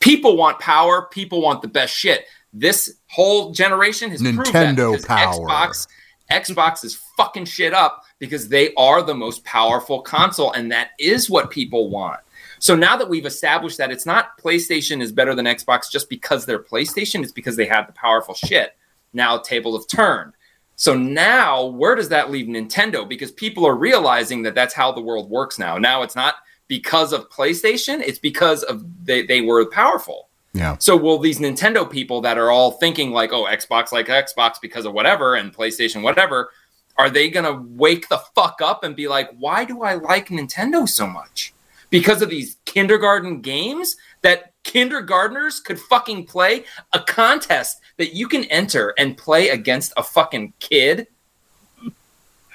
[0.00, 2.26] People want power, people want the best shit.
[2.52, 5.46] This whole generation has proved that Nintendo power.
[5.46, 5.86] Xbox,
[6.30, 11.28] Xbox is fucking shit up because they are the most powerful console, and that is
[11.30, 12.20] what people want.
[12.58, 16.46] So now that we've established that it's not PlayStation is better than Xbox just because
[16.46, 18.76] they're PlayStation, it's because they have the powerful shit.
[19.12, 20.32] Now tables have turned.
[20.76, 23.08] So now where does that leave Nintendo?
[23.08, 25.78] Because people are realizing that that's how the world works now.
[25.78, 26.34] Now it's not
[26.68, 30.28] because of PlayStation, it's because of they, they were powerful.
[30.52, 30.76] Yeah.
[30.78, 34.86] So will these Nintendo people that are all thinking like, oh, Xbox like Xbox because
[34.86, 36.50] of whatever and PlayStation whatever,
[36.98, 40.88] are they gonna wake the fuck up and be like, why do I like Nintendo
[40.88, 41.52] so much?
[41.98, 48.44] Because of these kindergarten games that kindergartners could fucking play a contest that you can
[48.44, 51.06] enter and play against a fucking kid.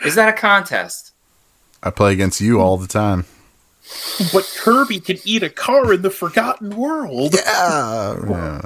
[0.05, 1.13] Is that a contest?
[1.81, 3.25] I play against you all the time.
[4.31, 7.33] But Kirby can eat a car in the Forgotten World.
[7.33, 8.15] Yeah.
[8.29, 8.61] Yeah.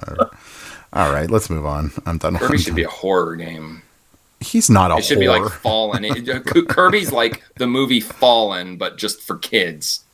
[0.93, 1.91] All right, let's move on.
[2.05, 2.37] I'm done.
[2.37, 3.81] Kirby should be a horror game.
[4.39, 5.51] He's not a It should be like whore.
[5.51, 6.05] Fallen.
[6.05, 10.04] It- uh, Kirby's like the movie Fallen, but just for kids.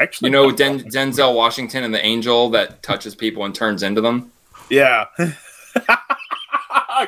[0.00, 4.00] Actually, You know Den- Denzel Washington and the angel that touches people and turns into
[4.00, 4.32] them.
[4.70, 5.04] Yeah.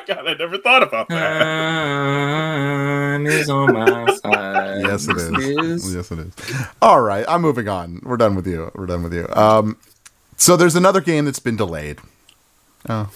[0.07, 1.39] God, I never thought about that.
[1.39, 4.81] Time is on my side.
[4.81, 5.93] Yes, it is.
[5.93, 6.33] Yes, it is.
[6.81, 8.01] All right, I'm moving on.
[8.03, 8.71] We're done with you.
[8.75, 9.27] We're done with you.
[9.33, 9.77] Um,
[10.37, 11.99] so there's another game that's been delayed.
[12.89, 13.09] Oh,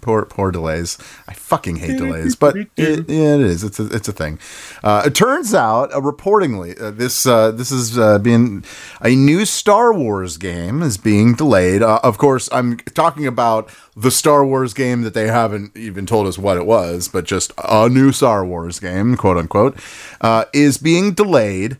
[0.00, 0.98] poor, poor delays.
[1.28, 3.64] I fucking hate delays, but it, it is.
[3.64, 4.38] It's a, it's a thing.
[4.82, 8.64] Uh, it turns out, uh, reportingly, uh, this uh, this is uh, being
[9.00, 11.82] a new Star Wars game is being delayed.
[11.82, 16.26] Uh, of course, I'm talking about the Star Wars game that they haven't even told
[16.26, 19.78] us what it was, but just a new Star Wars game, quote unquote,
[20.20, 21.78] uh, is being delayed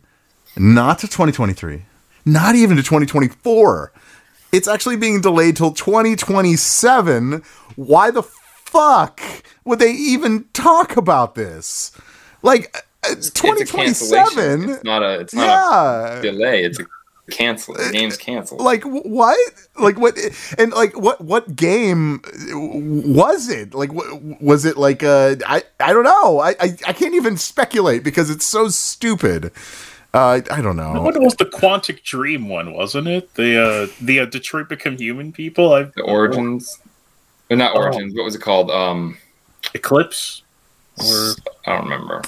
[0.56, 1.84] not to 2023,
[2.24, 3.92] not even to 2024.
[4.56, 7.42] It's actually being delayed till 2027.
[7.76, 9.20] Why the fuck
[9.64, 11.92] would they even talk about this?
[12.42, 12.80] Like uh,
[13.12, 13.66] It's a cancellation.
[13.66, 14.70] 2027?
[14.70, 15.20] It's not a.
[15.20, 16.18] It's not Yeah.
[16.18, 16.64] a delay.
[16.64, 16.84] It's a
[17.30, 17.74] cancel.
[17.74, 18.60] The game's canceled.
[18.60, 19.36] like what
[19.78, 20.16] like what
[20.58, 22.20] and like what what game
[23.04, 23.90] was it like
[24.40, 28.30] was it like uh i i don't know I, I i can't even speculate because
[28.30, 29.50] it's so stupid
[30.16, 33.34] uh i don't know What was the Quantic Dream one, wasn't it?
[33.34, 35.72] The uh, the uh, Detroit Become Human people.
[35.72, 36.78] I the origins.
[37.50, 37.80] Or not Oh.
[37.82, 38.14] origins.
[38.14, 38.70] What was it called?
[38.70, 39.18] Um,
[39.74, 40.42] Eclipse.
[40.98, 41.34] Or
[41.66, 42.22] I don't remember.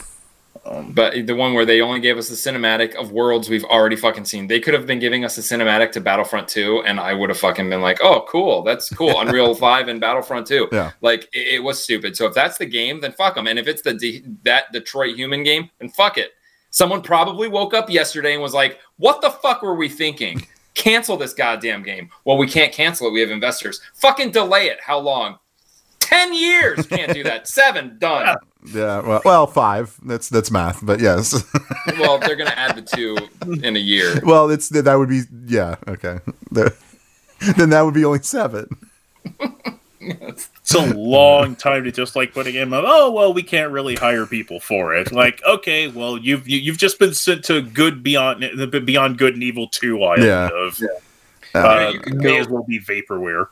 [0.91, 4.27] but the one where they only gave us the cinematic of worlds we've already fucking
[4.27, 4.47] seen.
[4.49, 7.39] They could have been giving us a cinematic to Battlefront 2, and I would have
[7.39, 8.63] fucking been like, oh, cool.
[8.63, 9.19] That's cool.
[9.23, 10.69] Unreal 5 and Battlefront 2.
[10.71, 10.91] Yeah.
[11.01, 12.17] Like, it, it was stupid.
[12.19, 13.47] So if that's the game, then fuck them.
[13.47, 16.33] And if it's the De- that Detroit human game, then fuck it.
[16.71, 20.47] Someone probably woke up yesterday and was like, what the fuck were we thinking?
[20.75, 22.11] Cancel this goddamn game.
[22.25, 23.13] Well, we can't cancel it.
[23.13, 23.81] We have investors.
[23.95, 24.79] Fucking delay it.
[24.81, 25.39] How long?
[26.01, 26.87] 10 years.
[26.87, 27.49] Can't do that.
[27.49, 27.97] Seven.
[27.99, 28.37] Done.
[28.73, 29.97] Yeah, well, well, five.
[30.05, 31.45] That's that's math, but yes.
[31.99, 33.17] well, they're gonna add the two
[33.63, 34.21] in a year.
[34.25, 36.19] well, it's that would be yeah okay.
[36.51, 36.77] The-
[37.57, 38.69] then that would be only seven.
[40.71, 42.71] It's a long time to just like putting in.
[42.75, 45.11] Oh well, we can't really hire people for it.
[45.13, 49.33] Like, okay, well you've you, you've just been sent to good beyond the beyond good
[49.33, 50.49] and evil two island Yeah.
[50.53, 50.79] of.
[51.55, 53.47] Uh, Uh, you may go- as well be vaporware.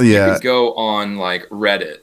[0.00, 1.98] Yeah, You could go on like Reddit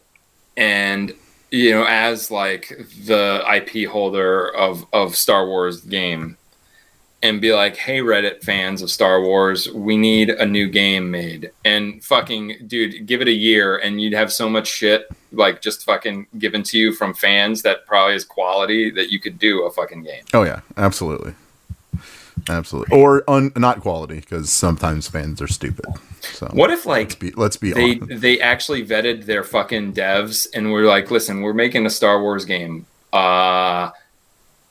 [0.55, 1.11] and
[1.49, 2.69] you know, as like
[3.05, 6.37] the IP holder of of Star Wars game
[7.23, 11.51] and be like, "Hey Reddit fans of Star Wars, we need a new game made."
[11.63, 15.83] And fucking dude, give it a year and you'd have so much shit like just
[15.85, 19.71] fucking given to you from fans that probably is quality that you could do a
[19.71, 20.23] fucking game.
[20.33, 21.33] Oh yeah, absolutely,
[22.49, 22.97] absolutely.
[22.97, 25.85] Or un, not quality because sometimes fans are stupid.
[26.21, 28.21] So What if like let's be, let's be they honest.
[28.21, 32.45] they actually vetted their fucking devs and we're like, listen, we're making a Star Wars
[32.45, 32.85] game.
[33.13, 33.91] Uh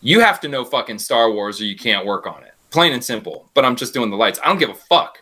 [0.00, 2.54] you have to know fucking Star Wars or you can't work on it.
[2.70, 3.50] Plain and simple.
[3.54, 4.38] But I'm just doing the lights.
[4.42, 5.18] I don't give a fuck.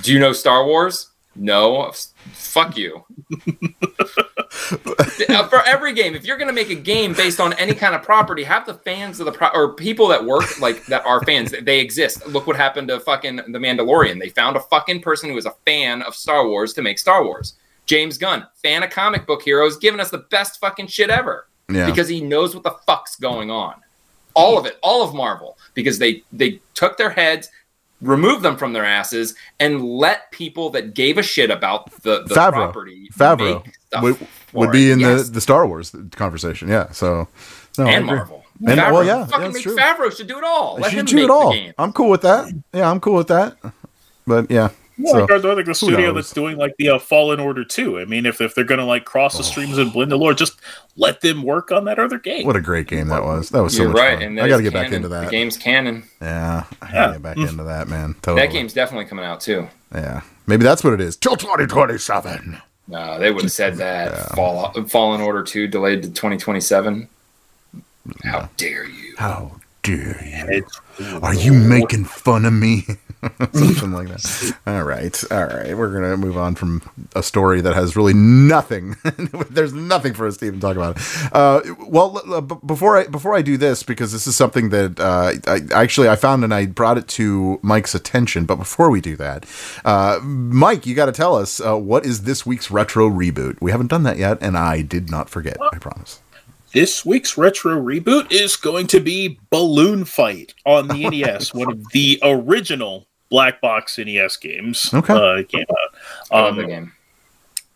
[0.00, 1.10] Do you know Star Wars?
[1.36, 1.90] No.
[2.32, 3.04] Fuck you.
[5.28, 7.94] Uh, For every game, if you're going to make a game based on any kind
[7.94, 11.22] of property, have the fans of the pro- or people that work like that are
[11.24, 11.54] fans.
[11.62, 12.26] They exist.
[12.26, 14.20] Look what happened to fucking The Mandalorian.
[14.20, 17.24] They found a fucking person who was a fan of Star Wars to make Star
[17.24, 17.54] Wars.
[17.86, 21.86] James Gunn, fan of comic book heroes, giving us the best fucking shit ever Yeah.
[21.86, 23.74] because he knows what the fuck's going on.
[24.34, 27.50] All of it, all of Marvel, because they they took their heads,
[28.00, 32.34] removed them from their asses, and let people that gave a shit about the, the
[32.34, 33.62] Favreau, property Favreau
[34.00, 34.16] would,
[34.54, 34.94] would be it.
[34.94, 35.26] in Yes.
[35.26, 36.68] the the Star Wars conversation.
[36.68, 37.28] Yeah, so
[37.78, 38.06] no, and.
[38.06, 38.38] Marvel.
[38.64, 39.76] And Favreau, well, yeah, fucking that's make true.
[39.76, 40.76] Favreau should do it all.
[40.78, 41.54] Let should him do make it all.
[41.78, 42.52] I'm cool with that.
[42.72, 43.56] Yeah, I'm cool with that.
[44.24, 44.68] But yeah,
[45.04, 47.98] Well, so, like, they're like the studio that's doing like the uh, Fallen Order too.
[47.98, 50.60] I mean, if, if they're gonna like cross the streams and blend the lore, just
[50.96, 52.46] let them work on that other game.
[52.46, 53.50] what a great game that was.
[53.50, 54.22] That was so You're much right, fun.
[54.22, 54.96] and I got to get is back canon.
[54.96, 55.30] into The that.
[55.30, 56.04] game's canon.
[56.20, 57.12] Yeah, I gotta Yeah.
[57.12, 57.48] get back Mm.
[57.48, 58.14] into that, man.
[58.22, 58.46] Totally.
[58.46, 59.68] That game's definitely coming out too.
[59.94, 61.16] Yeah, maybe that's what it is.
[61.16, 62.60] Till 2027.
[62.88, 64.34] No, they would have said that.
[64.34, 67.08] Fall, Fallen Order Two delayed to 2027.
[68.24, 69.14] How dare you?
[69.16, 69.52] How
[69.82, 70.22] dare
[70.98, 71.18] you?
[71.22, 72.84] Are you making fun of me?
[73.52, 74.56] Something like that.
[74.66, 75.76] All right, all right.
[75.76, 76.82] We're gonna move on from
[77.14, 78.96] a story that has really nothing.
[79.50, 80.98] There's nothing for us to even talk about.
[81.32, 84.70] Uh, well, l- l- b- before I before I do this, because this is something
[84.70, 88.44] that uh, I actually I found and I brought it to Mike's attention.
[88.44, 89.46] But before we do that,
[89.84, 93.56] uh, Mike, you got to tell us uh, what is this week's retro reboot.
[93.60, 95.56] We haven't done that yet, and I did not forget.
[95.72, 96.20] I promise.
[96.72, 101.90] This week's retro reboot is going to be Balloon Fight on the NES, one of
[101.90, 104.92] the original black box NES games.
[104.92, 105.12] Okay.
[105.14, 105.98] uh, came out.
[106.30, 106.92] I love Um, the game.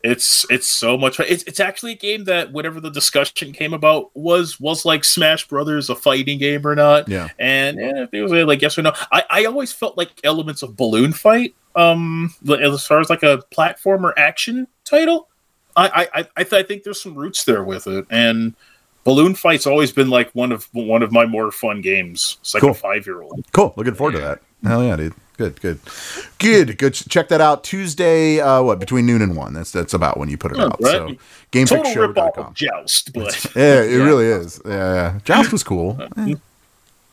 [0.05, 1.27] It's it's so much fun.
[1.29, 5.49] It's it's actually a game that whatever the discussion came about was was like Smash
[5.49, 7.09] Brothers a fighting game or not.
[7.09, 7.29] Yeah.
[7.41, 7.81] And
[8.13, 11.57] it was like yes or no, I, I always felt like elements of Balloon Fight,
[11.75, 15.29] um, as far as like a platformer action title,
[15.75, 18.55] I I I, I, th- I think there's some roots there with it, and
[19.03, 22.37] Balloon Fight's always been like one of one of my more fun games.
[22.43, 22.71] It's like Cool.
[22.71, 23.45] a five year old.
[23.53, 23.73] Cool.
[23.77, 24.41] Looking forward to that.
[24.67, 25.15] Hell yeah, dude.
[25.39, 25.79] Good, good,
[26.39, 26.95] good, good.
[26.95, 28.41] Check that out Tuesday.
[28.41, 29.53] Uh, what between noon and one?
[29.53, 30.81] That's that's about when you put it out.
[30.81, 30.93] right.
[30.93, 31.15] So
[31.77, 32.55] Total rip off gamefixshow.com.
[32.55, 34.61] Joust, but Yeah, it really is.
[34.65, 35.19] Yeah, yeah.
[35.25, 36.01] Joust was cool.
[36.17, 36.35] Eh,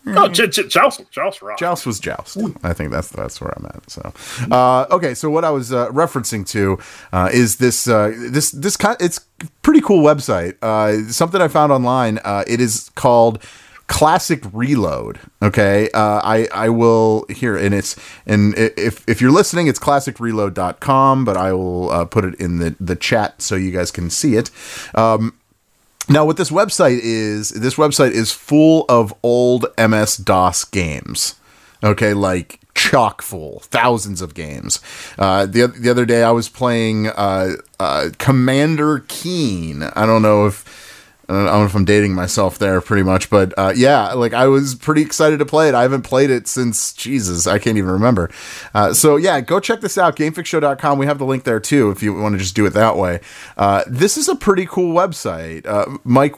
[0.07, 1.57] oh, J- J- Joust, Joust rock.
[1.59, 2.37] Joust was joust.
[2.63, 3.89] I think that's that's where I'm at.
[3.89, 4.13] So,
[4.51, 5.13] uh, okay.
[5.15, 6.79] So what I was uh, referencing to
[7.11, 8.95] uh, is this uh, this this kind.
[9.01, 9.19] It's
[9.63, 10.55] pretty cool website.
[10.61, 12.19] Uh, something I found online.
[12.23, 13.43] Uh, it is called
[13.93, 15.19] Classic Reload.
[15.39, 15.87] Okay.
[15.91, 17.95] Uh, I I will here and it's
[18.25, 21.23] and if if you're listening, it's classicreload.com.
[21.23, 24.35] But I will uh, put it in the the chat so you guys can see
[24.35, 24.49] it.
[24.95, 25.37] Um,
[26.09, 31.35] now, what this website is, this website is full of old MS DOS games.
[31.83, 34.81] Okay, like chock full, thousands of games.
[35.19, 39.83] Uh, the the other day, I was playing uh, uh, Commander Keen.
[39.83, 40.82] I don't know if
[41.29, 44.47] I don't know if I'm dating myself there, pretty much, but uh, yeah, like I
[44.47, 45.73] was pretty excited to play it.
[45.73, 48.29] I haven't played it since Jesus, I can't even remember.
[48.73, 50.97] Uh, so yeah, go check this out, GameFixShow.com.
[50.99, 53.21] We have the link there too if you want to just do it that way.
[53.55, 56.35] Uh, this is a pretty cool website, uh, Mike.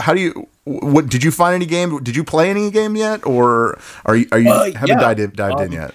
[0.00, 2.02] How do you what did you find any game?
[2.04, 5.00] Did you play any game yet, or are you are you Uh, haven't yeah.
[5.00, 5.94] dived, in- dived in Um, yet?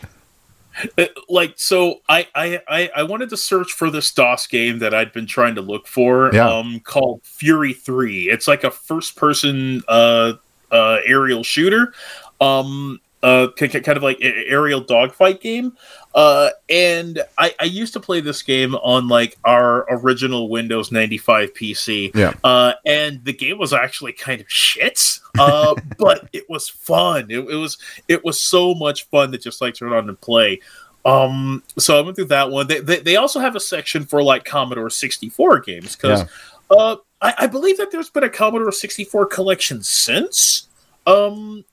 [0.98, 4.94] Uh, like so I, I i i wanted to search for this dos game that
[4.94, 6.50] i'd been trying to look for Yeah.
[6.50, 10.34] um called fury 3 it's like a first person uh
[10.72, 11.94] uh aerial shooter
[12.42, 15.76] um uh kind of like aerial dogfight game.
[16.14, 21.54] Uh and i i used to play this game on like our original windows 95
[21.54, 22.34] pc Yeah.
[22.44, 27.32] uh and the game was actually kind of shit uh but it was fun.
[27.32, 27.78] It, it was
[28.08, 30.60] it was so much fun to just like turn on and play.
[31.06, 32.68] Um so i went through that one.
[32.68, 36.24] They, they, they also have a section for like commodore 64 games because
[36.70, 40.68] uh I, I believe that there's been a commodore 64 collection since.
[41.08, 41.66] Um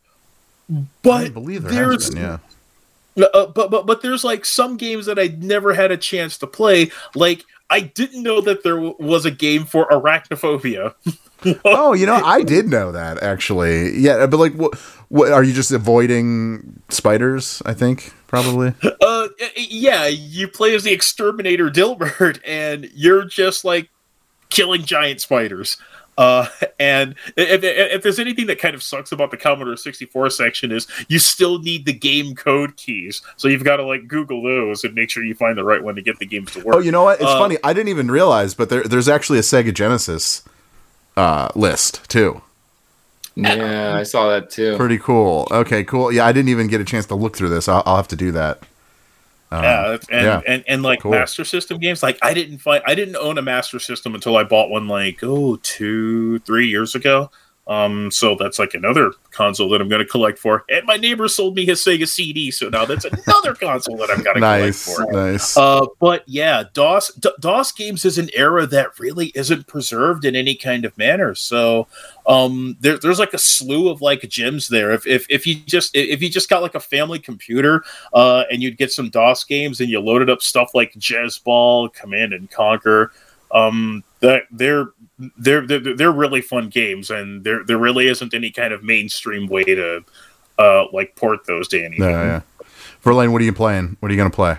[1.03, 2.39] but I believe there there's been,
[3.17, 3.25] yeah.
[3.35, 6.47] uh, but but but there's like some games that I never had a chance to
[6.47, 6.91] play.
[7.15, 10.95] Like I didn't know that there w- was a game for arachnophobia.
[11.65, 13.97] oh, you know, I did know that actually.
[13.99, 14.75] Yeah, but like, what?
[15.09, 17.63] What are you just avoiding spiders?
[17.65, 18.75] I think probably.
[19.03, 23.91] Uh, yeah, you play as the exterminator Delbert, and you're just like
[24.51, 25.77] killing giant spiders.
[26.21, 26.47] Uh,
[26.79, 30.71] and if, if, if there's anything that kind of sucks about the Commodore 64 section
[30.71, 34.85] is you still need the game code keys, so you've got to like Google those
[34.85, 36.77] and make sure you find the right one to get the games to work.
[36.77, 37.21] Oh, you know what?
[37.23, 37.57] It's Uh, funny.
[37.65, 40.43] I didn't even realize, but there, there's actually a Sega Genesis
[41.17, 42.43] uh, list too.
[43.37, 44.77] Yeah, I saw that too.
[44.77, 45.49] Pretty cool.
[45.51, 46.13] Okay, cool.
[46.13, 47.69] Yeah, I didn't even get a chance to look through this.
[47.69, 48.63] I'll, I'll have to do that.
[49.53, 50.41] Um, yeah, and, yeah.
[50.47, 51.11] and and like Cool.
[51.11, 54.45] Master System games, like I didn't find I didn't own a Master System until I
[54.45, 57.31] bought one like oh two three years ago.
[57.67, 60.65] Um, so that's like another console that I'm going to collect for.
[60.69, 64.25] And my neighbor sold me his Sega CD, so now that's another console that I've
[64.25, 65.13] got to nice, collect for.
[65.13, 65.57] nice.
[65.57, 70.35] Uh, but yeah, DOS D- DOS games is an era that really isn't preserved in
[70.35, 71.35] any kind of manner.
[71.37, 71.87] So
[72.27, 74.91] um, there, there's like a slew of like gems there.
[74.91, 78.63] If, if if you just if you just got like a family computer uh, and
[78.63, 83.13] you'd get some DOS games and you loaded up stuff like JezzBall, Command and Conquer,
[83.53, 84.87] um, that they're
[85.39, 89.47] they're, they're they're really fun games, and there there really isn't any kind of mainstream
[89.49, 90.05] way to
[90.59, 92.09] uh, like port those to anything.
[92.09, 92.41] Yeah, yeah.
[93.03, 93.97] Verlaine, what are you playing?
[94.01, 94.57] What are you going to play?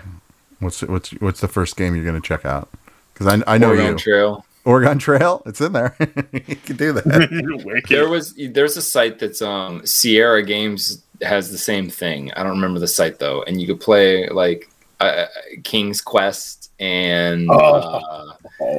[0.60, 2.68] What's what's what's the first game you're going to check out?
[3.14, 3.98] Because I I know Oregon you.
[3.98, 4.44] Trail.
[4.64, 5.42] Oregon Trail.
[5.46, 5.96] It's in there.
[6.32, 7.62] you can do that.
[7.64, 7.88] Wicked.
[7.88, 12.32] There was there's a site that's um Sierra Games has the same thing.
[12.32, 14.68] I don't remember the site though, and you could play like
[15.00, 15.26] uh,
[15.64, 17.54] King's Quest and Oh.
[17.54, 18.32] uh,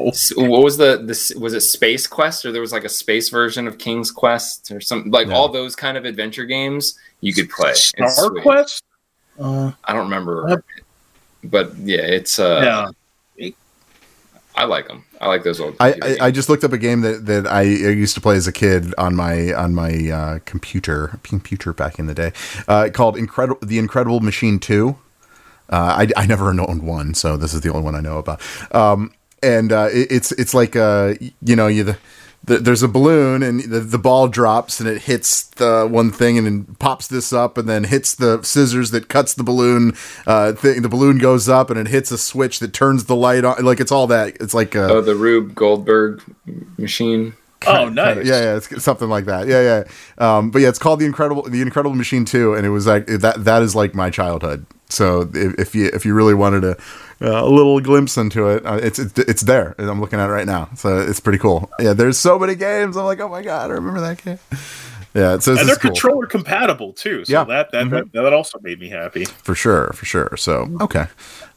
[0.07, 3.29] s- what was the this was it Space Quest or there was like a space
[3.29, 5.35] version of King's Quest or something like Yeah.
[5.35, 7.71] all those kind of adventure games you could play.
[7.71, 8.29] It's Star.
[8.41, 8.83] Quest.
[9.39, 10.63] Uh, I don't remember, What?
[11.43, 12.91] but yeah, it's uh
[13.39, 13.49] yeah.
[14.55, 15.03] I like them.
[15.19, 15.75] I like those old.
[15.79, 18.45] I, I, I just looked up a game that, that I used to play as
[18.47, 22.33] a kid on my on my uh, computer computer back in the day
[22.67, 24.97] uh, called Incredible The Incredible Machine Two.
[25.71, 28.41] Uh, I, I never owned one, so this is the only one I know about.
[28.75, 29.11] Um,
[29.43, 31.97] and uh, it, it's it's like uh, you know you the,
[32.43, 36.37] the, there's a balloon and the, the ball drops and it hits the one thing
[36.37, 39.93] and then pops this up and then hits the scissors that cuts the balloon
[40.27, 40.81] uh, thing.
[40.81, 43.63] The balloon goes up and it hits a switch that turns the light on.
[43.63, 44.37] Like it's all that.
[44.41, 46.21] It's like uh, Oh, the Rube Goldberg
[46.77, 47.33] machine.
[47.65, 48.25] Oh, nice.
[48.25, 49.47] yeah, yeah, it's something like that.
[49.47, 50.37] Yeah, yeah.
[50.37, 53.05] Um, but yeah, it's called the Incredible, the Incredible Machine too, and it was like
[53.07, 53.45] that.
[53.45, 54.65] That is like my childhood.
[54.89, 56.75] So if, if you if you really wanted a, uh,
[57.21, 59.75] a little glimpse into it, uh, it's, it's it's there.
[59.77, 60.69] I'm looking at it right now.
[60.75, 61.69] So it's pretty cool.
[61.79, 62.97] Yeah, there's so many games.
[62.97, 64.39] I'm like, oh my god, I remember that game.
[65.13, 67.23] Yeah, so and they're cool controller compatible too.
[67.25, 67.43] So Yeah.
[67.43, 69.25] that that, that that also made me happy.
[69.25, 70.35] for sure, for sure.
[70.37, 71.05] So okay.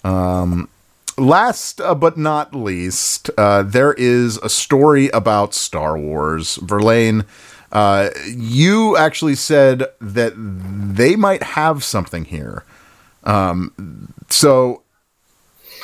[0.04, 0.68] Um,
[1.16, 6.56] last uh, but not least, uh, there is a story about Star Wars.
[6.56, 7.24] Verlaine,
[7.72, 12.62] uh, you actually said that they might have something here.
[13.24, 14.82] Um, so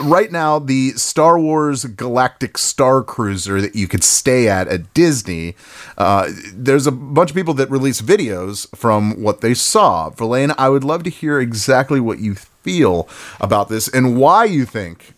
[0.00, 5.54] right now the Star Wars Galactic Star Cruiser that you could stay at at Disney,
[5.98, 10.10] uh, there's a bunch of people that release videos from what they saw.
[10.10, 13.08] Verlaine, I would love to hear exactly what you feel
[13.40, 15.14] about this and why you think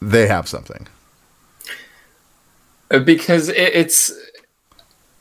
[0.00, 0.86] they have something.
[2.90, 4.12] Uh, because it's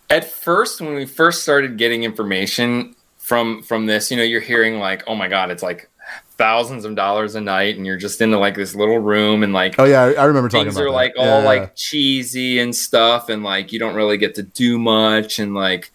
[0.09, 4.77] at first when we first started getting information from from this you know you're hearing
[4.77, 5.89] like oh my god it's like
[6.37, 9.75] thousands of dollars a night and you're just in like this little room and like
[9.79, 10.91] Oh yeah, I, I remember talking things are that.
[10.91, 11.45] like all yeah.
[11.45, 15.91] like cheesy and stuff and like you don't really get to do much and like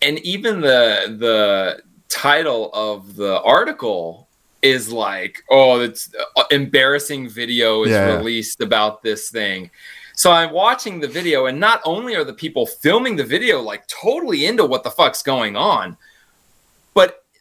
[0.00, 4.28] and even the the title of the article
[4.60, 8.16] is like oh it's uh, embarrassing video is Yeah.
[8.16, 9.70] released about this thing
[10.14, 13.86] So I'm watching the video, and not only are the people filming the video like
[13.86, 15.96] totally into what the fuck's going on,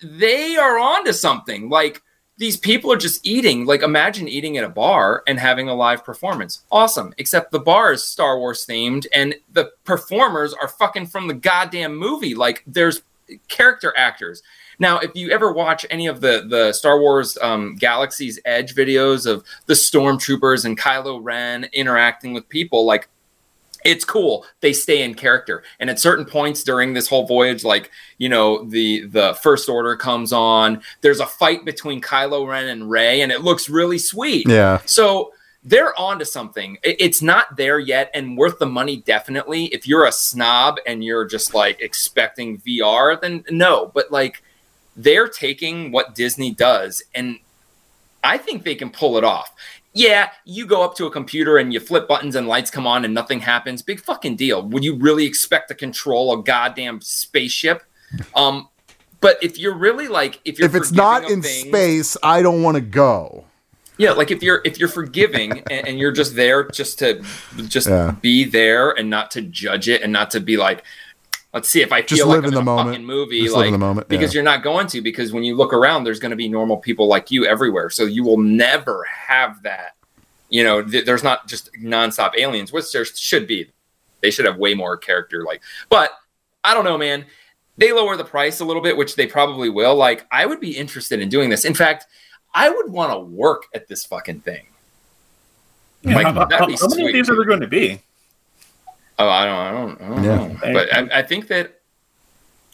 [0.02, 1.70] they are onto something.
[1.70, 2.02] Like
[2.38, 3.66] these people are just eating.
[3.66, 6.64] Like imagine eating at a bar and having a live performance.
[6.72, 7.14] Awesome.
[7.18, 11.96] Except the bar is Star Wars themed, and the performers are fucking from the goddamn
[11.96, 12.36] movie.
[12.36, 13.04] Like there's
[13.48, 14.42] character actors.
[14.80, 19.28] Now, if you ever watch any of the the Star Wars um, Galaxy's Edge videos
[19.28, 23.08] of the stormtroopers and Kylo Ren interacting with people, like
[23.84, 24.46] it's cool.
[24.62, 28.64] They stay in character, and at certain points during this whole voyage, like you know,
[28.66, 30.82] the the First Order comes on.
[31.02, 34.48] There's a fight between Kylo Ren and Rey, and it looks really sweet.
[34.48, 34.80] Yeah.
[34.86, 35.34] So
[35.64, 36.78] they're onto something.
[36.84, 39.66] It's not there yet, and worth the money definitely.
[39.66, 43.92] If you're a snob and you're just like expecting VR, then no.
[43.94, 44.42] But like
[44.96, 47.40] they're taking what Disney does, and
[48.24, 49.54] I think they can pull it off.
[49.94, 53.04] Yeah, you go up to a computer and you flip buttons and lights come on
[53.04, 53.82] and nothing happens.
[53.82, 54.62] Big fucking deal.
[54.70, 57.84] Would you really expect to control a goddamn spaceship?
[58.36, 58.68] Um,
[59.22, 62.62] but if you're really like, if you're If it's not in things- space, I don't
[62.64, 63.46] want to go.
[63.98, 67.24] yeah, like if you're if you're forgiving and, and you're just there just to
[67.68, 68.16] just Yeah.
[68.20, 70.84] be there and not to judge it and not to be like,
[71.54, 72.90] let's see if I Just feel live like in I'm the moment.
[72.90, 74.38] fucking movie, Just like live in the moment, because yeah.
[74.40, 77.08] you're not going to because when you look around, there's going to be normal people
[77.08, 79.96] like you everywhere, so you will never have that.
[80.50, 83.70] You know, th- there's not just nonstop aliens, which there should be.
[84.22, 86.12] They should have way more character, like, but
[86.64, 87.26] I don't know, man.
[87.78, 89.96] They lower the price a little bit, which they probably will.
[89.96, 91.66] Like, I would be interested in doing this.
[91.66, 92.06] In fact,
[92.54, 94.66] I would want to work at this fucking thing.
[96.04, 96.74] Yeah, Like, how, how- how many
[97.08, 98.02] of these are there going to be?
[99.22, 100.36] Oh, I don't, I don't, I don't Yeah.
[100.48, 100.58] know.
[100.74, 101.80] But I, I think that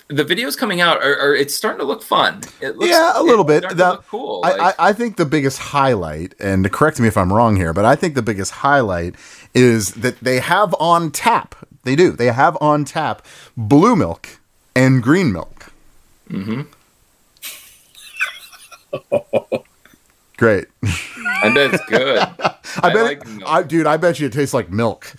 [0.09, 2.41] the videos coming out are, are it's starting to look fun.
[2.61, 3.59] It looks, yeah, a little bit.
[3.63, 4.41] starting That, cool.
[4.45, 7.73] I, Like, I, I think the biggest highlight, and correct me if I'm wrong here,
[7.73, 9.15] but I think the biggest highlight
[9.53, 11.55] is that they have on tap.
[11.83, 12.11] They do.
[12.11, 13.25] They have on tap
[13.57, 14.39] blue milk
[14.75, 15.73] and green milk.
[16.29, 16.61] Mm-hmm.
[20.37, 20.65] Great.
[20.83, 22.17] I bet it's good.
[22.39, 23.49] I, I bet, like it, milk.
[23.49, 23.87] I, dude.
[23.87, 25.13] I bet you it tastes like milk.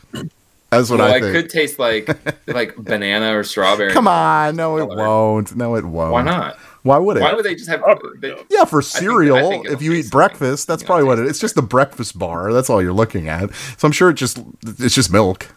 [0.71, 2.09] That's what well, I it could taste like
[2.47, 3.93] like banana or strawberry.
[3.93, 4.97] Come on, no, it Color.
[4.97, 5.57] won't.
[5.57, 6.13] No, it won't.
[6.13, 6.57] Why not?
[6.83, 7.21] Why would it?
[7.21, 7.83] Why would they just have?
[8.21, 11.05] They, Yeah, for think- I cereal, think it'll if you eat taste breakfast, that's probably
[11.05, 11.31] what it is.
[11.31, 12.53] It's just the breakfast bar.
[12.53, 13.53] That's all you're looking at.
[13.79, 15.49] So I'm sure it just it's just milk.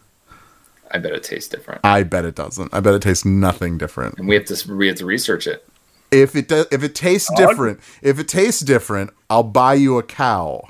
[0.93, 2.73] I bet it tastes different, I bet it doesn't.
[2.73, 4.17] I bet it tastes nothing different.
[4.17, 5.65] and we have to we have to research it.
[6.11, 10.03] If it does, if it tastes different, if it tastes different, I'll buy you a
[10.03, 10.67] cow.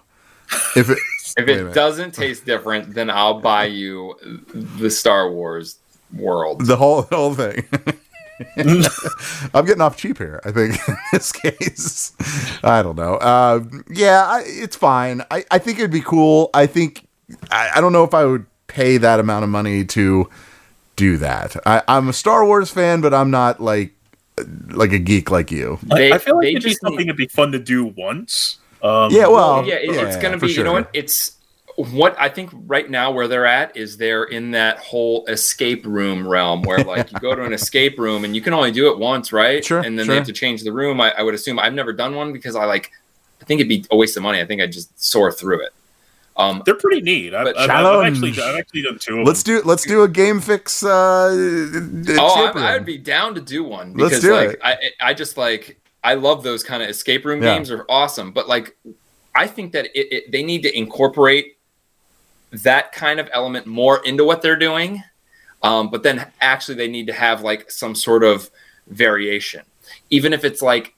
[0.76, 1.00] If it
[1.50, 4.16] If it doesn't taste different, then I'll buy you
[4.54, 5.78] the Star Wars
[6.14, 6.66] world.
[6.66, 7.66] the whole the whole thing.
[9.54, 10.42] I'm getting off cheap here.
[10.44, 12.12] I think in this case,
[12.64, 13.16] I don't know.
[13.16, 15.22] Uh, yeah, I, it's fine.
[15.30, 16.50] I, I think it'd be cool.
[16.54, 17.06] I think
[17.52, 20.30] I, I don't know if I would pay that amount of money to
[20.96, 21.56] do that.
[21.68, 23.94] I, I'm a Star Wars fan, but I'm not like
[24.70, 25.78] like a geek like you.
[25.92, 28.58] I- They- I feel like it'd be something need- that'd be fun to do once.
[28.84, 30.54] Um, Yeah, well, yeah, it, it's yeah, going to for be.
[30.54, 30.90] You know what?
[30.94, 31.38] It's
[31.78, 36.28] what I think right now where they're at is they're in that whole escape room
[36.28, 38.98] realm where like you go to an escape room and you can only do it
[39.00, 39.64] once, right?
[39.64, 40.14] Sure, And then sure.
[40.14, 41.00] they have to change the room.
[41.00, 42.92] I, I would assume I've never done one because I like.
[43.42, 44.40] I think it'd be a waste of money.
[44.40, 45.74] I think I'd just soar through it.
[46.38, 47.34] Um, they're pretty neat.
[47.34, 49.58] I've, I've, I've actually I've actually done two of Let's them.
[49.58, 50.84] do let's do a game fix.
[50.84, 51.32] Uh,
[52.10, 54.60] oh, I, I'd be down to do one Let's because do like it.
[54.64, 57.56] I, I just like I love those kind of escape room Yeah.
[57.56, 58.32] games are awesome.
[58.32, 58.76] But like,
[59.36, 61.58] I think that it, it, they need to incorporate
[62.52, 65.04] that kind of element more into what they're doing.
[65.64, 68.50] Um, but then actually, they need to have like some sort of
[68.88, 69.62] variation,
[70.10, 70.94] even if it's like.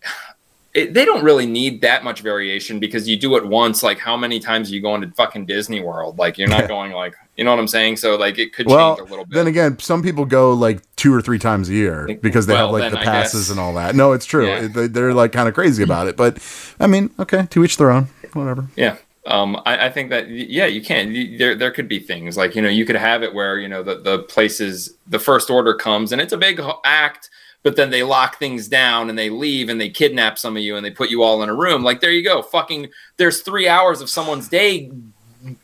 [0.73, 3.83] It, they don't really need that much variation because you do it once.
[3.83, 6.17] Like, how many times are you going to fucking Disney World?
[6.17, 7.97] Like, you're not going like, you know what I'm saying?
[7.97, 9.35] So, like, it could well, change a little bit.
[9.35, 12.71] then again, some people go like two or three times a year because they have
[12.71, 13.95] like the I passes guess- and all that.
[13.95, 14.47] No, it's true.
[14.47, 14.67] Yeah.
[14.67, 16.17] They, they're like kind of crazy about it.
[16.17, 16.39] But
[16.79, 18.07] I mean, okay, to each their own.
[18.33, 18.67] Whatever.
[18.75, 18.97] Yeah.
[19.25, 21.11] Um, I, I think that yeah, you can.
[21.13, 23.67] You- There, there could be things like you know you could have it where you
[23.67, 27.29] know the the places the first order comes and it's a big act,
[27.63, 30.75] but then they lock things down and they leave and they kidnap some of you
[30.75, 31.83] and they put you all in a room.
[31.83, 32.89] Like there you go, fucking.
[33.17, 34.91] There's three hours of someone's day.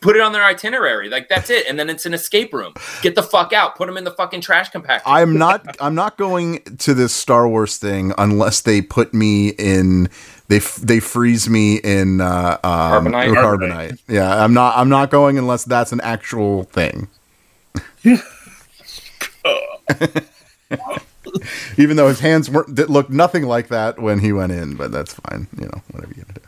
[0.01, 2.73] Put it on their itinerary, like that's it, and then it's an escape room.
[3.01, 3.77] Get the fuck out.
[3.77, 5.03] Put them in the fucking trash compactor.
[5.05, 5.77] I'm not.
[5.79, 10.09] I'm not going to this Star Wars thing unless they put me in.
[10.49, 13.33] They f- they freeze me in uh, um, Carbonite?
[13.35, 13.99] Carbonite.
[14.09, 14.75] Yeah, I'm not.
[14.75, 17.07] I'm not going unless that's an actual thing.
[21.77, 24.91] Even though his hands weren't that looked nothing like that when he went in, but
[24.91, 25.47] that's fine.
[25.57, 26.41] You know, whatever you gonna do.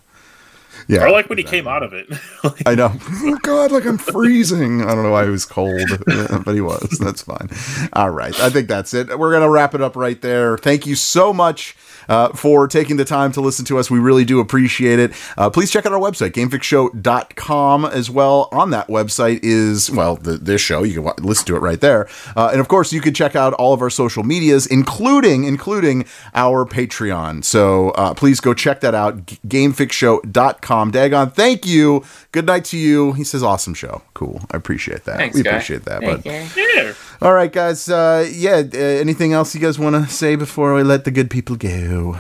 [0.87, 2.07] Yeah, or like when he came out of it.
[2.65, 2.91] I know.
[3.23, 4.81] Oh God, like I'm freezing.
[4.81, 5.89] I don't know why he was cold,
[6.45, 6.97] but he was.
[6.99, 7.49] That's fine.
[7.93, 9.17] All right, I think that's it.
[9.17, 10.57] We're gonna wrap it up right there.
[10.57, 11.75] Thank you so much
[12.09, 13.89] uh, for taking the time to listen to us.
[13.91, 15.11] We really do appreciate it.
[15.37, 18.49] Uh, please check out our website, gamefixshow.com as well.
[18.51, 20.83] On that website is, well, the, this show.
[20.83, 22.07] You can wa- listen to it right there.
[22.35, 26.05] Uh, and of course, you can check out all of our social medias, including, including
[26.33, 27.43] our Patreon.
[27.43, 30.91] So uh, please go check that out, g- gamefixshow.com.
[30.91, 32.03] Dagon, thank you.
[32.31, 33.13] Good night to you.
[33.13, 34.01] He says, awesome show.
[34.13, 34.41] Cool.
[34.51, 35.17] I appreciate that.
[35.17, 35.51] Thanks, we guy.
[35.51, 36.01] appreciate that.
[36.01, 36.93] Thank but yeah.
[37.21, 37.87] All right, guys.
[37.89, 38.63] Uh, yeah.
[38.73, 42.17] Uh, anything else you guys want to say before we let the good people go?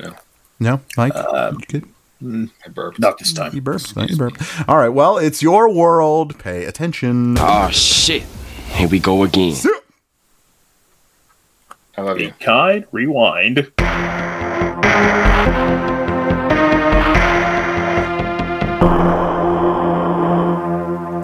[0.00, 0.14] No.
[0.60, 1.14] No, Mike.
[1.14, 1.84] Um, good.
[2.22, 2.98] I burped.
[2.98, 3.54] Not this time.
[3.54, 3.94] You burped.
[3.96, 4.42] You burped.
[4.68, 4.88] All right.
[4.88, 6.38] Well, it's your world.
[6.38, 7.36] Pay attention.
[7.38, 8.22] Oh, shit.
[8.72, 9.54] Here we go again.
[11.96, 12.32] I love Be you.
[12.40, 12.86] kind.
[12.92, 13.70] Rewind.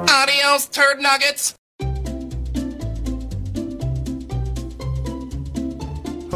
[0.08, 1.54] Adios, turd nuggets.